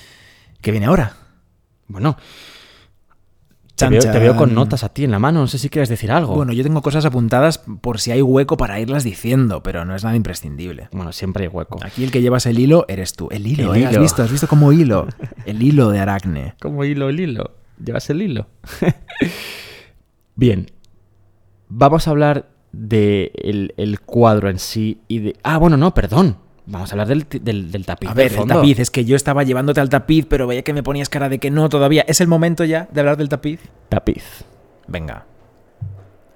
¿Qué 0.61 0.71
viene 0.71 0.87
ahora? 0.87 1.17
Bueno, 1.89 2.17
te 3.77 3.89
veo, 3.89 4.01
te 4.01 4.19
veo 4.19 4.37
con 4.37 4.55
notas 4.55 4.85
a 4.85 4.89
ti 4.89 5.05
en 5.05 5.11
la 5.11 5.19
mano, 5.19 5.41
no 5.41 5.47
sé 5.47 5.59
si 5.59 5.69
quieres 5.69 5.91
decir 5.91 6.11
algo. 6.11 6.35
Bueno, 6.35 6.55
yo 6.55 6.63
tengo 6.63 6.81
cosas 6.81 7.05
apuntadas 7.05 7.59
por 7.59 8.01
si 8.01 8.11
hay 8.11 8.23
hueco 8.23 8.57
para 8.57 8.81
irlas 8.81 9.05
diciendo, 9.05 9.63
pero 9.63 9.85
no 9.85 9.95
es 9.95 10.03
nada 10.03 10.17
imprescindible. 10.17 10.89
Bueno, 10.93 11.13
siempre 11.13 11.45
hay 11.45 11.49
hueco. 11.49 11.79
Aquí 11.85 12.03
el 12.03 12.11
que 12.11 12.23
llevas 12.23 12.47
el 12.47 12.59
hilo 12.59 12.87
eres 12.89 13.13
tú. 13.13 13.29
El 13.31 13.47
hilo, 13.47 13.75
El 13.75 13.83
¿eh? 13.83 13.87
¿Has 13.87 13.99
visto? 13.99 14.23
¿Has 14.23 14.33
visto 14.33 14.49
como 14.49 14.73
hilo? 14.73 15.07
El 15.45 15.63
hilo 15.63 15.91
de 15.91 15.99
Aracne. 16.01 16.55
Como 16.61 16.85
hilo, 16.85 17.09
el 17.09 17.21
hilo. 17.21 17.56
¿Llevas 17.85 18.09
el 18.11 18.23
hilo? 18.23 18.47
Bien. 20.35 20.71
Vamos 21.69 22.07
a 22.07 22.11
hablar 22.11 22.49
del 22.73 23.73
de 23.73 23.75
el 23.77 24.01
cuadro 24.01 24.49
en 24.51 24.59
sí 24.59 25.01
y 25.09 25.19
de... 25.21 25.37
Ah, 25.43 25.59
bueno, 25.59 25.77
no, 25.77 25.95
perdón. 25.95 26.39
Vamos 26.67 26.91
a 26.91 26.95
hablar 26.95 27.09
del, 27.09 27.27
del, 27.43 27.71
del 27.71 27.87
tapiz. 27.87 28.09
A 28.11 28.15
del 28.15 28.17
ver, 28.25 28.33
el 28.33 28.39
fondo. 28.39 28.55
tapiz. 28.57 28.79
Es 28.81 28.91
que 28.91 29.05
yo 29.05 29.17
estaba 29.17 29.45
llevándote 29.45 29.81
al 29.81 29.89
tapiz, 29.89 30.27
pero 30.29 30.47
veía 30.47 30.63
que 30.63 30.73
me 30.73 30.83
ponías 30.83 31.09
cara 31.09 31.29
de 31.29 31.39
que 31.39 31.51
no 31.51 31.69
todavía. 31.69 32.05
¿Es 32.09 32.21
el 32.21 32.29
momento 32.29 32.65
ya 32.65 32.89
de 32.93 33.01
hablar 33.01 33.17
del 33.17 33.29
tapiz? 33.29 33.61
Tapiz. 33.89 34.45
Venga. 34.89 35.27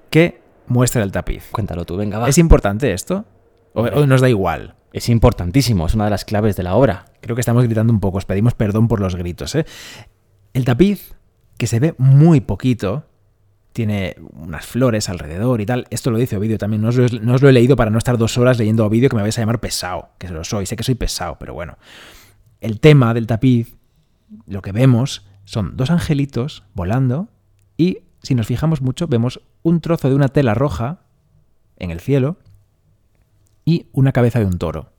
¿Qué 0.09 0.41
muestra 0.67 1.03
el 1.03 1.11
tapiz? 1.11 1.49
Cuéntalo 1.51 1.85
tú, 1.85 1.97
venga, 1.97 2.17
va. 2.19 2.29
¿Es 2.29 2.37
importante 2.37 2.91
esto? 2.93 3.25
¿O, 3.73 3.81
o 3.83 4.05
nos 4.05 4.21
da 4.21 4.29
igual? 4.29 4.75
Es 4.93 5.07
importantísimo, 5.09 5.85
es 5.85 5.95
una 5.95 6.05
de 6.05 6.11
las 6.11 6.25
claves 6.25 6.55
de 6.57 6.63
la 6.63 6.75
obra. 6.75 7.05
Creo 7.21 7.35
que 7.35 7.41
estamos 7.41 7.63
gritando 7.63 7.93
un 7.93 7.99
poco, 7.99 8.17
os 8.17 8.25
pedimos 8.25 8.53
perdón 8.53 8.87
por 8.87 8.99
los 8.99 9.15
gritos. 9.15 9.55
¿eh? 9.55 9.65
El 10.53 10.65
tapiz, 10.65 11.13
que 11.61 11.67
se 11.67 11.79
ve 11.79 11.93
muy 11.99 12.41
poquito, 12.41 13.05
tiene 13.71 14.15
unas 14.33 14.65
flores 14.65 15.09
alrededor 15.09 15.61
y 15.61 15.67
tal. 15.67 15.85
Esto 15.91 16.09
lo 16.09 16.17
dice 16.17 16.35
Ovidio 16.35 16.57
también. 16.57 16.81
No 16.81 16.87
os, 16.87 16.95
lo, 16.95 17.05
he- 17.05 17.19
no 17.19 17.35
os 17.35 17.41
lo 17.43 17.49
he 17.49 17.51
leído 17.53 17.75
para 17.75 17.91
no 17.91 17.99
estar 17.99 18.17
dos 18.17 18.35
horas 18.39 18.57
leyendo 18.57 18.81
a 18.83 18.87
Ovidio 18.87 19.09
que 19.09 19.15
me 19.15 19.21
vais 19.21 19.37
a 19.37 19.41
llamar 19.43 19.59
pesado, 19.59 20.09
que 20.17 20.25
se 20.27 20.33
lo 20.33 20.43
soy. 20.43 20.65
Sé 20.65 20.75
que 20.75 20.81
soy 20.81 20.95
pesado, 20.95 21.37
pero 21.39 21.53
bueno. 21.53 21.77
El 22.61 22.79
tema 22.79 23.13
del 23.13 23.27
tapiz, 23.27 23.77
lo 24.47 24.63
que 24.63 24.71
vemos 24.71 25.27
son 25.45 25.77
dos 25.77 25.91
angelitos 25.91 26.63
volando 26.73 27.27
y, 27.77 27.99
si 28.23 28.33
nos 28.33 28.47
fijamos 28.47 28.81
mucho, 28.81 29.05
vemos 29.07 29.39
un 29.61 29.81
trozo 29.81 30.09
de 30.09 30.15
una 30.15 30.29
tela 30.29 30.55
roja 30.55 31.01
en 31.77 31.91
el 31.91 31.99
cielo 31.99 32.37
y 33.65 33.85
una 33.91 34.13
cabeza 34.13 34.39
de 34.39 34.45
un 34.47 34.57
toro. 34.57 34.89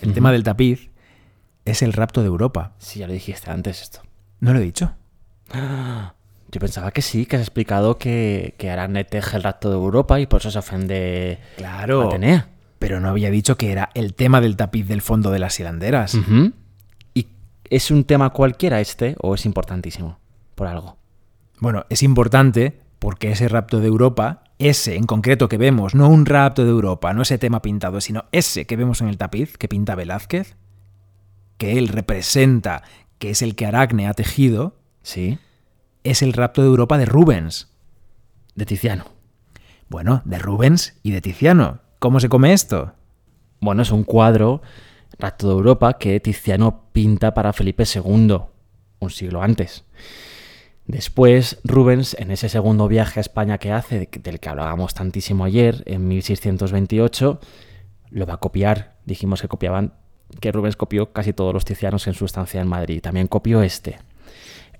El 0.00 0.14
tema 0.14 0.32
del 0.32 0.42
tapiz 0.42 0.90
es 1.64 1.82
el 1.82 1.92
rapto 1.92 2.22
de 2.22 2.26
Europa. 2.26 2.72
Sí, 2.78 2.98
ya 2.98 3.06
lo 3.06 3.12
dijiste 3.12 3.48
antes 3.52 3.82
esto. 3.82 4.00
¿No 4.42 4.52
lo 4.52 4.58
he 4.58 4.62
dicho? 4.62 4.92
Yo 5.54 6.60
pensaba 6.60 6.90
que 6.90 7.00
sí, 7.00 7.26
que 7.26 7.36
has 7.36 7.42
explicado 7.42 7.96
que, 7.96 8.56
que 8.58 8.70
Aracne 8.70 9.04
teje 9.04 9.36
el 9.36 9.44
rapto 9.44 9.70
de 9.70 9.76
Europa 9.76 10.18
y 10.18 10.26
por 10.26 10.40
eso 10.40 10.50
se 10.50 10.58
ofende 10.58 11.38
Claro. 11.56 12.08
Atenea. 12.08 12.48
Pero 12.80 12.98
no 12.98 13.08
había 13.08 13.30
dicho 13.30 13.56
que 13.56 13.70
era 13.70 13.90
el 13.94 14.14
tema 14.14 14.40
del 14.40 14.56
tapiz 14.56 14.88
del 14.88 15.00
fondo 15.00 15.30
de 15.30 15.38
las 15.38 15.58
hilanderas. 15.60 16.18
¿Y 17.14 17.28
es 17.70 17.90
un 17.92 18.02
tema 18.02 18.30
cualquiera 18.30 18.80
este 18.80 19.14
o 19.20 19.36
es 19.36 19.46
importantísimo? 19.46 20.18
Por 20.56 20.66
algo. 20.66 20.98
Bueno, 21.60 21.86
es 21.88 22.02
importante 22.02 22.80
porque 22.98 23.30
ese 23.30 23.48
rapto 23.48 23.78
de 23.78 23.86
Europa, 23.86 24.42
ese 24.58 24.96
en 24.96 25.04
concreto 25.04 25.48
que 25.48 25.56
vemos, 25.56 25.94
no 25.94 26.08
un 26.08 26.26
rapto 26.26 26.64
de 26.64 26.70
Europa, 26.70 27.14
no 27.14 27.22
ese 27.22 27.38
tema 27.38 27.62
pintado, 27.62 28.00
sino 28.00 28.24
ese 28.32 28.66
que 28.66 28.76
vemos 28.76 29.00
en 29.00 29.08
el 29.08 29.18
tapiz 29.18 29.56
que 29.56 29.68
pinta 29.68 29.94
Velázquez, 29.94 30.56
que 31.56 31.78
él 31.78 31.86
representa, 31.86 32.82
que 33.22 33.30
es 33.30 33.40
el 33.40 33.54
que 33.54 33.66
Aracne 33.66 34.08
ha 34.08 34.14
tejido, 34.14 34.74
Sí. 35.02 35.38
es 36.02 36.22
el 36.22 36.32
rapto 36.32 36.60
de 36.60 36.66
Europa 36.66 36.98
de 36.98 37.04
Rubens. 37.04 37.68
De 38.56 38.66
Tiziano. 38.66 39.04
Bueno, 39.88 40.22
de 40.24 40.40
Rubens 40.40 40.98
y 41.04 41.12
de 41.12 41.20
Tiziano. 41.20 41.82
¿Cómo 42.00 42.18
se 42.18 42.28
come 42.28 42.52
esto? 42.52 42.94
Bueno, 43.60 43.82
es 43.82 43.92
un 43.92 44.02
cuadro, 44.02 44.60
Rapto 45.20 45.46
de 45.46 45.52
Europa, 45.54 45.98
que 45.98 46.18
Tiziano 46.18 46.86
pinta 46.90 47.32
para 47.32 47.52
Felipe 47.52 47.84
II, 47.84 48.38
un 48.98 49.10
siglo 49.10 49.40
antes. 49.40 49.84
Después, 50.86 51.60
Rubens, 51.62 52.16
en 52.18 52.32
ese 52.32 52.48
segundo 52.48 52.88
viaje 52.88 53.20
a 53.20 53.22
España 53.22 53.58
que 53.58 53.70
hace, 53.70 54.08
del 54.20 54.40
que 54.40 54.48
hablábamos 54.48 54.94
tantísimo 54.94 55.44
ayer, 55.44 55.84
en 55.86 56.08
1628, 56.08 57.38
lo 58.10 58.26
va 58.26 58.34
a 58.34 58.38
copiar. 58.38 58.96
Dijimos 59.04 59.40
que 59.40 59.46
copiaban, 59.46 59.94
que 60.40 60.52
Rubens 60.52 60.76
copió 60.76 61.12
casi 61.12 61.32
todos 61.32 61.54
los 61.54 61.64
Tizianos 61.64 62.06
en 62.06 62.14
su 62.14 62.24
estancia 62.24 62.60
en 62.60 62.68
Madrid. 62.68 63.00
También 63.00 63.26
copió 63.28 63.62
este. 63.62 63.98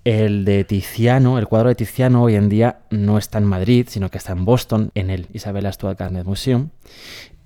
El 0.05 0.44
de 0.44 0.64
Tiziano, 0.64 1.38
el 1.38 1.46
cuadro 1.46 1.68
de 1.68 1.76
Tiziano 1.76 2.24
hoy 2.24 2.34
en 2.34 2.48
día 2.48 2.80
no 2.90 3.18
está 3.18 3.38
en 3.38 3.44
Madrid, 3.44 3.86
sino 3.88 4.11
que 4.11 4.18
está 4.18 4.32
en 4.32 4.44
Boston, 4.44 4.90
en 4.94 5.11
el 5.11 5.28
Isabella 5.32 5.72
Stuart 5.72 5.98
Gardner 5.98 6.24
Museum. 6.24 6.70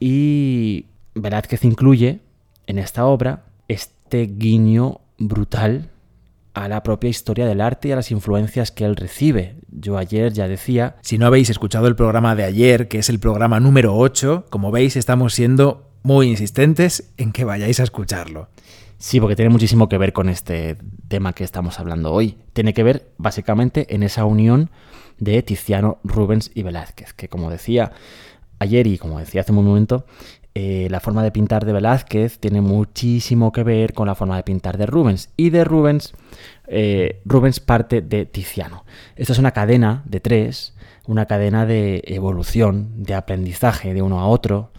Y 0.00 0.86
Velázquez 1.14 1.64
incluye 1.64 2.20
en 2.66 2.78
esta 2.78 3.04
obra 3.07 3.44
este 3.68 4.26
guiño 4.26 5.00
brutal 5.18 5.90
a 6.54 6.68
la 6.68 6.82
propia 6.82 7.11
historia 7.11 7.46
del 7.46 7.61
arte 7.61 7.88
y 7.88 7.92
a 7.92 7.96
las 7.96 8.11
influencias 8.11 8.70
que 8.70 8.86
él 8.86 8.96
recibe. 8.96 9.57
Yo 9.70 9.98
ayer 9.98 10.32
ya 10.32 10.48
decía... 10.48 10.96
Si 11.02 11.18
no 11.18 11.26
habéis 11.26 11.50
escuchado 11.50 11.86
el 11.86 11.96
programa 11.96 12.34
de 12.34 12.44
ayer, 12.44 12.88
que 12.88 12.98
es 12.98 13.11
el 13.11 13.18
programa 13.18 13.61
número 13.61 13.94
8, 13.94 14.46
como 14.48 14.70
veis 14.70 14.96
estamos 14.96 15.34
siendo 15.34 15.86
muy 16.03 16.28
insistentes 16.28 17.12
en 17.16 17.32
que 17.32 17.44
vayáis 17.44 17.80
a 17.80 17.84
escucharlo. 17.84 18.49
Sí, 18.99 19.20
porque 19.20 19.36
tiene 19.36 19.51
muchísimo 19.51 19.88
que 19.88 19.99
ver 19.99 20.12
con 20.12 20.28
este 20.28 20.76
tema 21.09 21.32
que 21.32 21.44
estamos 21.44 21.78
hablando 21.78 22.12
hoy. 22.12 22.38
Tiene 22.53 22.72
que 22.72 22.82
ver 22.82 23.11
básicamente 23.18 23.94
en 23.94 24.03
esa 24.03 24.24
unión 24.24 24.70
de 25.18 25.42
Tiziano, 25.42 25.99
Rubens 26.03 26.51
y 26.55 26.62
Velázquez, 26.62 27.12
que 27.12 27.28
como 27.28 27.51
decía 27.51 27.92
ayer 28.59 28.86
y 28.86 28.97
como 28.99 29.18
decía 29.18 29.42
hace 29.42 29.53
un 29.53 29.64
momento, 29.64 30.07
eh, 30.55 30.88
la 30.90 31.01
forma 31.01 31.22
de 31.22 31.30
pintar 31.30 31.66
de 31.66 31.74
Velázquez 31.74 32.38
tiene 32.38 32.62
muchísimo 32.62 33.53
que 33.53 33.62
ver 33.62 33.92
con 33.92 34.07
la 34.07 34.14
forma 34.14 34.36
de 34.36 34.42
pintar 34.42 34.78
de 34.78 34.86
Rubens. 34.86 35.28
Y 35.36 35.51
de 35.51 35.64
Rubens, 35.64 36.14
eh, 36.66 37.20
Rubens 37.26 37.61
parte 37.61 38.01
de 38.01 38.24
Tiziano. 38.24 38.86
Esta 39.16 39.34
es 39.34 39.38
una 39.38 39.51
cadena 39.51 40.03
de 40.07 40.20
tres, 40.20 40.74
una 41.07 41.26
cadena 41.26 41.66
de 41.66 42.03
evolución, 42.07 43.03
de 43.03 43.12
aprendizaje 43.12 43.92
de 43.92 44.01
uno 44.01 44.20
a 44.20 44.28
otro, 44.28 44.72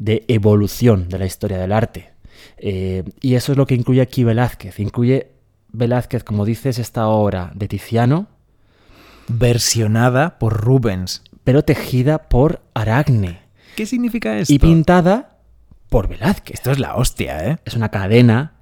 de 0.00 0.24
evolución 0.28 1.08
de 1.08 1.18
la 1.18 1.26
historia 1.26 1.58
del 1.58 1.72
arte. 1.72 2.10
Eh, 2.56 3.04
y 3.20 3.34
eso 3.34 3.52
es 3.52 3.58
lo 3.58 3.66
que 3.66 3.74
incluye 3.74 4.00
aquí 4.00 4.24
Velázquez. 4.24 4.80
Incluye 4.80 5.28
Velázquez, 5.72 6.24
como 6.24 6.44
dices, 6.44 6.78
esta 6.78 7.06
obra 7.06 7.52
de 7.54 7.68
Tiziano. 7.68 8.26
Versionada 9.28 10.38
por 10.38 10.54
Rubens. 10.54 11.22
Pero 11.44 11.62
tejida 11.62 12.28
por 12.28 12.62
Aragne 12.74 13.40
¿Qué 13.76 13.86
significa 13.86 14.38
esto? 14.38 14.52
y 14.52 14.58
pintada 14.58 15.38
por 15.90 16.08
Velázquez. 16.08 16.54
Esto 16.54 16.70
es 16.70 16.78
la 16.78 16.96
hostia, 16.96 17.46
¿eh? 17.46 17.58
Es 17.64 17.74
una 17.74 17.90
cadena 17.90 18.54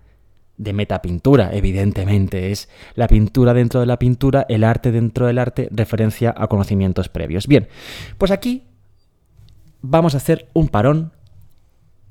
de 0.57 0.73
metapintura, 0.73 1.51
evidentemente. 1.53 2.51
Es 2.51 2.69
la 2.95 3.07
pintura 3.07 3.55
dentro 3.55 3.79
de 3.79 3.87
la 3.87 3.99
pintura, 3.99 4.45
el 4.49 4.65
arte 4.65 4.91
dentro 4.91 5.27
del 5.27 5.39
arte, 5.39 5.69
referencia 5.71 6.35
a 6.37 6.49
conocimientos 6.49 7.09
previos. 7.09 7.47
Bien, 7.47 7.69
pues 8.19 8.33
aquí 8.33 8.65
vamos 9.83 10.15
a 10.15 10.19
hacer 10.19 10.49
un 10.53 10.69
parón 10.69 11.13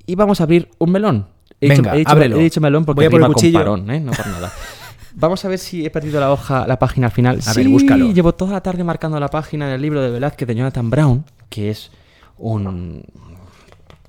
y 0.08 0.16
vamos 0.16 0.40
a 0.42 0.46
abrir 0.46 0.70
un 0.80 0.92
melón. 0.92 1.28
He 1.62 1.70
Venga, 1.70 1.92
dicho, 1.92 1.96
he 1.96 1.98
dicho- 2.00 2.10
ábrelo. 2.12 2.38
he 2.38 2.44
dicho 2.44 2.62
melón 2.62 2.86
porque 2.86 2.98
Voy 3.00 3.06
a 3.06 3.10
por 3.12 3.20
el 3.20 3.26
rima 3.28 3.34
con 3.36 3.52
parón, 3.54 3.92
¿eh? 3.92 4.00
no 4.00 4.12
por 4.12 4.26
nada. 4.28 4.52
Vamos 5.20 5.44
a 5.46 5.48
ver 5.48 5.58
si 5.58 5.84
he 5.84 5.90
perdido 5.90 6.20
la 6.20 6.32
hoja, 6.32 6.68
la 6.68 6.78
página 6.78 7.08
al 7.08 7.12
final. 7.12 7.40
A 7.48 7.54
ver, 7.54 7.66
Sí, 7.66 7.72
búscalo. 7.72 8.12
Llevo 8.12 8.36
toda 8.36 8.52
la 8.54 8.62
tarde 8.62 8.84
marcando 8.84 9.20
la 9.20 9.30
página 9.30 9.68
del 9.68 9.82
libro 9.82 10.00
de 10.02 10.12
Velázquez 10.12 10.48
de 10.48 10.54
Jonathan 10.56 10.92
Brown, 10.92 11.26
que 11.50 11.72
es 11.72 11.90
un 12.38 13.04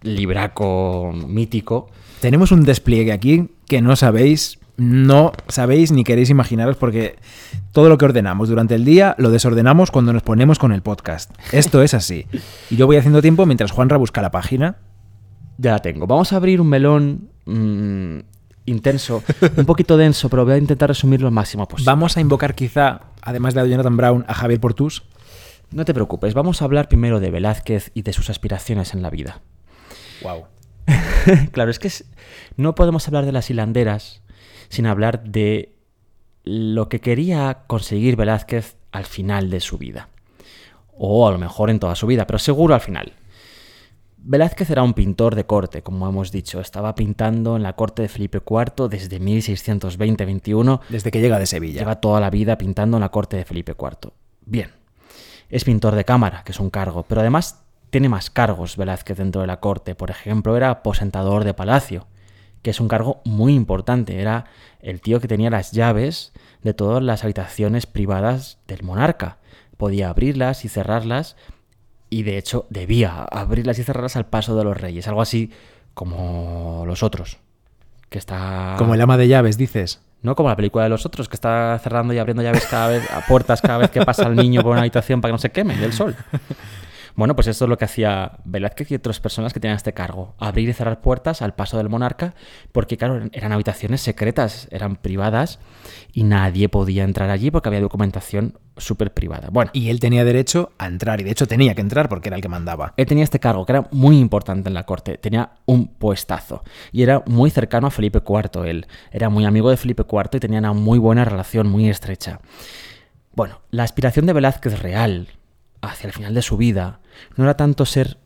libraco 0.03 1.13
mítico. 1.27 1.89
Tenemos 2.21 2.53
un 2.53 2.65
despliegue 2.65 3.13
aquí 3.13 3.49
que 3.67 3.81
no 3.81 3.97
sabéis, 3.97 4.59
no 4.77 5.33
sabéis 5.49 5.93
ni 5.93 6.05
queréis 6.05 6.31
imaginaros 6.31 6.77
porque 6.77 7.17
todo 7.73 7.89
lo 7.89 7.97
que 7.99 8.05
ordenamos 8.05 8.49
durante 8.49 8.75
el 8.75 8.85
día 8.85 9.15
lo 9.19 9.31
desordenamos 9.31 9.91
cuando 9.91 10.13
nos 10.13 10.23
ponemos 10.23 10.59
con 10.59 10.73
el 10.73 10.83
podcast. 10.83 11.31
Esto 11.53 11.83
es 11.83 11.95
así. 11.95 12.27
Y 12.71 12.77
yo 12.77 12.87
voy 12.87 12.97
haciendo 12.97 13.23
tiempo 13.23 13.47
mientras 13.47 13.71
Juanra 13.71 13.97
busca 13.97 14.21
la 14.23 14.31
página. 14.31 14.77
Ya 15.59 15.73
la 15.73 15.79
tengo. 15.81 16.07
Vamos 16.07 16.33
a 16.33 16.37
abrir 16.37 16.61
un 16.61 16.69
melón 16.69 17.29
mm, 17.45 18.19
intenso, 18.67 19.23
un 19.57 19.67
poquito 19.67 19.97
denso, 19.97 20.29
pero 20.29 20.45
voy 20.45 20.55
a 20.55 20.59
intentar 20.59 20.89
resumir 20.89 21.21
lo 21.21 21.31
máximo 21.31 21.67
posible. 21.67 21.91
Vamos 21.91 22.17
a 22.17 22.21
invocar 22.21 22.55
quizá, 22.55 23.01
además 23.23 23.55
de 23.55 23.61
a 23.61 23.67
Jonathan 23.67 23.97
Brown, 23.97 24.25
a 24.29 24.35
Javier 24.35 24.61
Portus. 24.61 25.03
No 25.71 25.85
te 25.85 25.93
preocupes, 25.93 26.33
vamos 26.33 26.63
a 26.63 26.65
hablar 26.65 26.89
primero 26.89 27.21
de 27.21 27.31
Velázquez 27.31 27.91
y 27.93 28.03
de 28.03 28.13
sus 28.13 28.31
aspiraciones 28.31 28.95
en 28.95 29.03
la 29.03 29.11
vida. 29.11 29.43
Wow. 30.23 30.45
claro, 31.53 31.71
es 31.71 31.79
que 31.79 31.89
es- 31.89 32.05
no 32.57 32.75
podemos 32.75 33.07
hablar 33.09 33.27
de 33.27 33.33
las 33.33 33.51
hilanderas 33.51 34.23
sin 34.69 34.87
hablar 34.87 35.25
de 35.25 35.75
lo 36.45 36.89
que 36.89 37.01
quería 37.01 37.65
conseguir 37.67 38.17
Velázquez 38.17 38.77
al 38.93 39.05
final 39.05 39.51
de 39.51 39.61
su 39.61 39.77
vida. 39.77 40.09
O 40.97 41.29
a 41.29 41.33
lo 41.33 41.39
mejor 41.39 41.69
en 41.71 41.79
toda 41.79 41.95
su 41.95 42.07
vida, 42.07 42.27
pero 42.27 42.39
seguro 42.39 42.75
al 42.75 42.81
final. 42.81 43.13
Velázquez 44.21 44.69
era 44.71 44.83
un 44.83 44.95
pintor 44.95 45.35
de 45.35 45.47
corte, 45.47 45.83
como 45.83 46.09
hemos 46.09 46.33
dicho. 46.33 46.61
Estaba 46.61 46.95
pintando 46.95 47.57
en 47.57 47.63
la 47.63 47.75
corte 47.75 48.03
de 48.03 48.09
Felipe 48.09 48.39
IV 48.39 48.89
desde 48.89 49.21
1620-21 49.21 50.81
Desde 50.89 51.11
que 51.11 51.21
llega 51.21 51.39
de 51.39 51.47
Sevilla. 51.47 51.81
Lleva 51.81 52.01
toda 52.01 52.21
la 52.21 52.31
vida 52.31 52.59
pintando 52.59 52.97
en 52.97 53.03
la 53.03 53.11
corte 53.11 53.37
de 53.37 53.45
Felipe 53.45 53.75
IV. 53.79 54.13
Bien. 54.45 54.71
Es 55.49 55.65
pintor 55.65 55.95
de 55.95 56.05
cámara, 56.05 56.43
que 56.45 56.53
es 56.53 56.61
un 56.61 56.69
cargo, 56.69 57.05
pero 57.09 57.23
además 57.23 57.63
tiene 57.91 58.09
más 58.09 58.29
cargos 58.29 58.77
Velázquez 58.77 59.17
dentro 59.17 59.41
de 59.41 59.47
la 59.47 59.61
corte. 59.61 59.95
Por 59.95 60.11
ejemplo, 60.11 60.57
era 60.57 60.71
aposentador 60.71 61.45
de 61.45 61.55
palacio, 61.55 62.07
que 62.63 62.71
es 62.71 62.81
un 62.81 62.89
cargo 62.89 63.23
muy 63.25 63.55
importante. 63.55 64.21
Era 64.21 64.45
el 64.81 65.01
tío 65.01 65.21
que 65.21 65.29
tenía 65.29 65.49
las 65.49 65.73
llaves 65.73 66.33
de 66.63 66.75
todas 66.75 67.03
las 67.03 67.25
habitaciones 67.25 67.87
privadas 67.87 68.59
del 68.67 68.83
monarca. 68.83 69.39
Podía 69.79 70.11
abrirlas 70.11 70.65
y 70.65 70.69
cerrarlas 70.69 71.37
y 72.11 72.23
de 72.23 72.39
hecho 72.39 72.67
debía 72.71 73.23
abrirlas 73.25 73.79
y 73.79 73.85
cerrarlas 73.85 74.17
al 74.17 74.27
paso 74.27 74.57
de 74.57 74.65
los 74.65 74.77
reyes. 74.77 75.07
Algo 75.09 75.23
así 75.23 75.51
como 75.95 76.85
los 76.87 77.03
otros. 77.03 77.39
Que 78.09 78.19
está... 78.19 78.75
Como 78.79 78.95
el 78.95 79.01
ama 79.01 79.17
de 79.17 79.29
llaves, 79.29 79.59
dices. 79.59 80.01
No 80.23 80.35
como 80.35 80.49
la 80.49 80.57
película 80.57 80.85
de 80.85 80.91
los 80.91 81.07
otros, 81.07 81.29
que 81.29 81.37
está 81.37 81.79
cerrando 81.83 82.13
y 82.13 82.19
abriendo 82.19 82.43
llaves 82.43 82.67
cada 82.67 82.89
vez, 82.89 83.09
a 83.11 83.21
puertas 83.27 83.61
cada 83.61 83.79
vez 83.79 83.91
que 83.91 84.05
pasa 84.05 84.27
el 84.27 84.35
niño 84.35 84.63
por 84.63 84.73
una 84.73 84.81
habitación 84.81 85.21
para 85.21 85.31
que 85.31 85.35
no 85.35 85.39
se 85.39 85.51
queme 85.51 85.77
del 85.77 85.93
sol. 85.93 86.17
Bueno, 87.19 87.35
pues 87.35 87.49
esto 87.49 87.65
es 87.65 87.69
lo 87.69 87.77
que 87.77 87.85
hacía 87.85 88.39
Velázquez 88.45 88.93
y 88.93 88.95
otras 88.95 89.19
personas 89.19 89.53
que 89.53 89.59
tenían 89.59 89.75
este 89.75 89.93
cargo. 89.93 90.37
Abrir 90.39 90.69
y 90.69 90.73
cerrar 90.73 91.01
puertas 91.01 91.43
al 91.43 91.53
paso 91.53 91.77
del 91.77 91.89
monarca, 91.89 92.37
porque 92.71 92.97
claro, 92.97 93.29
eran 93.33 93.51
habitaciones 93.51 94.03
secretas, 94.03 94.69
eran 94.71 94.95
privadas 94.95 95.59
y 96.13 96.23
nadie 96.23 96.69
podía 96.69 97.03
entrar 97.03 97.29
allí 97.31 97.51
porque 97.51 97.71
había 97.71 97.81
documentación 97.81 98.57
súper 98.77 99.13
privada. 99.13 99.49
Bueno, 99.51 99.73
Y 99.75 99.91
él 99.91 99.99
tenía 99.99 100.25
derecho 100.25 100.71
a 100.79 100.87
entrar, 100.87 101.21
y 101.21 101.25
de 101.25 101.33
hecho 101.33 101.49
tenía 101.49 101.75
que 101.75 101.81
entrar 101.81 102.09
porque 102.09 102.29
era 102.29 102.37
el 102.37 102.43
que 102.43 102.49
mandaba. 102.49 102.95
él 102.97 103.07
tenía 103.07 103.25
este 103.25 103.41
cargo 103.41 103.67
que 103.67 103.73
era 103.73 103.89
muy 103.91 104.17
importante 104.21 104.69
en 104.69 104.75
la 104.75 104.87
corte, 104.87 105.19
tenía 105.19 105.55
un 105.67 105.89
puestazo 105.89 106.63
y 106.93 107.03
era 107.03 107.25
muy 107.27 107.51
cercano 107.51 107.89
a 107.89 107.91
Felipe 107.91 108.23
IV. 108.25 108.65
Él 108.65 108.87
era 109.11 109.29
muy 109.29 109.45
amigo 109.45 109.71
de 109.71 109.77
Felipe 109.77 110.05
IV 110.09 110.37
y 110.37 110.39
tenían 110.39 110.67
una 110.67 110.73
muy 110.73 111.01
buena 111.01 111.25
relación, 111.25 111.69
muy 111.69 111.89
estrecha. 111.89 112.39
Bueno, 113.35 113.61
la 113.73 113.83
aspiración 113.83 114.25
de 114.27 114.35
Velázquez 114.35 114.79
real 114.79 115.27
hacia 115.83 116.07
el 116.07 116.13
final 116.13 116.35
de 116.35 116.43
su 116.43 116.57
vida 116.57 117.01
no 117.37 117.45
era 117.45 117.57
tanto 117.57 117.85
ser 117.85 118.19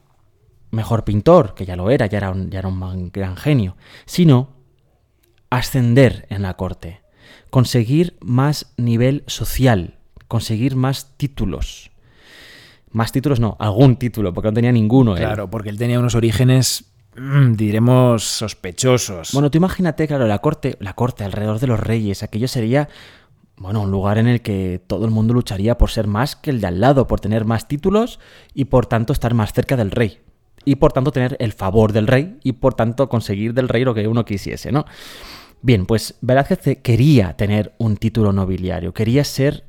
mejor 0.70 1.04
pintor, 1.04 1.54
que 1.54 1.66
ya 1.66 1.76
lo 1.76 1.90
era, 1.90 2.06
ya 2.06 2.18
era 2.18 2.30
un, 2.30 2.50
ya 2.50 2.58
era 2.58 2.68
un 2.68 3.10
gran 3.12 3.36
genio, 3.36 3.76
sino 4.06 4.56
ascender 5.50 6.26
en 6.30 6.42
la 6.42 6.54
corte, 6.54 7.02
conseguir 7.50 8.16
más 8.20 8.72
nivel 8.78 9.22
social, 9.26 9.98
conseguir 10.26 10.76
más 10.76 11.16
títulos. 11.18 11.90
Más 12.90 13.12
títulos 13.12 13.38
no, 13.38 13.56
algún 13.60 13.96
título, 13.96 14.32
porque 14.32 14.48
no 14.48 14.54
tenía 14.54 14.72
ninguno. 14.72 15.12
él. 15.12 15.22
Claro, 15.22 15.48
porque 15.50 15.68
él 15.68 15.78
tenía 15.78 15.98
unos 15.98 16.14
orígenes, 16.14 16.92
mm, 17.16 17.52
diremos, 17.52 18.24
sospechosos. 18.24 19.32
Bueno, 19.32 19.50
tú 19.50 19.58
imagínate, 19.58 20.08
claro, 20.08 20.26
la 20.26 20.38
corte, 20.38 20.76
la 20.80 20.94
corte 20.94 21.24
alrededor 21.24 21.58
de 21.58 21.66
los 21.66 21.80
reyes, 21.80 22.22
aquello 22.22 22.48
sería, 22.48 22.88
bueno, 23.56 23.82
un 23.82 23.90
lugar 23.90 24.18
en 24.18 24.26
el 24.26 24.40
que 24.42 24.82
todo 24.86 25.04
el 25.04 25.10
mundo 25.10 25.34
lucharía 25.34 25.78
por 25.78 25.90
ser 25.90 26.06
más 26.06 26.36
que 26.36 26.50
el 26.50 26.60
de 26.60 26.66
al 26.66 26.80
lado, 26.80 27.06
por 27.06 27.20
tener 27.20 27.44
más 27.44 27.68
títulos 27.68 28.18
y 28.54 28.66
por 28.66 28.86
tanto 28.86 29.12
estar 29.12 29.34
más 29.34 29.52
cerca 29.52 29.76
del 29.76 29.90
rey. 29.90 30.20
Y 30.64 30.76
por 30.76 30.92
tanto 30.92 31.12
tener 31.12 31.36
el 31.40 31.52
favor 31.52 31.92
del 31.92 32.06
rey 32.06 32.38
y 32.42 32.52
por 32.52 32.74
tanto 32.74 33.08
conseguir 33.08 33.52
del 33.54 33.68
rey 33.68 33.84
lo 33.84 33.94
que 33.94 34.06
uno 34.06 34.24
quisiese, 34.24 34.72
¿no? 34.72 34.84
Bien, 35.60 35.86
pues 35.86 36.16
Velázquez 36.20 36.78
quería 36.82 37.36
tener 37.36 37.74
un 37.78 37.96
título 37.96 38.32
nobiliario, 38.32 38.92
quería 38.92 39.22
ser 39.24 39.64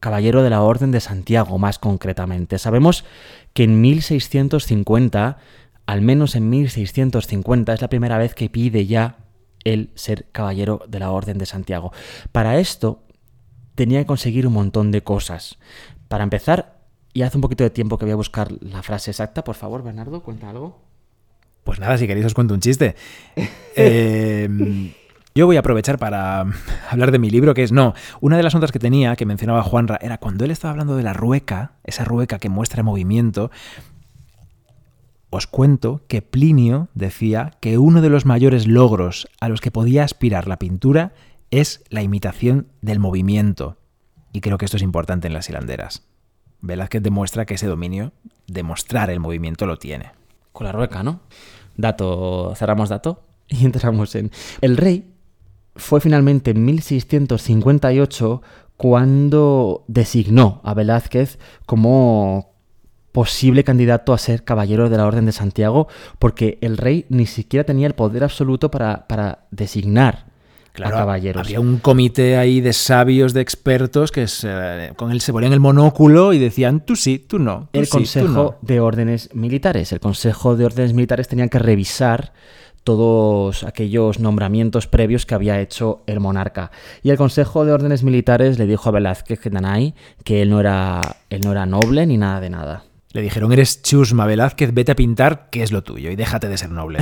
caballero 0.00 0.42
de 0.42 0.50
la 0.50 0.62
Orden 0.62 0.90
de 0.90 1.00
Santiago 1.00 1.58
más 1.58 1.78
concretamente. 1.78 2.58
Sabemos 2.58 3.04
que 3.52 3.64
en 3.64 3.80
1650, 3.80 5.38
al 5.86 6.02
menos 6.02 6.34
en 6.34 6.48
1650, 6.48 7.74
es 7.74 7.82
la 7.82 7.88
primera 7.88 8.16
vez 8.16 8.34
que 8.34 8.48
pide 8.48 8.86
ya 8.86 9.18
el 9.64 9.90
ser 9.94 10.26
caballero 10.32 10.82
de 10.88 10.98
la 10.98 11.10
Orden 11.10 11.36
de 11.38 11.46
Santiago. 11.46 11.92
Para 12.32 12.58
esto 12.58 13.02
tenía 13.78 14.00
que 14.00 14.06
conseguir 14.06 14.44
un 14.44 14.54
montón 14.54 14.90
de 14.90 15.02
cosas. 15.02 15.56
Para 16.08 16.24
empezar, 16.24 16.80
y 17.14 17.22
hace 17.22 17.38
un 17.38 17.42
poquito 17.42 17.62
de 17.62 17.70
tiempo 17.70 17.96
que 17.96 18.06
voy 18.06 18.12
a 18.12 18.16
buscar 18.16 18.50
la 18.60 18.82
frase 18.82 19.12
exacta, 19.12 19.44
por 19.44 19.54
favor, 19.54 19.84
Bernardo, 19.84 20.20
cuenta 20.24 20.50
algo. 20.50 20.82
Pues 21.62 21.78
nada, 21.78 21.96
si 21.96 22.08
queréis 22.08 22.26
os 22.26 22.34
cuento 22.34 22.54
un 22.54 22.60
chiste. 22.60 22.96
Eh, 23.80 24.48
yo 25.36 25.46
voy 25.46 25.54
a 25.54 25.60
aprovechar 25.60 25.98
para 25.98 26.44
hablar 26.90 27.12
de 27.12 27.20
mi 27.20 27.30
libro, 27.30 27.54
que 27.54 27.62
es, 27.62 27.70
no, 27.70 27.94
una 28.20 28.36
de 28.36 28.42
las 28.42 28.54
notas 28.54 28.72
que 28.72 28.80
tenía, 28.80 29.14
que 29.14 29.24
mencionaba 29.24 29.62
Juanra, 29.62 29.96
era 30.02 30.18
cuando 30.18 30.44
él 30.44 30.50
estaba 30.50 30.72
hablando 30.72 30.96
de 30.96 31.04
la 31.04 31.12
rueca, 31.12 31.74
esa 31.84 32.04
rueca 32.04 32.40
que 32.40 32.48
muestra 32.48 32.82
movimiento, 32.82 33.52
os 35.30 35.46
cuento 35.46 36.00
que 36.08 36.22
Plinio 36.22 36.88
decía 36.94 37.52
que 37.60 37.78
uno 37.78 38.00
de 38.00 38.08
los 38.08 38.26
mayores 38.26 38.66
logros 38.66 39.28
a 39.40 39.48
los 39.48 39.60
que 39.60 39.70
podía 39.70 40.02
aspirar 40.02 40.48
la 40.48 40.58
pintura 40.58 41.12
es 41.50 41.82
la 41.88 42.02
imitación 42.02 42.68
del 42.80 42.98
movimiento. 42.98 43.76
Y 44.32 44.40
creo 44.40 44.58
que 44.58 44.64
esto 44.64 44.76
es 44.76 44.82
importante 44.82 45.26
en 45.26 45.32
las 45.34 45.48
hilanderas. 45.48 46.02
Velázquez 46.60 47.02
demuestra 47.02 47.46
que 47.46 47.54
ese 47.54 47.66
dominio, 47.66 48.12
demostrar 48.46 49.10
el 49.10 49.20
movimiento, 49.20 49.66
lo 49.66 49.78
tiene. 49.78 50.12
Con 50.52 50.66
la 50.66 50.72
rueca, 50.72 51.02
¿no? 51.02 51.20
Dato, 51.76 52.52
cerramos 52.56 52.88
dato 52.88 53.22
y 53.48 53.64
entramos 53.64 54.14
en... 54.14 54.30
El 54.60 54.76
rey 54.76 55.14
fue 55.76 56.00
finalmente 56.00 56.50
en 56.50 56.64
1658 56.64 58.42
cuando 58.76 59.84
designó 59.88 60.60
a 60.64 60.74
Velázquez 60.74 61.38
como 61.66 62.54
posible 63.12 63.64
candidato 63.64 64.12
a 64.12 64.18
ser 64.18 64.44
caballero 64.44 64.88
de 64.88 64.96
la 64.96 65.06
Orden 65.06 65.26
de 65.26 65.32
Santiago, 65.32 65.88
porque 66.18 66.58
el 66.60 66.76
rey 66.76 67.06
ni 67.08 67.26
siquiera 67.26 67.64
tenía 67.64 67.86
el 67.86 67.94
poder 67.94 68.22
absoluto 68.22 68.70
para, 68.70 69.08
para 69.08 69.46
designar 69.50 70.26
caballeros. 70.78 71.46
Había 71.46 71.60
un 71.60 71.78
comité 71.78 72.36
ahí 72.36 72.60
de 72.60 72.72
sabios, 72.72 73.32
de 73.32 73.40
expertos, 73.40 74.12
que 74.12 74.26
con 74.96 75.12
él 75.12 75.20
se 75.20 75.32
ponían 75.32 75.52
el 75.52 75.60
monóculo 75.60 76.32
y 76.32 76.38
decían, 76.38 76.84
tú 76.84 76.96
sí, 76.96 77.18
tú 77.18 77.38
no. 77.38 77.68
el 77.72 77.88
Consejo 77.88 78.56
de 78.62 78.80
Órdenes 78.80 79.34
Militares. 79.34 79.92
El 79.92 80.00
Consejo 80.00 80.56
de 80.56 80.64
Órdenes 80.64 80.94
Militares 80.94 81.28
tenía 81.28 81.48
que 81.48 81.58
revisar 81.58 82.32
todos 82.84 83.64
aquellos 83.64 84.18
nombramientos 84.18 84.86
previos 84.86 85.26
que 85.26 85.34
había 85.34 85.60
hecho 85.60 86.02
el 86.06 86.20
monarca. 86.20 86.70
Y 87.02 87.10
el 87.10 87.18
Consejo 87.18 87.66
de 87.66 87.72
Órdenes 87.72 88.02
Militares 88.02 88.58
le 88.58 88.66
dijo 88.66 88.88
a 88.88 88.92
Velázquez 88.92 89.40
Danay 89.50 89.94
que 90.24 90.40
él 90.40 90.48
no 90.48 90.58
era, 90.58 91.16
él 91.28 91.42
no 91.42 91.52
era 91.52 91.66
noble 91.66 92.06
ni 92.06 92.16
nada 92.16 92.40
de 92.40 92.48
nada. 92.48 92.84
Le 93.12 93.22
dijeron, 93.22 93.52
eres 93.52 93.82
Chusma 93.82 94.26
Velázquez, 94.26 94.74
vete 94.74 94.92
a 94.92 94.96
pintar, 94.96 95.48
que 95.50 95.62
es 95.62 95.72
lo 95.72 95.82
tuyo, 95.82 96.10
y 96.10 96.16
déjate 96.16 96.48
de 96.48 96.58
ser 96.58 96.70
noble. 96.70 96.98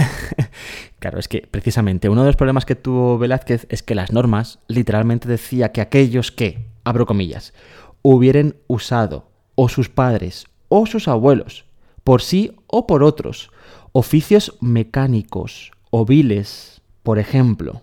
claro, 1.00 1.18
es 1.18 1.26
que 1.26 1.48
precisamente 1.50 2.08
uno 2.08 2.22
de 2.22 2.28
los 2.28 2.36
problemas 2.36 2.64
que 2.64 2.76
tuvo 2.76 3.18
Velázquez 3.18 3.66
es 3.70 3.82
que 3.82 3.96
las 3.96 4.12
normas 4.12 4.60
literalmente 4.68 5.28
decía 5.28 5.72
que 5.72 5.80
aquellos 5.80 6.30
que, 6.30 6.66
abro 6.84 7.06
comillas, 7.06 7.54
hubieran 8.02 8.54
usado, 8.68 9.28
o 9.56 9.68
sus 9.68 9.88
padres, 9.88 10.46
o 10.68 10.86
sus 10.86 11.08
abuelos, 11.08 11.64
por 12.04 12.22
sí 12.22 12.52
o 12.68 12.86
por 12.86 13.02
otros, 13.02 13.50
oficios 13.90 14.56
mecánicos, 14.60 15.72
o 15.90 16.04
viles, 16.04 16.82
por 17.02 17.18
ejemplo, 17.18 17.82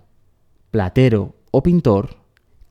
platero 0.72 1.36
o 1.52 1.62
pintor, 1.62 2.18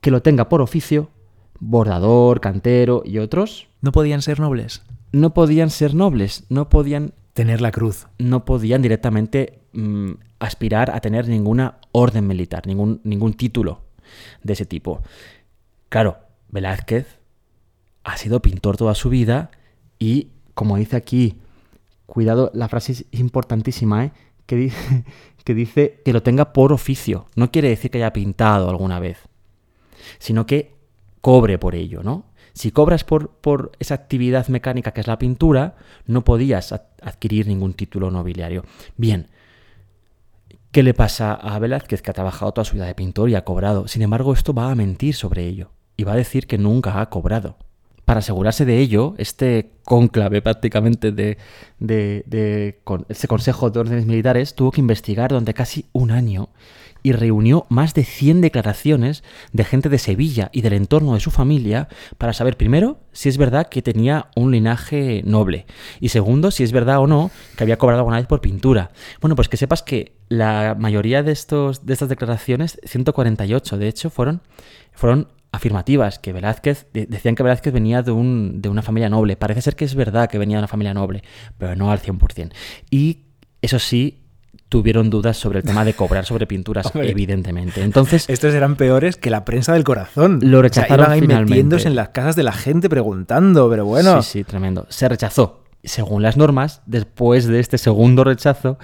que 0.00 0.10
lo 0.10 0.22
tenga 0.22 0.48
por 0.48 0.62
oficio, 0.62 1.10
bordador, 1.58 2.40
cantero 2.40 3.02
y 3.04 3.18
otros. 3.18 3.68
¿No 3.80 3.92
podían 3.92 4.22
ser 4.22 4.40
nobles? 4.40 4.82
No 5.12 5.34
podían 5.34 5.70
ser 5.70 5.94
nobles, 5.94 6.44
no 6.48 6.68
podían... 6.68 7.14
Tener 7.34 7.60
la 7.60 7.70
cruz. 7.70 8.08
No 8.18 8.44
podían 8.44 8.82
directamente 8.82 9.60
mm, 9.72 10.12
aspirar 10.38 10.90
a 10.90 11.00
tener 11.00 11.28
ninguna 11.28 11.78
orden 11.92 12.26
militar, 12.26 12.66
ningún, 12.66 13.00
ningún 13.04 13.34
título 13.34 13.82
de 14.42 14.52
ese 14.52 14.66
tipo. 14.66 15.02
Claro, 15.88 16.18
Velázquez 16.48 17.18
ha 18.04 18.16
sido 18.16 18.42
pintor 18.42 18.76
toda 18.76 18.94
su 18.94 19.08
vida 19.08 19.50
y, 19.98 20.28
como 20.54 20.76
dice 20.76 20.96
aquí, 20.96 21.38
cuidado, 22.06 22.50
la 22.54 22.68
frase 22.68 22.92
es 22.92 23.06
importantísima, 23.12 24.04
¿eh? 24.04 24.12
que 24.46 24.56
dice, 24.56 25.04
que 25.44 25.54
dice 25.54 26.00
que 26.04 26.12
lo 26.12 26.22
tenga 26.22 26.52
por 26.52 26.72
oficio. 26.72 27.26
No 27.36 27.50
quiere 27.50 27.68
decir 27.68 27.90
que 27.90 27.98
haya 27.98 28.12
pintado 28.12 28.68
alguna 28.68 28.98
vez, 28.98 29.18
sino 30.18 30.46
que 30.46 30.74
cobre 31.20 31.58
por 31.58 31.74
ello, 31.74 32.02
¿no? 32.02 32.24
Si 32.52 32.70
cobras 32.70 33.04
por, 33.04 33.30
por 33.30 33.72
esa 33.78 33.94
actividad 33.94 34.48
mecánica 34.48 34.92
que 34.92 35.00
es 35.00 35.06
la 35.06 35.18
pintura, 35.18 35.76
no 36.06 36.24
podías 36.24 36.72
adquirir 36.72 37.46
ningún 37.46 37.74
título 37.74 38.10
nobiliario. 38.10 38.64
Bien, 38.96 39.28
¿qué 40.70 40.82
le 40.82 40.94
pasa 40.94 41.34
a 41.34 41.58
Velázquez 41.58 42.02
que 42.02 42.10
ha 42.10 42.14
trabajado 42.14 42.52
toda 42.52 42.64
su 42.64 42.74
vida 42.74 42.86
de 42.86 42.94
pintor 42.94 43.30
y 43.30 43.34
ha 43.34 43.44
cobrado? 43.44 43.88
Sin 43.88 44.02
embargo, 44.02 44.32
esto 44.32 44.52
va 44.52 44.70
a 44.70 44.74
mentir 44.74 45.14
sobre 45.14 45.46
ello 45.46 45.70
y 45.96 46.04
va 46.04 46.12
a 46.12 46.16
decir 46.16 46.46
que 46.46 46.58
nunca 46.58 47.00
ha 47.00 47.08
cobrado 47.08 47.56
para 48.04 48.18
asegurarse 48.18 48.64
de 48.64 48.78
ello, 48.78 49.14
este 49.18 49.70
cónclave 49.84 50.42
prácticamente 50.42 51.12
de, 51.12 51.38
de, 51.78 52.82
ese 53.08 53.28
Consejo 53.28 53.70
de 53.70 53.80
Órdenes 53.80 54.06
Militares 54.06 54.54
tuvo 54.54 54.72
que 54.72 54.80
investigar 54.80 55.30
durante 55.30 55.54
casi 55.54 55.86
un 55.92 56.10
año 56.10 56.50
y 57.02 57.12
reunió 57.12 57.66
más 57.68 57.94
de 57.94 58.04
100 58.04 58.40
declaraciones 58.40 59.22
de 59.52 59.64
gente 59.64 59.88
de 59.88 59.98
Sevilla 59.98 60.50
y 60.52 60.62
del 60.62 60.74
entorno 60.74 61.14
de 61.14 61.20
su 61.20 61.30
familia 61.30 61.88
para 62.18 62.32
saber 62.32 62.56
primero 62.56 63.00
si 63.12 63.28
es 63.28 63.38
verdad 63.38 63.68
que 63.68 63.82
tenía 63.82 64.28
un 64.36 64.52
linaje 64.52 65.22
noble 65.24 65.66
y 66.00 66.10
segundo 66.10 66.50
si 66.50 66.62
es 66.62 66.72
verdad 66.72 66.98
o 66.98 67.06
no 67.06 67.30
que 67.56 67.64
había 67.64 67.78
cobrado 67.78 68.00
alguna 68.00 68.18
vez 68.18 68.26
por 68.26 68.40
pintura. 68.40 68.90
Bueno, 69.20 69.36
pues 69.36 69.48
que 69.48 69.56
sepas 69.56 69.82
que 69.82 70.16
la 70.28 70.76
mayoría 70.78 71.22
de, 71.22 71.32
estos, 71.32 71.84
de 71.84 71.92
estas 71.92 72.08
declaraciones, 72.08 72.78
148 72.84 73.78
de 73.78 73.88
hecho, 73.88 74.10
fueron, 74.10 74.42
fueron 74.92 75.28
afirmativas, 75.52 76.18
que 76.18 76.32
Velázquez, 76.32 76.86
decían 76.92 77.34
que 77.34 77.42
Velázquez 77.42 77.72
venía 77.72 78.02
de, 78.02 78.10
un, 78.10 78.62
de 78.62 78.70
una 78.70 78.82
familia 78.82 79.10
noble. 79.10 79.36
Parece 79.36 79.60
ser 79.60 79.76
que 79.76 79.84
es 79.84 79.94
verdad 79.94 80.30
que 80.30 80.38
venía 80.38 80.56
de 80.56 80.60
una 80.60 80.68
familia 80.68 80.94
noble, 80.94 81.22
pero 81.58 81.76
no 81.76 81.90
al 81.92 82.00
100%. 82.00 82.52
Y 82.90 83.26
eso 83.60 83.78
sí, 83.78 84.21
tuvieron 84.72 85.10
dudas 85.10 85.36
sobre 85.36 85.58
el 85.58 85.66
tema 85.66 85.84
de 85.84 85.92
cobrar 85.92 86.24
sobre 86.24 86.46
pinturas, 86.46 86.90
evidentemente. 86.94 87.82
Entonces, 87.82 88.24
estos 88.30 88.54
eran 88.54 88.76
peores 88.76 89.18
que 89.18 89.28
la 89.28 89.44
prensa 89.44 89.74
del 89.74 89.84
corazón. 89.84 90.38
Lo 90.42 90.62
rechazaron 90.62 91.12
o 91.12 91.14
iban 91.14 91.44
metiéndose 91.44 91.88
en 91.88 91.94
las 91.94 92.08
casas 92.08 92.36
de 92.36 92.42
la 92.42 92.52
gente 92.52 92.88
preguntando, 92.88 93.68
pero 93.68 93.84
bueno. 93.84 94.22
Sí, 94.22 94.30
sí, 94.38 94.44
tremendo. 94.44 94.86
Se 94.88 95.10
rechazó. 95.10 95.64
Según 95.84 96.22
las 96.22 96.38
normas, 96.38 96.80
después 96.86 97.46
de 97.46 97.60
este 97.60 97.76
segundo 97.76 98.24
rechazo, 98.24 98.78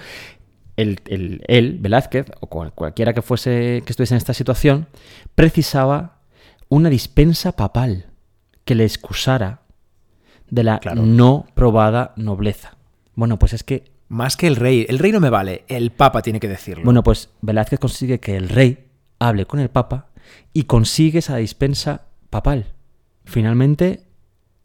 el, 0.77 0.99
el, 1.07 1.41
él, 1.47 1.79
Velázquez, 1.81 2.27
o 2.39 2.47
cualquiera 2.47 3.15
que 3.15 3.23
fuese 3.23 3.81
que 3.83 3.91
estuviese 3.91 4.13
en 4.13 4.19
esta 4.19 4.35
situación, 4.35 4.85
precisaba 5.33 6.19
una 6.67 6.91
dispensa 6.91 7.53
papal 7.53 8.11
que 8.63 8.75
le 8.75 8.83
excusara 8.83 9.61
de 10.51 10.63
la 10.63 10.79
no 10.93 11.47
probada 11.55 12.13
nobleza. 12.15 12.77
Bueno, 13.15 13.39
pues 13.39 13.53
es 13.53 13.63
que... 13.63 13.97
Más 14.09 14.35
que 14.35 14.47
el 14.47 14.55
rey. 14.55 14.85
El 14.89 14.99
rey 14.99 15.11
no 15.11 15.19
me 15.19 15.29
vale, 15.29 15.63
el 15.67 15.91
papa 15.91 16.21
tiene 16.21 16.39
que 16.39 16.47
decirlo. 16.47 16.83
Bueno, 16.83 17.03
pues 17.03 17.29
Velázquez 17.41 17.79
consigue 17.79 18.19
que 18.19 18.35
el 18.35 18.49
rey 18.49 18.87
hable 19.19 19.45
con 19.45 19.59
el 19.59 19.69
papa 19.69 20.07
y 20.51 20.63
consigue 20.63 21.19
esa 21.19 21.37
dispensa 21.37 22.07
papal. 22.29 22.73
Finalmente 23.23 24.01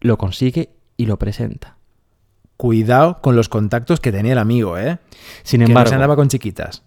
lo 0.01 0.17
consigue 0.17 0.71
y 0.97 1.07
lo 1.07 1.19
presenta. 1.19 1.77
Cuidado 2.57 3.21
con 3.21 3.37
los 3.37 3.49
contactos 3.51 4.01
que 4.01 4.13
tenía 4.13 4.33
el 4.33 4.39
amigo, 4.39 4.79
¿eh? 4.79 4.99
Sin 5.43 5.61
embargo, 5.61 5.91
que 5.91 5.95
andaba 5.97 6.17
con 6.17 6.29
chiquitas. 6.29 6.83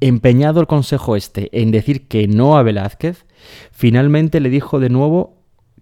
Empeñado 0.00 0.60
el 0.60 0.66
consejo 0.66 1.14
este 1.14 1.48
en 1.60 1.70
decir 1.70 2.08
que 2.08 2.26
no 2.26 2.58
a 2.58 2.62
Velázquez, 2.62 3.26
finalmente 3.70 4.40
le 4.40 4.48
dijo 4.48 4.80
de 4.80 4.88
nuevo 4.88 5.37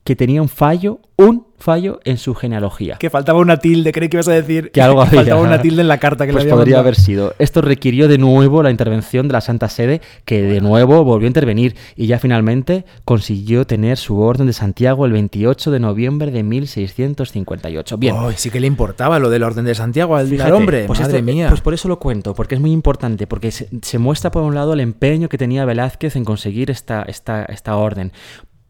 que 0.07 0.15
tenía 0.15 0.41
un 0.41 0.49
fallo, 0.49 1.01
un 1.17 1.49
fallo 1.59 1.99
en 2.05 2.17
su 2.17 2.33
genealogía. 2.37 2.95
Que 2.97 3.11
faltaba 3.11 3.41
una 3.41 3.57
tilde, 3.57 3.91
creí 3.91 4.09
que 4.09 4.19
ibas 4.19 4.29
a 4.29 4.33
decir. 4.33 4.71
Que 4.71 4.81
algo 4.81 5.03
había. 5.03 5.23
Faltaba 5.23 5.41
una 5.41 5.61
tilde 5.61 5.83
en 5.83 5.89
la 5.89 5.99
carta 5.99 6.27
que 6.27 6.33
pues 6.33 6.45
le 6.45 6.53
había 6.53 6.61
podría 6.61 6.79
haber 6.79 6.95
sido. 6.95 7.35
Esto 7.41 7.61
requirió 7.61 8.07
de 8.07 8.17
nuevo 8.17 8.63
la 8.63 8.71
intervención 8.71 9.27
de 9.27 9.33
la 9.33 9.41
Santa 9.41 9.69
Sede, 9.69 10.01
que 10.25 10.43
de 10.43 10.61
nuevo 10.61 11.03
volvió 11.03 11.27
a 11.27 11.31
intervenir 11.31 11.75
y 11.97 12.07
ya 12.07 12.21
finalmente 12.21 12.85
consiguió 13.05 13.67
tener 13.67 13.99
su 13.99 14.21
orden 14.21 14.47
de 14.47 14.53
Santiago 14.53 15.07
el 15.07 15.13
28 15.13 15.73
de 15.73 15.81
noviembre 15.81 16.31
de 16.31 16.45
1658. 16.45 17.99
Bien. 17.99 18.15
sí 18.37 18.51
que 18.51 18.61
le 18.61 18.69
importaba 18.69 19.19
lo 19.19 19.29
del 19.29 19.43
orden 19.43 19.65
de 19.65 19.75
Santiago 19.75 20.15
al 20.15 20.53
hombre. 20.53 20.85
Pues 20.87 21.01
madre 21.01 21.21
mía. 21.21 21.49
Pues 21.49 21.63
por 21.63 21.75
eso 21.75 21.89
lo 21.89 21.99
cuento, 21.99 22.33
porque 22.33 22.55
es 22.55 22.61
muy 22.61 22.71
importante, 22.71 23.27
porque 23.27 23.51
se, 23.51 23.99
muestra 23.99 24.31
por 24.31 24.45
un 24.45 24.55
lado 24.55 24.73
el 24.73 24.79
empeño 24.79 25.29
que 25.29 25.37
tenía 25.37 25.65
Velázquez 25.65 26.15
en 26.15 26.25
conseguir 26.25 26.71
esta, 26.71 27.03
esta, 27.03 27.45
esta 27.47 27.77
orden 27.77 28.13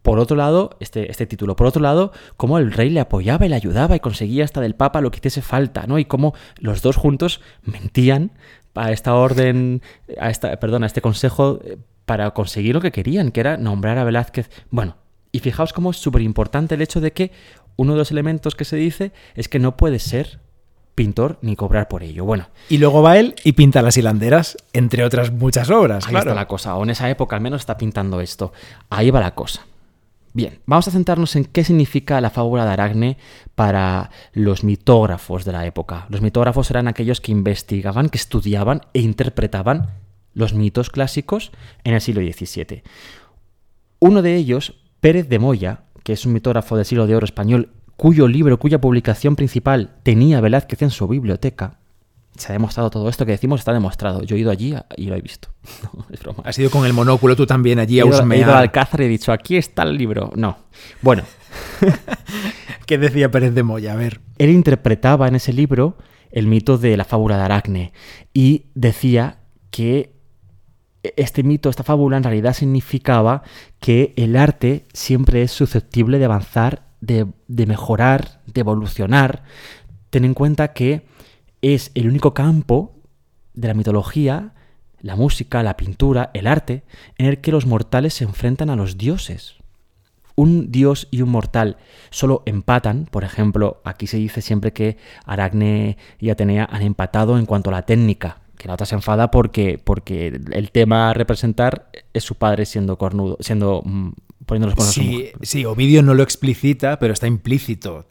por 0.06 0.20
otro 0.20 0.36
lado, 0.36 0.76
este, 0.78 1.10
este 1.10 1.26
título, 1.26 1.56
por 1.56 1.66
otro 1.66 1.82
lado, 1.82 2.12
cómo 2.36 2.58
el 2.58 2.70
rey 2.70 2.90
le 2.90 3.00
apoyaba 3.00 3.44
y 3.44 3.48
le 3.48 3.56
ayudaba 3.56 3.96
y 3.96 3.98
conseguía 3.98 4.44
hasta 4.44 4.60
del 4.60 4.76
Papa 4.76 5.00
lo 5.00 5.10
que 5.10 5.16
hiciese 5.16 5.42
falta, 5.42 5.88
¿no? 5.88 5.98
Y 5.98 6.04
cómo 6.04 6.32
los 6.60 6.80
dos 6.80 6.94
juntos 6.94 7.40
mentían 7.64 8.30
a 8.76 8.92
esta 8.92 9.16
orden, 9.16 9.82
a 10.20 10.30
esta, 10.30 10.60
perdón, 10.60 10.84
a 10.84 10.86
este 10.86 11.00
consejo 11.00 11.58
eh, 11.64 11.76
para 12.04 12.30
conseguir 12.30 12.76
lo 12.76 12.80
que 12.80 12.92
querían, 12.92 13.32
que 13.32 13.40
era 13.40 13.56
nombrar 13.56 13.98
a 13.98 14.04
Velázquez. 14.04 14.48
Bueno, 14.70 14.96
y 15.32 15.40
fijaos 15.40 15.72
cómo 15.72 15.90
es 15.90 15.96
súper 15.96 16.22
importante 16.22 16.76
el 16.76 16.82
hecho 16.82 17.00
de 17.00 17.12
que 17.12 17.32
uno 17.74 17.94
de 17.94 17.98
los 17.98 18.12
elementos 18.12 18.54
que 18.54 18.64
se 18.64 18.76
dice 18.76 19.10
es 19.34 19.48
que 19.48 19.58
no 19.58 19.76
puede 19.76 19.98
ser 19.98 20.38
pintor 20.94 21.40
ni 21.42 21.56
cobrar 21.56 21.88
por 21.88 22.04
ello. 22.04 22.24
Bueno. 22.24 22.46
Y 22.68 22.78
luego 22.78 23.02
va 23.02 23.18
él 23.18 23.34
y 23.42 23.54
pinta 23.54 23.82
las 23.82 23.96
hilanderas, 23.96 24.56
entre 24.72 25.02
otras 25.02 25.32
muchas 25.32 25.68
obras. 25.68 26.06
Ahí 26.06 26.14
está 26.14 26.32
la 26.32 26.46
cosa, 26.46 26.76
o 26.76 26.84
en 26.84 26.90
esa 26.90 27.10
época 27.10 27.34
al 27.34 27.42
menos 27.42 27.62
está 27.62 27.76
pintando 27.76 28.20
esto. 28.20 28.52
Ahí 28.88 29.10
va 29.10 29.18
la 29.18 29.34
cosa. 29.34 29.66
Bien, 30.36 30.58
vamos 30.66 30.86
a 30.86 30.90
centrarnos 30.90 31.34
en 31.36 31.46
qué 31.46 31.64
significa 31.64 32.20
la 32.20 32.28
fábula 32.28 32.66
de 32.66 32.72
Aracne 32.72 33.16
para 33.54 34.10
los 34.34 34.64
mitógrafos 34.64 35.46
de 35.46 35.52
la 35.52 35.64
época. 35.64 36.04
Los 36.10 36.20
mitógrafos 36.20 36.70
eran 36.70 36.88
aquellos 36.88 37.22
que 37.22 37.32
investigaban, 37.32 38.10
que 38.10 38.18
estudiaban 38.18 38.82
e 38.92 39.00
interpretaban 39.00 39.86
los 40.34 40.52
mitos 40.52 40.90
clásicos 40.90 41.52
en 41.84 41.94
el 41.94 42.02
siglo 42.02 42.20
XVII. 42.20 42.82
Uno 43.98 44.20
de 44.20 44.36
ellos, 44.36 44.74
Pérez 45.00 45.26
de 45.30 45.38
Moya, 45.38 45.84
que 46.04 46.12
es 46.12 46.26
un 46.26 46.34
mitógrafo 46.34 46.76
del 46.76 46.84
siglo 46.84 47.06
de 47.06 47.16
oro 47.16 47.24
español, 47.24 47.70
cuyo 47.96 48.28
libro, 48.28 48.58
cuya 48.58 48.78
publicación 48.78 49.36
principal 49.36 49.96
tenía 50.02 50.42
Velázquez 50.42 50.82
en 50.82 50.90
su 50.90 51.08
biblioteca, 51.08 51.78
se 52.36 52.48
ha 52.48 52.52
demostrado 52.52 52.90
todo 52.90 53.08
esto 53.08 53.24
que 53.26 53.32
decimos, 53.32 53.60
está 53.60 53.72
demostrado. 53.72 54.22
Yo 54.22 54.36
he 54.36 54.40
ido 54.40 54.50
allí 54.50 54.74
y 54.96 55.06
lo 55.06 55.16
he 55.16 55.20
visto. 55.20 55.48
No, 55.82 56.06
es 56.10 56.20
broma. 56.20 56.42
Has 56.44 56.58
ido 56.58 56.70
con 56.70 56.86
el 56.86 56.92
monóculo 56.92 57.34
tú 57.34 57.46
también 57.46 57.78
allí 57.78 58.00
a 58.00 58.06
ido, 58.06 58.32
He 58.32 58.38
ido 58.38 58.52
al 58.52 58.58
Alcázar 58.58 59.00
y 59.00 59.04
he 59.04 59.08
dicho, 59.08 59.32
aquí 59.32 59.56
está 59.56 59.82
el 59.82 59.96
libro. 59.96 60.30
No. 60.36 60.58
Bueno. 61.02 61.24
¿Qué 62.86 62.98
decía 62.98 63.30
Pérez 63.30 63.54
de 63.54 63.62
Moya? 63.62 63.92
A 63.92 63.96
ver. 63.96 64.20
Él 64.38 64.50
interpretaba 64.50 65.26
en 65.26 65.34
ese 65.34 65.52
libro 65.52 65.96
el 66.30 66.46
mito 66.46 66.78
de 66.78 66.96
la 66.96 67.04
fábula 67.04 67.36
de 67.36 67.42
Aracne 67.42 67.92
y 68.32 68.66
decía 68.74 69.40
que 69.70 70.16
este 71.16 71.42
mito, 71.42 71.68
esta 71.68 71.84
fábula 71.84 72.16
en 72.16 72.22
realidad 72.22 72.52
significaba 72.52 73.42
que 73.80 74.12
el 74.16 74.36
arte 74.36 74.86
siempre 74.92 75.42
es 75.42 75.52
susceptible 75.52 76.18
de 76.18 76.24
avanzar, 76.24 76.86
de, 77.00 77.26
de 77.48 77.66
mejorar, 77.66 78.40
de 78.46 78.60
evolucionar. 78.60 79.44
Ten 80.10 80.24
en 80.24 80.34
cuenta 80.34 80.72
que 80.72 81.06
es 81.74 81.90
el 81.94 82.08
único 82.08 82.34
campo 82.34 82.94
de 83.54 83.68
la 83.68 83.74
mitología, 83.74 84.52
la 85.00 85.16
música, 85.16 85.62
la 85.62 85.76
pintura, 85.76 86.30
el 86.34 86.46
arte, 86.46 86.84
en 87.18 87.26
el 87.26 87.40
que 87.40 87.52
los 87.52 87.66
mortales 87.66 88.14
se 88.14 88.24
enfrentan 88.24 88.70
a 88.70 88.76
los 88.76 88.98
dioses. 88.98 89.56
Un 90.34 90.70
dios 90.70 91.08
y 91.10 91.22
un 91.22 91.30
mortal 91.30 91.78
solo 92.10 92.42
empatan, 92.44 93.06
por 93.10 93.24
ejemplo, 93.24 93.80
aquí 93.84 94.06
se 94.06 94.18
dice 94.18 94.42
siempre 94.42 94.72
que 94.72 94.98
Aracne 95.24 95.96
y 96.20 96.30
Atenea 96.30 96.68
han 96.70 96.82
empatado 96.82 97.38
en 97.38 97.46
cuanto 97.46 97.70
a 97.70 97.72
la 97.72 97.86
técnica, 97.86 98.42
que 98.58 98.68
la 98.68 98.74
otra 98.74 98.86
se 98.86 98.94
enfada 98.94 99.30
porque, 99.30 99.80
porque 99.82 100.38
el 100.52 100.70
tema 100.70 101.10
a 101.10 101.14
representar 101.14 101.90
es 102.12 102.22
su 102.22 102.34
padre 102.34 102.66
siendo 102.66 102.98
cornudo, 102.98 103.38
siendo 103.40 103.82
poniendo 104.46 104.80
sí, 104.84 105.32
sí, 105.42 105.64
Ovidio 105.64 106.02
no 106.02 106.14
lo 106.14 106.22
explicita, 106.22 106.98
pero 106.98 107.12
está 107.12 107.26
implícito. 107.26 108.06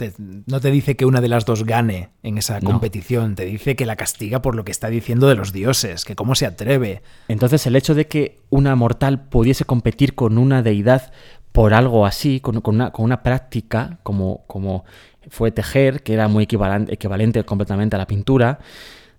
no 0.46 0.60
te 0.60 0.70
dice 0.70 0.96
que 0.96 1.06
una 1.06 1.22
de 1.22 1.30
las 1.30 1.46
dos 1.46 1.64
gane 1.64 2.10
en 2.24 2.38
esa 2.38 2.60
competición, 2.60 3.36
te 3.36 3.46
dice 3.46 3.76
que 3.76 3.86
la 3.86 3.96
castiga 3.96 4.42
por 4.42 4.56
lo 4.56 4.66
que 4.66 4.72
está 4.72 4.90
diciendo 4.90 5.28
de 5.28 5.36
los 5.36 5.54
dioses, 5.54 6.04
que 6.04 6.16
cómo 6.16 6.36
se 6.36 6.46
atreve. 6.46 7.02
Entonces 7.30 7.66
el 7.66 7.76
hecho 7.76 7.96
de 7.96 8.08
que 8.08 8.42
una 8.50 8.76
mortal 8.76 9.28
pudiese 9.30 9.66
competir 9.66 10.14
con 10.14 10.38
una 10.38 10.62
deidad 10.62 11.14
por 11.54 11.74
algo 11.74 12.06
así, 12.06 12.42
con, 12.42 12.62
una, 12.66 12.92
con 12.92 13.06
una, 13.06 13.24
práctica 13.24 14.00
como, 14.04 14.44
como 14.46 14.84
fue 15.30 15.52
tejer, 15.52 16.04
que 16.04 16.14
era 16.14 16.28
muy 16.28 16.44
equivalente, 16.44 16.94
equivalente 16.94 17.44
completamente 17.46 17.96
a 17.96 18.00
la 18.00 18.08
pintura, 18.08 18.60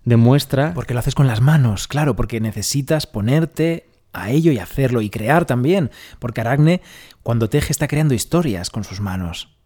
demuestra... 0.05 0.73
Porque 0.75 0.93
lo 0.93 0.99
haces 0.99 1.15
con 1.15 1.25
las 1.25 1.41
manos, 1.41 1.87
claro, 1.87 2.15
porque 2.15 2.39
necesitas 2.39 3.07
ponerte 3.07 3.86
a 4.13 4.29
ello 4.29 4.51
y 4.51 4.59
hacerlo 4.59 5.01
y 5.01 5.09
crear 5.09 5.45
también, 5.45 5.91
porque 6.19 6.41
Aracne 6.41 6.81
cuando 7.23 7.49
teje 7.49 7.71
está 7.71 7.87
creando 7.87 8.13
historias 8.13 8.69
con 8.69 8.83
sus 8.83 8.99
manos. 8.99 9.57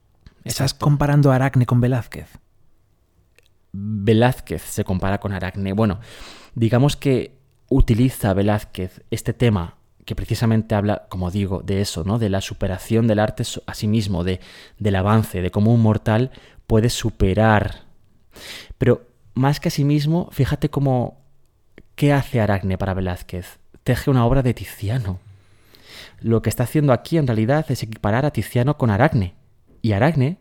¿Estás 0.43 0.73
comparando 0.73 1.31
a 1.31 1.35
Aracne 1.35 1.65
con 1.65 1.81
Velázquez? 1.81 2.27
Velázquez 3.73 4.61
se 4.61 4.83
compara 4.83 5.19
con 5.19 5.33
Aracne. 5.33 5.73
Bueno, 5.73 5.99
digamos 6.55 6.95
que 6.95 7.39
utiliza 7.69 8.33
Velázquez 8.33 9.03
este 9.11 9.33
tema 9.33 9.77
que 10.05 10.15
precisamente 10.15 10.75
habla, 10.75 11.05
como 11.09 11.29
digo, 11.29 11.61
de 11.63 11.81
eso, 11.81 12.03
¿no? 12.03 12.17
De 12.17 12.29
la 12.29 12.41
superación 12.41 13.07
del 13.07 13.19
arte 13.19 13.43
a 13.65 13.73
sí 13.73 13.87
mismo, 13.87 14.23
de, 14.23 14.39
del 14.79 14.95
avance, 14.95 15.41
de 15.41 15.51
cómo 15.51 15.73
un 15.73 15.81
mortal 15.81 16.31
puede 16.65 16.89
superar. 16.89 17.83
Pero 18.77 19.07
más 19.35 19.59
que 19.59 19.67
a 19.67 19.71
sí 19.71 19.85
mismo, 19.85 20.27
fíjate 20.31 20.69
cómo 20.69 21.21
¿qué 21.95 22.13
hace 22.13 22.41
Aracne 22.41 22.77
para 22.77 22.95
Velázquez? 22.95 23.60
Teje 23.83 24.09
una 24.09 24.25
obra 24.25 24.43
de 24.43 24.53
Tiziano. 24.53 25.19
Lo 26.19 26.41
que 26.41 26.49
está 26.49 26.63
haciendo 26.63 26.93
aquí 26.93 27.17
en 27.17 27.27
realidad 27.27 27.65
es 27.69 27.83
equiparar 27.83 28.25
a 28.25 28.31
Tiziano 28.31 28.77
con 28.77 28.89
Aracne, 28.89 29.35
y 29.81 29.93
Aracne 29.93 30.37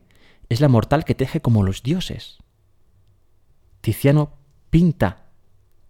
es 0.48 0.60
la 0.60 0.68
mortal 0.68 1.04
que 1.04 1.14
teje 1.14 1.40
como 1.40 1.62
los 1.62 1.82
dioses. 1.82 2.38
Tiziano 3.80 4.34
pinta 4.68 5.24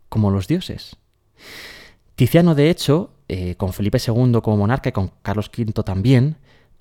como 0.09 0.31
los 0.31 0.47
dioses. 0.47 0.97
Tiziano, 2.15 2.55
de 2.55 2.71
hecho, 2.71 3.15
eh, 3.29 3.57
con 3.57 3.73
Felipe 3.73 3.99
II 4.05 4.41
como 4.43 4.59
monarca 4.59 4.91
y 4.91 4.93
con 4.93 5.13
Carlos 5.23 5.51
V 5.57 5.83
también, 5.83 6.37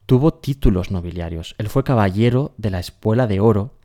tuvo 0.06 0.34
títulos 0.34 0.92
nobiliarios. 0.92 1.56
Él 1.58 1.70
fue 1.70 1.84
caballero 1.84 2.54
de 2.58 2.72
la 2.72 2.80
Espuela 2.80 3.28
de 3.28 3.40
Oro 3.40 3.76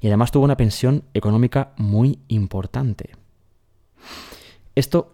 y 0.00 0.08
además 0.08 0.32
tuvo 0.32 0.44
una 0.44 0.56
pensión 0.56 1.04
económica 1.14 1.72
muy 1.76 2.18
importante. 2.28 3.10
Esto 4.74 5.13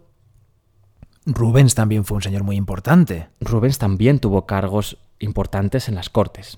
Rubens 1.25 1.75
también 1.75 2.03
fue 2.03 2.15
un 2.15 2.23
señor 2.23 2.43
muy 2.43 2.55
importante. 2.55 3.29
Rubens 3.39 3.77
también 3.77 4.19
tuvo 4.19 4.45
cargos 4.45 4.97
importantes 5.19 5.87
en 5.87 5.95
las 5.95 6.09
cortes. 6.09 6.57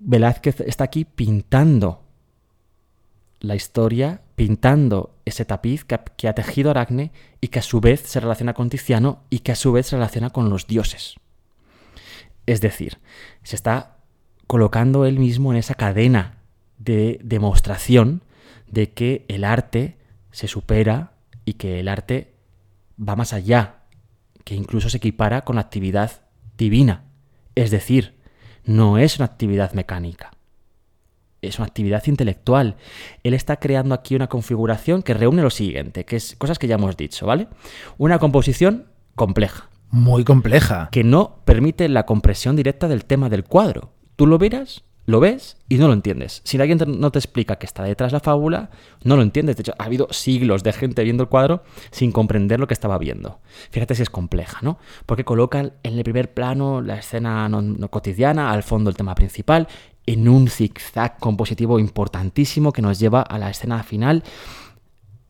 Velázquez 0.00 0.60
está 0.60 0.84
aquí 0.84 1.04
pintando 1.04 2.02
la 3.40 3.54
historia, 3.54 4.22
pintando 4.34 5.14
ese 5.24 5.44
tapiz 5.44 5.84
que 5.84 6.28
ha, 6.28 6.34
tejido 6.34 6.70
Aracne 6.70 7.12
y 7.40 7.48
que 7.48 7.60
a 7.60 7.62
su 7.62 7.80
vez 7.80 8.00
se 8.00 8.20
relaciona 8.20 8.54
con 8.54 8.70
Tiziano 8.70 9.22
y 9.30 9.40
que 9.40 9.52
a 9.52 9.56
su 9.56 9.72
vez 9.72 9.86
se 9.86 9.96
relaciona 9.96 10.30
con 10.30 10.50
los 10.50 10.66
dioses. 10.66 11.16
Es 12.46 12.60
decir, 12.60 12.98
se 13.42 13.56
está 13.56 13.98
colocando 14.46 15.06
él 15.06 15.18
mismo 15.18 15.52
en 15.52 15.58
esa 15.58 15.74
cadena 15.74 16.38
de 16.78 17.20
demostración 17.22 18.22
de 18.66 18.90
que 18.92 19.24
el 19.28 19.44
arte 19.44 19.96
se 20.32 20.48
supera 20.48 21.12
y 21.44 21.54
que 21.54 21.80
el 21.80 21.88
arte 21.88 22.29
va 23.00 23.16
más 23.16 23.32
allá, 23.32 23.82
que 24.44 24.54
incluso 24.54 24.90
se 24.90 24.98
equipara 24.98 25.44
con 25.44 25.56
la 25.56 25.62
actividad 25.62 26.22
divina. 26.56 27.04
Es 27.54 27.70
decir, 27.70 28.18
no 28.64 28.98
es 28.98 29.16
una 29.16 29.26
actividad 29.26 29.72
mecánica, 29.72 30.30
es 31.42 31.58
una 31.58 31.66
actividad 31.66 32.06
intelectual. 32.06 32.76
Él 33.22 33.34
está 33.34 33.56
creando 33.56 33.94
aquí 33.94 34.14
una 34.14 34.28
configuración 34.28 35.02
que 35.02 35.14
reúne 35.14 35.42
lo 35.42 35.50
siguiente, 35.50 36.04
que 36.04 36.16
es 36.16 36.36
cosas 36.36 36.58
que 36.58 36.66
ya 36.66 36.74
hemos 36.74 36.96
dicho, 36.96 37.26
¿vale? 37.26 37.48
Una 37.98 38.18
composición 38.18 38.86
compleja. 39.14 39.68
Muy 39.90 40.22
compleja. 40.22 40.88
Que 40.92 41.02
no 41.02 41.40
permite 41.44 41.88
la 41.88 42.06
compresión 42.06 42.54
directa 42.54 42.86
del 42.86 43.04
tema 43.04 43.28
del 43.28 43.44
cuadro. 43.44 43.92
Tú 44.16 44.26
lo 44.26 44.38
verás 44.38 44.84
lo 45.10 45.20
ves 45.20 45.56
y 45.68 45.76
no 45.76 45.88
lo 45.88 45.92
entiendes. 45.92 46.40
Si 46.44 46.58
alguien 46.58 46.78
no 46.98 47.10
te 47.10 47.18
explica 47.18 47.56
que 47.56 47.66
está 47.66 47.82
detrás 47.82 48.12
la 48.12 48.20
fábula, 48.20 48.70
no 49.04 49.16
lo 49.16 49.22
entiendes. 49.22 49.56
De 49.56 49.62
hecho, 49.62 49.74
ha 49.78 49.84
habido 49.84 50.08
siglos 50.10 50.62
de 50.62 50.72
gente 50.72 51.04
viendo 51.04 51.24
el 51.24 51.28
cuadro 51.28 51.62
sin 51.90 52.12
comprender 52.12 52.60
lo 52.60 52.66
que 52.66 52.74
estaba 52.74 52.96
viendo. 52.98 53.40
Fíjate 53.70 53.94
si 53.94 54.02
es 54.02 54.10
compleja, 54.10 54.58
¿no? 54.62 54.78
Porque 55.06 55.24
colocan 55.24 55.74
en 55.82 55.98
el 55.98 56.04
primer 56.04 56.32
plano 56.32 56.80
la 56.80 56.96
escena 56.96 57.50
cotidiana, 57.90 58.52
al 58.52 58.62
fondo 58.62 58.88
el 58.88 58.96
tema 58.96 59.14
principal, 59.14 59.68
en 60.06 60.28
un 60.28 60.48
zigzag 60.48 61.18
compositivo 61.18 61.78
importantísimo 61.78 62.72
que 62.72 62.82
nos 62.82 62.98
lleva 62.98 63.22
a 63.22 63.38
la 63.38 63.50
escena 63.50 63.82
final. 63.82 64.24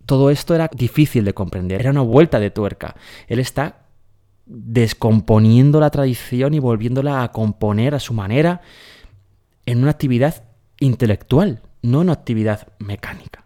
Todo 0.06 0.30
esto 0.30 0.54
era 0.54 0.68
difícil 0.72 1.24
de 1.24 1.34
comprender, 1.34 1.80
era 1.80 1.90
una 1.90 2.00
vuelta 2.02 2.38
de 2.40 2.50
tuerca. 2.50 2.96
Él 3.28 3.38
está 3.38 3.86
descomponiendo 4.46 5.78
la 5.78 5.90
tradición 5.90 6.54
y 6.54 6.58
volviéndola 6.58 7.22
a 7.22 7.30
componer 7.30 7.94
a 7.94 8.00
su 8.00 8.12
manera 8.12 8.62
en 9.70 9.82
una 9.82 9.92
actividad 9.92 10.44
intelectual, 10.80 11.62
no 11.82 11.98
en 11.98 12.08
una 12.08 12.14
actividad 12.14 12.72
mecánica. 12.78 13.44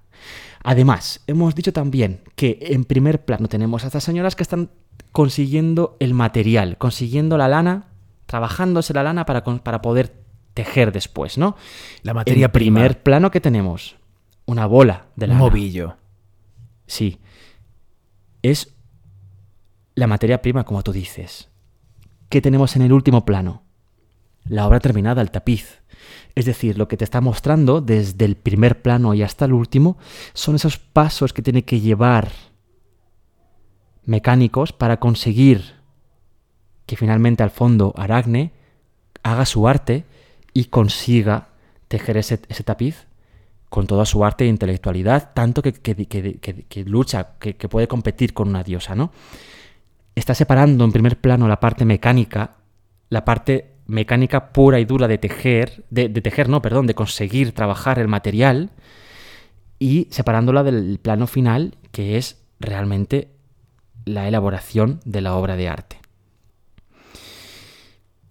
Además, 0.63 1.23
hemos 1.27 1.55
dicho 1.55 1.73
también 1.73 2.23
que 2.35 2.59
en 2.63 2.85
primer 2.85 3.27
plano 3.27 3.49
tenemos 3.49 3.85
a 3.85 3.89
estas 3.89 4.05
señoras 4.05 4.35
que 4.35 4.43
están 4.43 4.71
consiguiendo 5.13 5.97
el 6.01 6.15
material, 6.15 6.79
consiguiendo 6.79 7.37
la 7.37 7.49
lana, 7.49 7.89
trabajándose 8.25 8.95
la 8.95 9.03
lana 9.03 9.27
para, 9.27 9.45
para 9.45 9.83
poder 9.83 10.15
tejer 10.55 10.93
después, 10.93 11.37
¿no? 11.37 11.57
La 12.03 12.15
materia 12.15 12.47
en 12.47 12.53
primer 12.53 13.03
plano 13.03 13.31
que 13.31 13.43
tenemos 13.43 13.97
una 14.47 14.65
bola 14.65 15.09
de 15.17 15.27
lana. 15.27 15.43
Un 15.43 15.51
movillo. 15.51 15.97
Sí. 16.87 17.21
Es 18.41 18.75
la 19.95 20.07
materia 20.07 20.41
prima, 20.41 20.65
como 20.65 20.83
tú 20.83 20.93
dices. 20.93 21.51
¿Qué 22.31 22.41
tenemos 22.41 22.77
en 22.77 22.83
el 22.83 22.95
último 22.95 23.27
plano? 23.27 23.64
La 24.47 24.67
obra 24.67 24.81
terminada, 24.81 25.23
el 25.23 25.31
tapiz. 25.31 25.81
Es 26.35 26.45
decir, 26.45 26.77
lo 26.77 26.89
que 26.89 26.97
te 26.97 27.05
está 27.05 27.21
mostrando 27.21 27.81
desde 27.81 28.25
el 28.25 28.37
primer 28.37 28.83
plano 28.83 29.15
y 29.15 29.23
hasta 29.23 29.45
el 29.45 29.53
último 29.53 29.97
son 30.33 30.57
esos 30.57 30.79
pasos 30.79 31.33
que 31.33 31.43
tiene 31.43 31.65
que 31.65 31.81
llevar 31.81 32.31
mecánicos 34.05 34.73
para 34.73 34.99
conseguir 34.99 35.75
que 36.87 36.97
finalmente 36.97 37.43
al 37.43 37.51
fondo 37.51 37.95
Aracne 37.97 38.53
haga 39.23 39.47
su 39.47 39.67
arte 39.67 40.05
y 40.53 40.67
consiga 40.67 41.49
tejer 41.89 42.19
ese, 42.19 42.39
tapiz 42.39 43.07
con 43.69 43.87
toda 43.87 44.05
su 44.05 44.25
arte 44.25 44.45
e 44.45 44.49
intelectualidad, 44.49 45.33
tanto 45.35 45.63
que, 45.63 45.73
que 45.73 46.85
lucha, 46.85 47.39
que, 47.39 47.55
puede 47.69 47.89
competir 47.89 48.35
con 48.35 48.49
una 48.49 48.63
diosa, 48.63 48.95
¿no? 48.95 49.11
Está 50.15 50.35
separando 50.35 50.85
en 50.85 50.93
primer 50.93 51.21
plano 51.21 51.49
la 51.49 51.59
parte 51.59 51.85
mecánica, 51.85 52.57
la 53.09 53.25
parte 53.25 53.74
mecánica 53.87 54.53
pura 54.53 54.81
y 54.81 54.85
dura 54.85 55.09
de 55.09 55.19
tejer, 55.19 55.85
de, 55.91 56.09
tejer, 56.09 56.49
no, 56.49 56.63
perdón, 56.63 56.87
de 56.87 56.95
conseguir 56.95 57.53
trabajar 57.53 57.99
el 57.99 58.09
material 58.09 58.71
y 59.79 60.09
separándola 60.11 60.63
del 60.63 60.99
plano 61.01 61.27
final, 61.27 61.77
que 61.93 62.17
es 62.17 62.43
realmente 62.61 63.29
la 64.05 64.29
elaboración 64.29 65.01
de 65.05 65.21
la 65.21 65.35
obra 65.35 65.57
de 65.57 65.69
arte. 65.69 66.01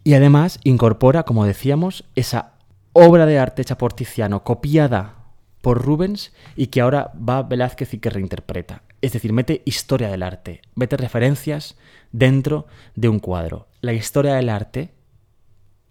Y 0.03 0.15
además 0.15 0.59
incorpora, 0.63 1.23
como 1.23 1.45
decíamos, 1.45 2.05
esa 2.15 2.53
obra 2.91 3.25
de 3.25 3.39
arte 3.39 3.61
hecha 3.61 3.77
por 3.77 3.93
Tiziano, 3.93 4.43
copiada 4.43 5.15
por 5.61 5.81
Rubens 5.81 6.33
y 6.55 6.67
que 6.67 6.81
ahora 6.81 7.13
va 7.17 7.43
Velázquez 7.43 7.93
y 7.93 7.99
que 7.99 8.09
reinterpreta. 8.09 8.83
Es 9.01 9.13
decir, 9.13 9.31
mete 9.31 9.61
historia 9.65 10.09
del 10.09 10.23
arte, 10.23 10.61
mete 10.75 10.97
referencias 10.97 11.77
dentro 12.11 12.67
de 12.95 13.09
un 13.09 13.19
cuadro. 13.19 13.67
La 13.81 13.93
historia 13.93 14.35
del 14.35 14.49
arte 14.49 14.93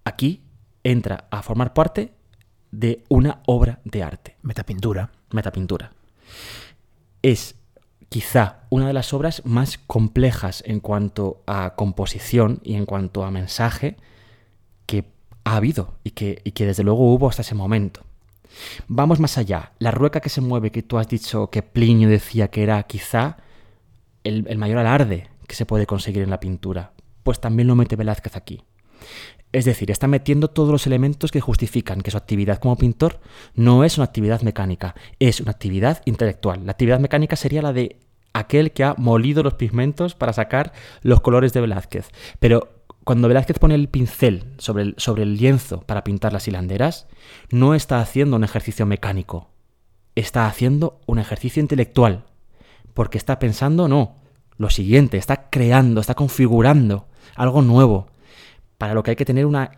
aquí 0.05 0.43
entra 0.85 1.27
a 1.31 1.43
formar 1.43 1.75
parte 1.75 2.13
de 2.71 3.05
una 3.09 3.41
obra 3.47 3.81
de 3.85 4.03
arte. 4.03 4.37
Metapintura. 4.43 5.13
Metapintura. 5.31 5.93
Es 7.23 7.55
quizá 8.09 8.65
una 8.69 8.87
de 8.87 8.93
las 8.93 9.13
obras 9.15 9.43
más 9.45 9.79
complejas 9.79 10.63
en 10.67 10.81
cuanto 10.81 11.43
a 11.47 11.75
composición 11.77 12.61
y 12.63 12.75
en 12.75 12.85
cuanto 12.85 13.25
a 13.25 13.31
mensaje 13.31 13.97
que 14.87 15.05
ha 15.45 15.57
habido 15.57 15.95
y 16.05 16.11
que, 16.11 16.43
y 16.45 16.53
que 16.53 16.67
desde 16.67 16.83
luego 16.83 17.13
hubo 17.13 17.29
hasta 17.29 17.43
ese 17.43 17.55
momento. 17.55 18.03
Vamos 18.87 19.19
más 19.19 19.39
allá. 19.39 19.73
La 19.79 19.91
rueca 19.93 20.21
que 20.21 20.29
se 20.29 20.41
mueve, 20.41 20.71
que 20.71 20.83
tú 20.83 20.99
has 20.99 21.09
dicho 21.09 21.49
que 21.49 21.63
Plinio 21.63 22.09
decía 22.09 22.49
que 22.49 22.63
era 22.63 22.83
quizá 22.83 23.39
el, 24.25 24.47
el 24.49 24.59
mayor 24.59 24.79
alarde 24.79 25.29
que 25.47 25.55
se 25.55 25.67
puede 25.67 25.87
conseguir 25.87 26.23
en 26.23 26.31
la 26.31 26.41
pintura, 26.41 26.93
pues 27.23 27.41
también 27.41 27.67
lo 27.67 27.77
mete 27.77 27.97
Velázquez 27.97 28.37
aquí. 28.37 28.63
Es 29.53 29.67
decir, 29.67 29.91
está 29.91 30.07
metiendo 30.09 30.49
todos 30.49 30.71
los 30.71 30.87
elementos 30.87 31.31
que 31.31 31.41
justifican 31.41 32.01
que 32.01 32.11
su 32.11 32.17
actividad 32.17 32.59
como 32.59 32.77
pintor 32.77 33.21
no 33.55 33.85
es 33.85 33.99
una 33.99 34.07
actividad 34.07 34.41
mecánica, 34.41 34.95
es 35.19 35.41
una 35.41 35.51
actividad 35.51 36.01
intelectual. 36.07 36.65
La 36.65 36.73
actividad 36.73 37.01
mecánica 37.01 37.37
sería 37.37 37.61
la 37.61 37.75
de 37.75 37.99
aquel 38.33 38.73
que 38.73 38.85
ha 38.85 38.95
molido 38.97 39.43
los 39.43 39.55
pigmentos 39.55 40.15
para 40.15 40.33
sacar 40.33 40.73
los 41.03 41.21
colores 41.21 41.53
de 41.53 41.61
Velázquez. 41.61 42.09
Pero 42.41 42.83
cuando 43.05 43.29
Velázquez 43.29 43.59
pone 43.59 43.75
el 43.75 43.89
pincel 43.89 44.45
sobre 44.59 44.85
el, 44.85 44.95
sobre 44.97 45.25
el 45.25 45.37
lienzo 45.37 45.83
para 45.83 46.05
pintar 46.05 46.33
las 46.33 46.49
hilanderas, 46.49 47.07
no 47.51 47.75
está 47.75 48.01
haciendo 48.01 48.37
un 48.37 48.45
ejercicio 48.45 48.87
mecánico, 48.87 49.51
está 50.15 50.47
haciendo 50.47 51.01
un 51.07 51.19
ejercicio 51.19 51.61
intelectual, 51.61 52.25
porque 52.95 53.19
está 53.19 53.39
pensando, 53.39 53.89
no, 53.89 54.17
lo 54.57 54.71
siguiente, 54.71 55.19
está 55.19 55.51
creando, 55.51 56.01
está 56.01 56.15
configurando 56.15 57.07
algo 57.35 57.63
nuevo, 57.63 58.12
para 58.83 58.95
lo 58.95 59.05
que 59.05 59.13
hay 59.13 59.17
que 59.17 59.25
tener 59.25 59.47
una, 59.47 59.71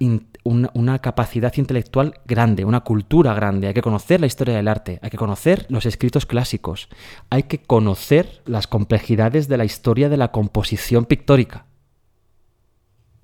una, 0.72 0.98
capacidad 1.00 1.52
intelectual 1.59 2.14
grande, 2.24 2.64
una 2.64 2.84
cultura 2.84 3.34
grande, 3.34 3.66
hay 3.66 3.74
que 3.74 3.82
conocer 3.82 4.18
la 4.18 4.26
historia 4.26 4.57
del 4.57 4.66
arte, 4.66 4.98
hay 5.02 5.11
que 5.11 5.18
conocer 5.18 5.66
los 5.68 5.84
escritos 5.84 6.24
clásicos, 6.24 6.88
hay 7.28 7.42
que 7.42 7.61
conocer 7.61 8.40
las 8.46 8.66
complejidades 8.66 9.46
de 9.46 9.59
la 9.59 9.66
historia 9.66 10.09
de 10.09 10.16
la 10.16 10.32
composición 10.32 11.05
pictórica. 11.05 11.66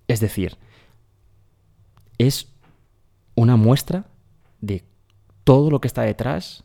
Es 0.07 0.20
decir, 0.20 0.59
es 2.18 2.53
una 3.35 3.57
muestra 3.57 4.05
de 4.61 4.85
todo 5.45 5.70
lo 5.70 5.81
que 5.81 5.89
está 5.89 6.03
detrás 6.03 6.62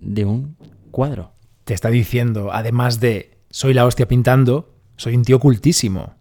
de 0.00 0.24
un 0.24 0.56
cuadro. 0.90 1.30
Te 1.62 1.74
está 1.74 1.90
diciendo, 1.90 2.50
además 2.52 2.98
de 2.98 3.38
soy 3.50 3.72
la 3.72 3.86
hostia 3.86 4.08
pintando, 4.08 4.74
soy 4.96 5.14
un 5.14 5.22
tío 5.22 5.38
cultísimo 5.38 6.16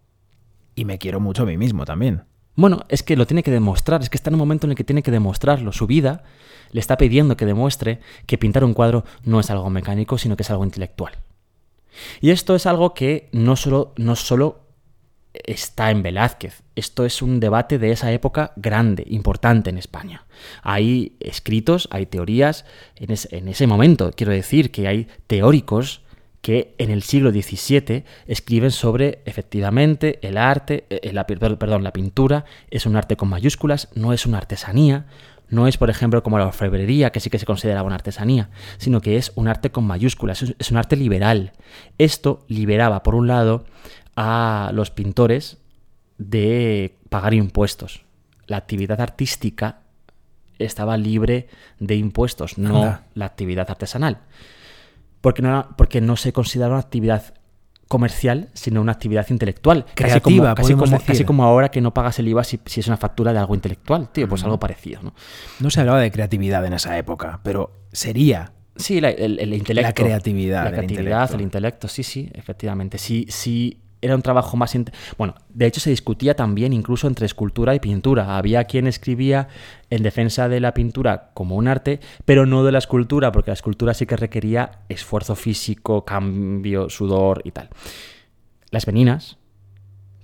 y 0.75 0.85
me 0.85 0.97
quiero 0.97 1.19
mucho 1.19 1.43
a 1.43 1.45
mí 1.45 1.57
mismo 1.57 1.85
también. 1.85 2.23
Bueno, 2.55 2.85
es 2.89 3.03
que 3.03 3.15
lo 3.15 3.25
tiene 3.25 3.43
que 3.43 3.51
demostrar, 3.51 4.01
es 4.01 4.09
que 4.09 4.17
está 4.17 4.29
en 4.29 4.35
un 4.35 4.39
momento 4.39 4.67
en 4.67 4.71
el 4.71 4.77
que 4.77 4.83
tiene 4.83 5.03
que 5.03 5.11
demostrarlo. 5.11 5.71
Su 5.71 5.87
vida 5.87 6.23
le 6.71 6.79
está 6.79 6.97
pidiendo 6.97 7.37
que 7.37 7.45
demuestre 7.45 7.99
que 8.25 8.37
pintar 8.37 8.63
un 8.63 8.73
cuadro 8.73 9.05
no 9.23 9.39
es 9.39 9.49
algo 9.49 9.69
mecánico, 9.69 10.17
sino 10.17 10.35
que 10.35 10.43
es 10.43 10.51
algo 10.51 10.63
intelectual. 10.63 11.13
Y 12.19 12.31
esto 12.31 12.55
es 12.55 12.65
algo 12.65 12.93
que 12.93 13.29
no 13.31 13.55
solo, 13.55 13.93
no 13.97 14.15
solo 14.15 14.61
está 15.33 15.91
en 15.91 16.03
Velázquez. 16.03 16.63
Esto 16.75 17.05
es 17.05 17.21
un 17.21 17.39
debate 17.39 17.79
de 17.79 17.91
esa 17.91 18.11
época 18.11 18.53
grande, 18.55 19.05
importante 19.07 19.69
en 19.69 19.77
España. 19.77 20.25
Hay 20.61 21.15
escritos, 21.19 21.87
hay 21.91 22.05
teorías 22.05 22.65
en, 22.95 23.15
en 23.31 23.47
ese 23.47 23.67
momento. 23.67 24.11
Quiero 24.15 24.33
decir 24.33 24.71
que 24.71 24.87
hay 24.87 25.07
teóricos 25.27 26.01
que 26.41 26.73
en 26.79 26.89
el 26.89 27.03
siglo 27.03 27.31
XVII 27.31 28.03
escriben 28.25 28.71
sobre, 28.71 29.21
efectivamente, 29.25 30.19
el 30.23 30.37
arte, 30.37 30.85
eh, 30.89 31.13
la, 31.13 31.27
perdón, 31.27 31.83
la 31.83 31.93
pintura 31.93 32.45
es 32.69 32.85
un 32.85 32.95
arte 32.95 33.15
con 33.15 33.29
mayúsculas, 33.29 33.89
no 33.93 34.11
es 34.11 34.25
una 34.25 34.39
artesanía, 34.39 35.05
no 35.49 35.67
es, 35.67 35.77
por 35.77 35.89
ejemplo, 35.89 36.23
como 36.23 36.39
la 36.39 36.47
orfebrería, 36.47 37.11
que 37.11 37.19
sí 37.19 37.29
que 37.29 37.37
se 37.37 37.45
consideraba 37.45 37.85
una 37.85 37.95
artesanía, 37.95 38.49
sino 38.77 39.01
que 39.01 39.17
es 39.17 39.33
un 39.35 39.47
arte 39.47 39.69
con 39.69 39.85
mayúsculas, 39.85 40.41
es 40.57 40.71
un 40.71 40.77
arte 40.77 40.95
liberal. 40.95 41.51
Esto 41.97 42.43
liberaba, 42.47 43.03
por 43.03 43.15
un 43.15 43.27
lado, 43.27 43.65
a 44.15 44.71
los 44.73 44.91
pintores 44.91 45.57
de 46.17 46.97
pagar 47.09 47.33
impuestos. 47.33 48.03
La 48.47 48.57
actividad 48.57 49.01
artística 49.01 49.81
estaba 50.57 50.97
libre 50.97 51.49
de 51.79 51.95
impuestos, 51.95 52.57
no 52.57 52.99
la 53.13 53.25
actividad 53.25 53.69
artesanal 53.69 54.19
porque 55.21 55.41
no, 55.41 55.69
porque 55.77 56.01
no 56.01 56.17
se 56.17 56.33
considera 56.33 56.69
una 56.69 56.79
actividad 56.79 57.33
comercial, 57.87 58.49
sino 58.53 58.81
una 58.81 58.93
actividad 58.93 59.27
intelectual. 59.29 59.85
Creativa, 59.95 60.55
casi 60.55 60.73
como, 60.73 60.99
casi 61.05 61.25
como, 61.25 61.43
ahora 61.43 61.69
que 61.69 61.81
no 61.81 61.93
pagas 61.93 62.19
el 62.19 62.27
IVA 62.29 62.43
si, 62.43 62.59
es 62.65 62.87
una 62.87 62.97
factura 62.97 63.33
de 63.33 63.39
algo 63.39 63.53
intelectual, 63.53 64.09
tío, 64.11 64.29
pues 64.29 64.43
algo 64.43 64.59
parecido, 64.59 65.01
¿no? 65.03 65.13
No 65.59 65.69
se 65.69 65.81
hablaba 65.81 65.99
de 65.99 66.09
creatividad 66.09 66.65
en 66.65 66.73
esa 66.73 66.97
época, 66.97 67.41
pero 67.43 67.71
sería 67.91 68.53
Sí, 68.77 68.97
el, 68.97 69.53
intelecto. 69.53 69.89
La 69.89 69.93
creatividad. 69.93 70.63
La 70.63 70.71
creatividad, 70.71 71.33
el 71.33 71.41
intelecto, 71.41 71.87
sí, 71.87 72.03
sí, 72.03 72.29
efectivamente. 72.33 72.97
Sí, 72.97 73.25
sí, 73.29 73.81
era 74.01 74.15
un 74.15 74.21
trabajo 74.21 74.57
más... 74.57 74.75
Bueno, 75.17 75.35
de 75.49 75.65
hecho 75.67 75.79
se 75.79 75.89
discutía 75.89 76.35
también 76.35 76.73
incluso 76.73 77.07
entre 77.07 77.25
escultura 77.25 77.75
y 77.75 77.79
pintura. 77.79 78.37
Había 78.37 78.63
quien 78.65 78.87
escribía 78.87 79.47
en 79.89 80.03
defensa 80.03 80.49
de 80.49 80.59
la 80.59 80.73
pintura 80.73 81.31
como 81.33 81.55
un 81.55 81.67
arte, 81.67 81.99
pero 82.25 82.45
no 82.45 82.63
de 82.63 82.71
la 82.71 82.79
escultura, 82.79 83.31
porque 83.31 83.51
la 83.51 83.55
escultura 83.55 83.93
sí 83.93 84.05
que 84.05 84.17
requería 84.17 84.79
esfuerzo 84.89 85.35
físico, 85.35 86.05
cambio, 86.05 86.89
sudor 86.89 87.41
y 87.43 87.51
tal. 87.51 87.69
Las 88.69 88.85
veninas 88.85 89.37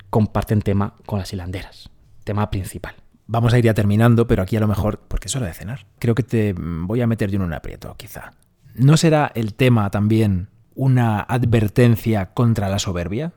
comparten 0.09 0.61
tema 0.61 0.95
con 1.05 1.19
las 1.19 1.31
hilanderas, 1.33 1.89
tema 2.23 2.49
principal. 2.49 2.95
Vamos 3.27 3.53
a 3.53 3.59
ir 3.59 3.65
ya 3.65 3.73
terminando, 3.73 4.25
pero 4.25 4.41
aquí 4.41 4.55
a 4.55 4.61
lo 4.61 4.67
mejor, 4.67 5.01
porque 5.07 5.27
es 5.27 5.35
hora 5.35 5.47
de 5.47 5.53
cenar, 5.53 5.85
creo 5.99 6.15
que 6.15 6.23
te 6.23 6.55
voy 6.57 7.01
a 7.01 7.07
meter 7.07 7.29
yo 7.29 7.35
en 7.35 7.41
un 7.41 7.53
aprieto, 7.53 7.93
quizá. 7.97 8.31
¿No 8.73 8.95
será 8.95 9.31
el 9.35 9.53
tema 9.53 9.89
también 9.89 10.47
una 10.75 11.19
advertencia 11.19 12.33
contra 12.33 12.69
la 12.69 12.79
soberbia? 12.79 13.33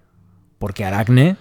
Porque 0.60 0.84
Aracne 0.84 1.36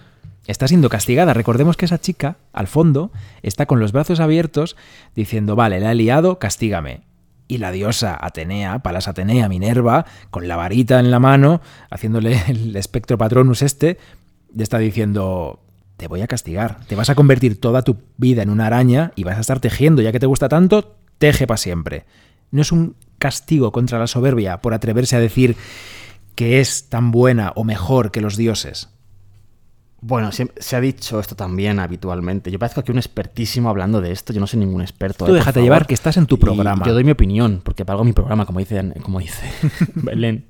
está 0.46 0.66
siendo 0.66 0.88
castigada. 0.88 1.34
Recordemos 1.34 1.76
que 1.76 1.84
esa 1.84 2.00
chica, 2.00 2.38
al 2.52 2.66
fondo, 2.66 3.12
está 3.42 3.66
con 3.66 3.78
los 3.78 3.92
brazos 3.92 4.18
abiertos 4.18 4.76
diciendo, 5.14 5.54
vale, 5.54 5.78
la 5.78 5.92
he 5.92 5.94
liado, 5.94 6.38
castígame. 6.38 7.02
Y 7.46 7.58
la 7.58 7.70
diosa 7.70 8.18
Atenea, 8.18 8.78
Palas 8.78 9.08
Atenea, 9.08 9.48
Minerva, 9.48 10.06
con 10.30 10.48
la 10.48 10.56
varita 10.56 10.98
en 10.98 11.10
la 11.10 11.18
mano, 11.18 11.60
haciéndole 11.90 12.40
el 12.48 12.74
espectro 12.74 13.18
patronus 13.18 13.60
este, 13.60 13.98
le 14.54 14.62
está 14.62 14.78
diciendo, 14.78 15.60
te 15.98 16.08
voy 16.08 16.22
a 16.22 16.26
castigar, 16.26 16.80
te 16.86 16.96
vas 16.96 17.10
a 17.10 17.14
convertir 17.14 17.60
toda 17.60 17.82
tu 17.82 17.98
vida 18.16 18.42
en 18.42 18.48
una 18.48 18.68
araña 18.68 19.12
y 19.16 19.24
vas 19.24 19.36
a 19.36 19.40
estar 19.40 19.60
tejiendo, 19.60 20.00
ya 20.00 20.12
que 20.12 20.20
te 20.20 20.26
gusta 20.26 20.48
tanto, 20.48 20.96
teje 21.18 21.46
para 21.46 21.58
siempre. 21.58 22.06
No 22.52 22.62
es 22.62 22.72
un 22.72 22.96
castigo 23.18 23.70
contra 23.70 23.98
la 23.98 24.06
soberbia 24.06 24.62
por 24.62 24.72
atreverse 24.72 25.16
a 25.16 25.20
decir 25.20 25.56
que 26.36 26.60
es 26.60 26.88
tan 26.88 27.10
buena 27.10 27.52
o 27.54 27.64
mejor 27.64 28.12
que 28.12 28.22
los 28.22 28.38
dioses. 28.38 28.88
Bueno, 30.02 30.30
se, 30.32 30.76
ha 30.76 30.80
dicho 30.80 31.20
esto 31.20 31.36
también 31.36 31.78
habitualmente. 31.78 32.50
Yo 32.50 32.58
parezco 32.58 32.80
aquí 32.80 32.90
un 32.90 32.96
expertísimo 32.96 33.68
hablando 33.68 34.00
de 34.00 34.12
esto. 34.12 34.32
Yo 34.32 34.40
no 34.40 34.46
soy 34.46 34.58
ningún 34.60 34.80
experto. 34.80 35.26
Tú 35.26 35.32
eh, 35.32 35.38
déjate 35.38 35.60
llevar 35.60 35.86
que 35.86 35.92
estás 35.92 36.16
en 36.16 36.26
tu 36.26 36.38
programa. 36.38 36.86
yo 36.86 36.94
doy 36.94 37.04
mi 37.04 37.10
opinión, 37.10 37.60
porque 37.62 37.84
pago 37.84 38.02
mi 38.02 38.12
programa, 38.12 38.46
como 38.46 38.60
dice, 38.60 38.92
como 39.02 39.20
dice 39.20 39.44
Belén. 39.94 40.46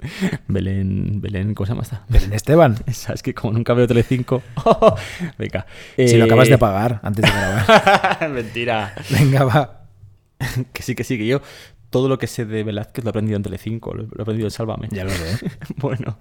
Belén, 0.46 1.20
Belén, 1.20 1.54
¿cómo 1.54 1.66
se 1.66 1.72
llama 1.72 1.82
esta? 1.82 2.04
Belén 2.08 2.32
Esteban. 2.32 2.76
Es 2.86 3.22
que 3.22 3.34
como 3.34 3.52
nunca 3.52 3.74
veo 3.74 3.88
Telecinco. 3.88 4.42
Venga. 5.38 5.66
Si 5.96 6.16
lo 6.16 6.26
acabas 6.26 6.48
de 6.48 6.54
eh, 6.54 6.58
pagar 6.58 7.00
antes 7.02 7.24
de 7.24 7.30
grabar. 7.30 8.30
Mentira. 8.30 8.94
Venga, 9.10 9.44
va. 9.44 9.86
que 10.72 10.82
sí, 10.82 10.94
que 10.94 11.02
sí, 11.02 11.18
que 11.18 11.26
yo 11.26 11.40
todo 11.90 12.08
lo 12.08 12.18
que 12.18 12.28
sé 12.28 12.44
de 12.44 12.62
Velázquez 12.62 13.04
lo 13.04 13.08
he 13.08 13.10
aprendido 13.10 13.36
en 13.36 13.42
Telecinco, 13.42 13.94
lo 13.94 14.04
he 14.04 14.22
aprendido 14.22 14.46
en 14.46 14.52
Sálvame. 14.52 14.88
Ya 14.92 15.02
lo 15.02 15.10
sé. 15.10 15.50
bueno, 15.76 16.18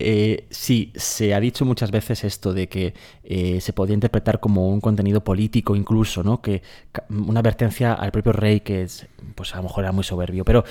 eh, 0.00 0.46
sí, 0.50 0.92
se 0.94 1.34
ha 1.34 1.40
dicho 1.40 1.64
muchas 1.64 1.90
veces 1.90 2.24
esto 2.24 2.52
de 2.52 2.68
que 2.68 2.94
eh, 3.22 3.60
se 3.60 3.72
podía 3.72 3.94
interpretar 3.94 4.40
como 4.40 4.68
un 4.68 4.80
contenido 4.80 5.22
político 5.22 5.76
incluso, 5.76 6.22
¿no? 6.22 6.40
Que 6.40 6.62
una 7.10 7.40
advertencia 7.40 7.94
al 7.94 8.12
propio 8.12 8.32
rey 8.32 8.60
que 8.60 8.82
es, 8.82 9.06
pues 9.34 9.54
a 9.54 9.58
lo 9.58 9.64
mejor 9.64 9.84
era 9.84 9.92
muy 9.92 10.04
soberbio, 10.04 10.44
pero 10.44 10.64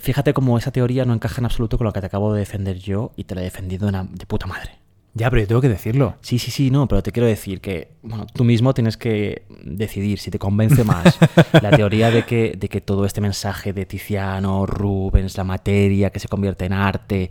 fíjate 0.00 0.32
cómo 0.32 0.58
esa 0.58 0.70
teoría 0.70 1.04
no 1.04 1.14
encaja 1.14 1.40
en 1.40 1.46
absoluto 1.46 1.78
con 1.78 1.86
lo 1.86 1.92
que 1.92 2.00
te 2.00 2.06
acabo 2.06 2.32
de 2.32 2.40
defender 2.40 2.78
yo 2.78 3.12
y 3.16 3.24
te 3.24 3.34
la 3.34 3.40
he 3.40 3.44
defendido 3.44 3.90
de, 3.90 4.06
de 4.10 4.26
puta 4.26 4.46
madre. 4.46 4.82
Ya, 5.14 5.28
pero 5.28 5.42
yo 5.42 5.48
tengo 5.48 5.60
que 5.60 5.68
decirlo. 5.68 6.14
Sí, 6.22 6.38
sí, 6.38 6.50
sí, 6.50 6.70
no, 6.70 6.88
pero 6.88 7.02
te 7.02 7.12
quiero 7.12 7.26
decir 7.26 7.60
que, 7.60 7.88
bueno, 8.02 8.26
tú 8.32 8.44
mismo 8.44 8.72
tienes 8.72 8.96
que 8.96 9.42
decidir 9.62 10.18
si 10.18 10.30
te 10.30 10.38
convence 10.38 10.84
más 10.84 11.18
la 11.62 11.70
teoría 11.70 12.10
de 12.10 12.24
que, 12.24 12.54
de 12.56 12.68
que 12.70 12.80
todo 12.80 13.04
este 13.04 13.20
mensaje 13.20 13.74
de 13.74 13.84
Tiziano, 13.84 14.64
Rubens, 14.64 15.36
la 15.36 15.44
materia 15.44 16.08
que 16.08 16.18
se 16.18 16.28
convierte 16.28 16.64
en 16.64 16.72
arte, 16.72 17.30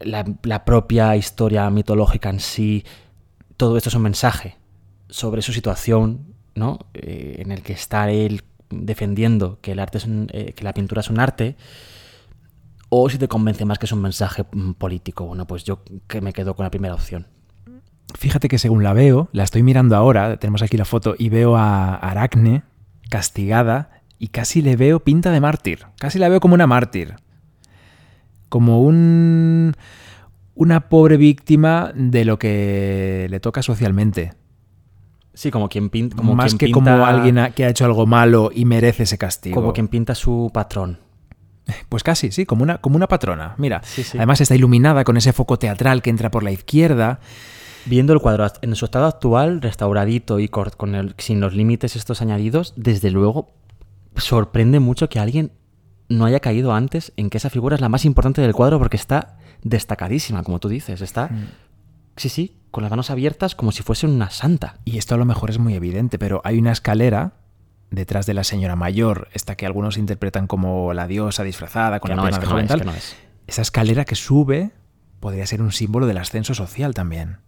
la, 0.00 0.64
propia 0.64 1.16
historia 1.16 1.68
mitológica 1.70 2.30
en 2.30 2.40
sí, 2.40 2.84
todo 3.56 3.76
esto 3.76 3.88
es 3.88 3.94
un 3.94 4.02
mensaje 4.02 4.56
sobre 5.08 5.42
su 5.42 5.52
situación, 5.52 6.34
¿no? 6.54 6.78
Eh, 6.94 7.36
en 7.38 7.52
el 7.52 7.62
que 7.62 7.72
está 7.72 8.10
él 8.10 8.42
defendiendo 8.70 9.58
que 9.60 9.72
el 9.72 9.78
arte 9.78 9.98
es 9.98 10.06
eh, 10.08 10.54
que 10.54 10.64
la 10.64 10.72
pintura 10.74 11.00
es 11.00 11.10
un 11.10 11.20
arte, 11.20 11.56
o 12.88 13.08
si 13.08 13.18
te 13.18 13.28
convence 13.28 13.64
más 13.64 13.78
que 13.78 13.86
es 13.86 13.92
un 13.92 14.02
mensaje 14.02 14.44
mm, 14.50 14.72
político. 14.72 15.24
Bueno, 15.26 15.46
pues 15.46 15.64
yo 15.64 15.80
que 16.08 16.20
me 16.20 16.32
quedo 16.32 16.54
con 16.54 16.64
la 16.64 16.70
primera 16.70 16.94
opción. 16.94 17.26
Fíjate 18.18 18.48
que 18.48 18.58
según 18.58 18.82
la 18.82 18.92
veo, 18.92 19.28
la 19.32 19.44
estoy 19.44 19.62
mirando 19.62 19.96
ahora, 19.96 20.36
tenemos 20.36 20.62
aquí 20.62 20.76
la 20.76 20.84
foto, 20.84 21.14
y 21.18 21.28
veo 21.28 21.56
a 21.56 21.94
Aracne 21.94 22.62
castigada 23.08 24.02
y 24.18 24.28
casi 24.28 24.62
le 24.62 24.76
veo 24.76 25.00
pinta 25.00 25.30
de 25.30 25.40
mártir, 25.40 25.86
casi 25.98 26.18
la 26.18 26.28
veo 26.28 26.40
como 26.40 26.54
una 26.54 26.66
mártir. 26.66 27.16
Como 28.52 28.82
un, 28.82 29.72
una 30.54 30.90
pobre 30.90 31.16
víctima 31.16 31.90
de 31.94 32.26
lo 32.26 32.38
que 32.38 33.26
le 33.30 33.40
toca 33.40 33.62
socialmente. 33.62 34.34
Sí, 35.32 35.50
como 35.50 35.70
quien 35.70 35.88
pinta. 35.88 36.14
Como 36.14 36.34
Más 36.34 36.50
quien 36.50 36.58
que 36.58 36.66
pinta- 36.66 36.74
como 36.92 37.06
alguien 37.06 37.38
que 37.54 37.64
ha 37.64 37.70
hecho 37.70 37.86
algo 37.86 38.04
malo 38.04 38.50
y 38.54 38.66
merece 38.66 39.04
ese 39.04 39.16
castigo. 39.16 39.54
Como 39.54 39.72
quien 39.72 39.88
pinta 39.88 40.14
su 40.14 40.50
patrón. 40.52 40.98
Pues 41.88 42.02
casi, 42.02 42.30
sí, 42.30 42.44
como 42.44 42.62
una, 42.64 42.78
como 42.78 42.96
una 42.96 43.08
patrona. 43.08 43.54
Mira, 43.56 43.80
Sí, 43.84 44.02
sí. 44.02 44.18
además 44.18 44.42
está 44.42 44.54
iluminada 44.54 45.04
con 45.04 45.16
ese 45.16 45.32
foco 45.32 45.58
teatral 45.58 46.02
que 46.02 46.10
entra 46.10 46.30
por 46.30 46.42
la 46.42 46.50
izquierda. 46.52 47.20
Viendo 47.86 48.12
el 48.12 48.20
cuadro 48.20 48.46
en 48.60 48.74
su 48.76 48.84
estado 48.84 49.06
actual, 49.06 49.62
restauradito 49.62 50.38
y 50.40 50.48
con 50.48 50.94
el- 50.94 51.14
sin 51.16 51.40
los 51.40 51.54
límites 51.54 51.96
estos 51.96 52.20
añadidos, 52.20 52.74
desde 52.76 53.10
luego 53.10 53.54
sorprende 54.16 54.78
mucho 54.78 55.08
que 55.08 55.18
alguien 55.18 55.52
no 56.12 56.24
haya 56.24 56.40
caído 56.40 56.72
antes 56.74 57.12
en 57.16 57.30
que 57.30 57.38
esa 57.38 57.50
figura 57.50 57.74
es 57.74 57.80
la 57.80 57.88
más 57.88 58.04
importante 58.04 58.40
del 58.40 58.52
cuadro 58.54 58.78
porque 58.78 58.96
está 58.96 59.38
destacadísima, 59.62 60.42
como 60.42 60.58
tú 60.60 60.68
dices. 60.68 61.00
Está, 61.00 61.28
Mm. 61.28 61.46
sí, 62.16 62.28
sí, 62.28 62.56
con 62.70 62.82
las 62.82 62.90
manos 62.90 63.10
abiertas 63.10 63.54
como 63.54 63.72
si 63.72 63.82
fuese 63.82 64.06
una 64.06 64.30
santa. 64.30 64.76
Y 64.84 64.98
esto 64.98 65.14
a 65.14 65.18
lo 65.18 65.24
mejor 65.24 65.50
es 65.50 65.58
muy 65.58 65.74
evidente, 65.74 66.18
pero 66.18 66.40
hay 66.44 66.58
una 66.58 66.72
escalera 66.72 67.32
detrás 67.90 68.24
de 68.26 68.34
la 68.34 68.44
señora 68.44 68.74
mayor, 68.76 69.28
esta 69.32 69.54
que 69.56 69.66
algunos 69.66 69.98
interpretan 69.98 70.46
como 70.46 70.94
la 70.94 71.06
diosa 71.06 71.42
disfrazada 71.44 72.00
con 72.00 72.10
Que 72.10 72.16
la 72.16 72.22
no 72.22 72.28
es, 72.28 72.34
que 72.36 72.40
de 72.40 72.46
no 72.46 72.50
joven 72.52 72.64
es, 72.64 72.68
tal. 72.70 72.78
que 72.80 72.86
no 72.86 72.92
es. 72.92 73.16
Esa 73.46 73.62
escalera 73.62 74.04
que 74.04 74.14
sube 74.14 74.70
podría 75.20 75.46
ser 75.46 75.60
un 75.62 75.72
símbolo 75.72 76.06
del 76.06 76.18
ascenso 76.18 76.54
social 76.54 76.94
también. 76.94 77.38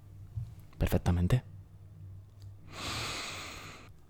Perfectamente. 0.78 1.42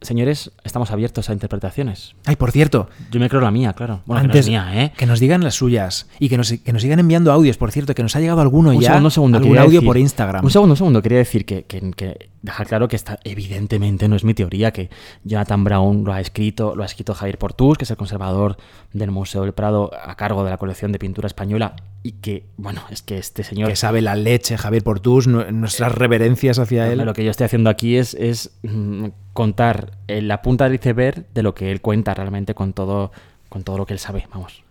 Señores, 0.05 0.53
estamos 0.65 0.91
abiertos 0.91 1.31
a 1.31 1.33
interpretaciones. 1.33 2.15
Ay, 2.27 2.37
por 2.37 2.53
cierto, 2.53 2.89
Yo 3.11 3.19
me 3.21 3.29
creo 3.29 3.41
la 3.41 3.51
mía, 3.51 3.73
claro. 3.73 4.03
Bueno, 4.07 4.21
que 4.23 4.27
no 4.29 4.33
antes 4.33 4.41
es 4.47 4.49
mía, 4.49 4.71
¿eh? 4.85 4.93
que 4.97 5.07
nos 5.07 5.19
digan 5.19 5.43
las 5.43 5.55
suyas 5.55 6.09
y 6.19 6.29
que 6.29 6.37
nos, 6.37 6.53
que 6.53 6.73
nos 6.73 6.83
sigan 6.83 6.99
enviando 6.99 7.33
audios, 7.33 7.57
por 7.57 7.73
cierto, 7.73 7.95
que 7.95 8.03
nos 8.03 8.15
ha 8.17 8.21
llegado 8.21 8.41
alguno 8.41 8.71
Un 8.71 8.81
ya, 8.81 8.89
segundo, 8.89 9.07
un 9.07 9.11
segundo. 9.11 9.39
algún 9.39 9.59
audio 9.59 9.81
decir- 9.81 9.87
por 9.87 9.97
Instagram. 9.99 10.45
Un 10.45 10.51
segundo, 10.51 10.73
un 10.75 10.77
segundo. 10.77 11.03
Quería 11.03 11.19
decir 11.19 11.45
que, 11.47 11.65
que, 11.65 11.91
que 11.93 12.29
dejar 12.43 12.67
claro 12.67 12.87
que 12.89 12.97
esta 12.97 13.19
evidentemente 13.25 14.09
no 14.09 14.17
es 14.17 14.25
mi 14.25 14.35
teoría, 14.35 14.73
que 14.73 14.91
Jonathan 15.25 15.65
Brown 15.65 16.05
lo 16.05 16.13
ha 16.13 16.21
escrito, 16.21 16.77
lo 16.77 16.83
ha 16.83 16.87
escrito 16.87 17.15
Javier 17.15 17.39
Portús, 17.39 17.79
que 17.79 17.85
es 17.85 17.91
el 17.91 17.97
conservador 17.97 18.57
del 18.93 19.11
Museo 19.11 19.43
del 19.43 19.53
Prado 19.55 19.91
a 19.95 20.15
cargo 20.17 20.45
de 20.45 20.51
la 20.51 20.59
colección 20.59 20.93
de 20.93 20.99
pintura 20.99 21.27
española, 21.27 21.75
y 22.07 22.13
que, 22.13 22.45
bueno, 22.59 22.83
es 22.91 23.01
que 23.03 23.17
este 23.19 23.43
señor... 23.43 23.69
que 23.71 23.77
sabe 23.77 24.03
la 24.03 24.15
leche, 24.15 24.59
Javier 24.59 24.85
Portús, 24.85 25.27
nu- 25.27 25.51
nuestras 25.51 25.91
reverencias 25.93 26.59
hacia 26.59 26.87
él. 26.93 26.99
Lo 26.99 27.15
que 27.15 27.25
yo 27.25 27.31
estoy 27.31 27.47
haciendo 27.47 27.71
aquí 27.71 27.97
es, 27.97 28.13
es 28.15 28.51
mm, 28.63 29.07
contar 29.33 29.93
en 30.07 30.29
la 30.29 30.43
punta 30.43 30.65
del 30.65 30.75
iceberg 30.75 31.25
de 31.33 31.43
lo 31.43 31.55
que 31.55 31.73
él 31.73 31.81
cuenta 31.81 32.13
realmente 32.13 32.55
con 32.55 32.75
todo, 32.75 33.11
con 33.49 33.65
todo 33.65 33.79
lo 33.79 33.87
que 33.87 33.95
él 33.95 33.99
sabe, 33.99 34.29
vamos. 34.31 34.63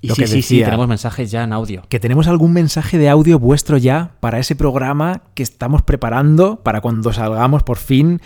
Y 0.00 0.08
Lo 0.08 0.14
sí, 0.14 0.22
que 0.22 0.28
sí, 0.28 0.42
sí, 0.42 0.62
tenemos 0.64 0.86
mensajes 0.88 1.30
ya 1.32 1.42
en 1.44 1.52
audio. 1.52 1.82
que 1.88 1.98
tenemos 2.00 2.26
algún 2.28 2.52
mensaje 2.52 2.96
de 2.96 3.08
audio 3.08 3.38
vuestro 3.40 3.76
ya 3.76 4.12
para 4.20 4.38
ese 4.38 4.54
programa 4.56 5.22
que 5.34 5.42
estamos 5.42 5.82
preparando 5.82 6.60
para 6.62 6.80
cuando 6.80 7.12
salgamos 7.12 7.62
por 7.64 7.76
fin 7.78 8.20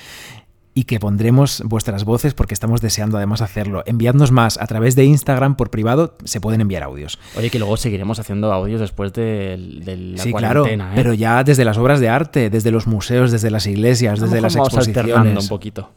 y 0.77 0.85
que 0.85 1.01
pondremos 1.01 1.63
vuestras 1.65 2.05
voces 2.05 2.35
porque 2.35 2.53
estamos 2.53 2.83
deseando 2.83 3.17
además 3.17 3.41
hacerlo. 3.41 3.83
Enviadnos 3.87 4.31
más 4.31 4.61
a 4.61 4.67
través 4.67 4.95
de 4.95 5.07
Instagram 5.07 5.57
por 5.57 5.71
privado, 5.71 6.19
se 6.25 6.39
pueden 6.39 6.61
enviar 6.61 6.83
audios. 6.83 7.19
Oye, 7.35 7.49
que 7.49 7.59
luego 7.59 7.79
seguiremos 7.79 8.19
haciendo 8.19 8.53
audios 8.53 8.83
después 8.83 9.15
de, 9.15 9.57
de 9.83 9.97
la 9.97 10.23
sí, 10.23 10.35
claro, 10.35 10.65
cuarentena, 10.65 10.93
¿eh? 10.93 10.93
pero 10.95 11.15
ya 11.15 11.43
desde 11.45 11.65
las 11.65 11.79
obras 11.79 11.99
de 11.99 12.11
arte, 12.11 12.51
desde 12.51 12.71
los 12.71 12.87
museos, 12.87 13.33
desde 13.33 13.51
las 13.51 13.67
iglesias, 13.67 14.21
desde 14.21 14.43
las 14.43 14.55
exposiciones. 14.55 15.45
un 15.45 15.49
poquito. 15.49 15.91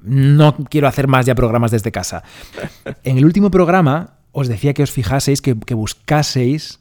No 0.00 0.54
quiero 0.70 0.86
hacer 0.86 1.08
más 1.08 1.26
ya 1.26 1.34
programas 1.34 1.72
desde 1.72 1.90
casa. 1.90 2.22
En 3.02 3.18
el 3.18 3.24
último 3.24 3.50
programa 3.50 4.18
os 4.30 4.46
decía 4.46 4.74
que 4.74 4.84
os 4.84 4.92
fijaseis, 4.92 5.42
que, 5.42 5.58
que 5.58 5.74
buscaseis 5.74 6.78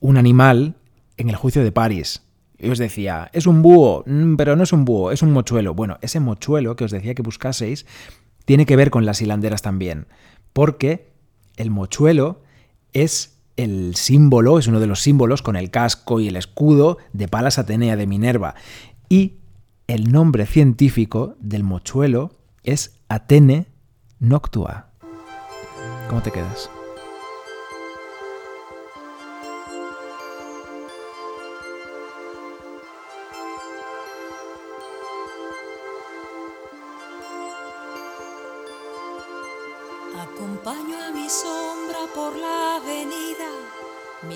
un 0.00 0.16
animal 0.16 0.76
en 1.18 1.28
el 1.28 1.36
juicio 1.36 1.62
de 1.62 1.70
París. 1.70 2.22
Y 2.58 2.70
os 2.70 2.78
decía, 2.78 3.30
es 3.32 3.46
un 3.46 3.62
búho, 3.62 4.02
Mm, 4.06 4.36
pero 4.36 4.56
no 4.56 4.64
es 4.64 4.72
un 4.72 4.84
búho, 4.84 5.12
es 5.12 5.22
un 5.22 5.30
mochuelo. 5.30 5.74
Bueno, 5.74 5.98
ese 6.00 6.20
mochuelo 6.20 6.76
que 6.76 6.84
os 6.84 6.90
decía 6.90 7.14
que 7.14 7.22
buscaseis 7.22 7.86
tiene 8.44 8.66
que 8.66 8.76
ver 8.76 8.90
con 8.90 9.06
las 9.06 9.22
hilanderas 9.22 9.62
también. 9.62 10.06
Porque 10.52 11.12
el 11.56 11.70
mochuelo 11.70 12.42
es 12.92 13.38
el 13.56 13.94
símbolo, 13.96 14.58
es 14.58 14.66
uno 14.66 14.80
de 14.80 14.86
los 14.86 15.00
símbolos 15.00 15.42
con 15.42 15.56
el 15.56 15.70
casco 15.70 16.20
y 16.20 16.28
el 16.28 16.36
escudo 16.36 16.98
de 17.12 17.28
Palas 17.28 17.58
Atenea 17.58 17.96
de 17.96 18.06
Minerva. 18.06 18.54
Y 19.08 19.38
el 19.86 20.12
nombre 20.12 20.46
científico 20.46 21.36
del 21.40 21.64
mochuelo 21.64 22.32
es 22.62 23.00
Atene 23.08 23.66
noctua. 24.20 24.90
¿Cómo 26.08 26.22
te 26.22 26.30
quedas? 26.30 26.70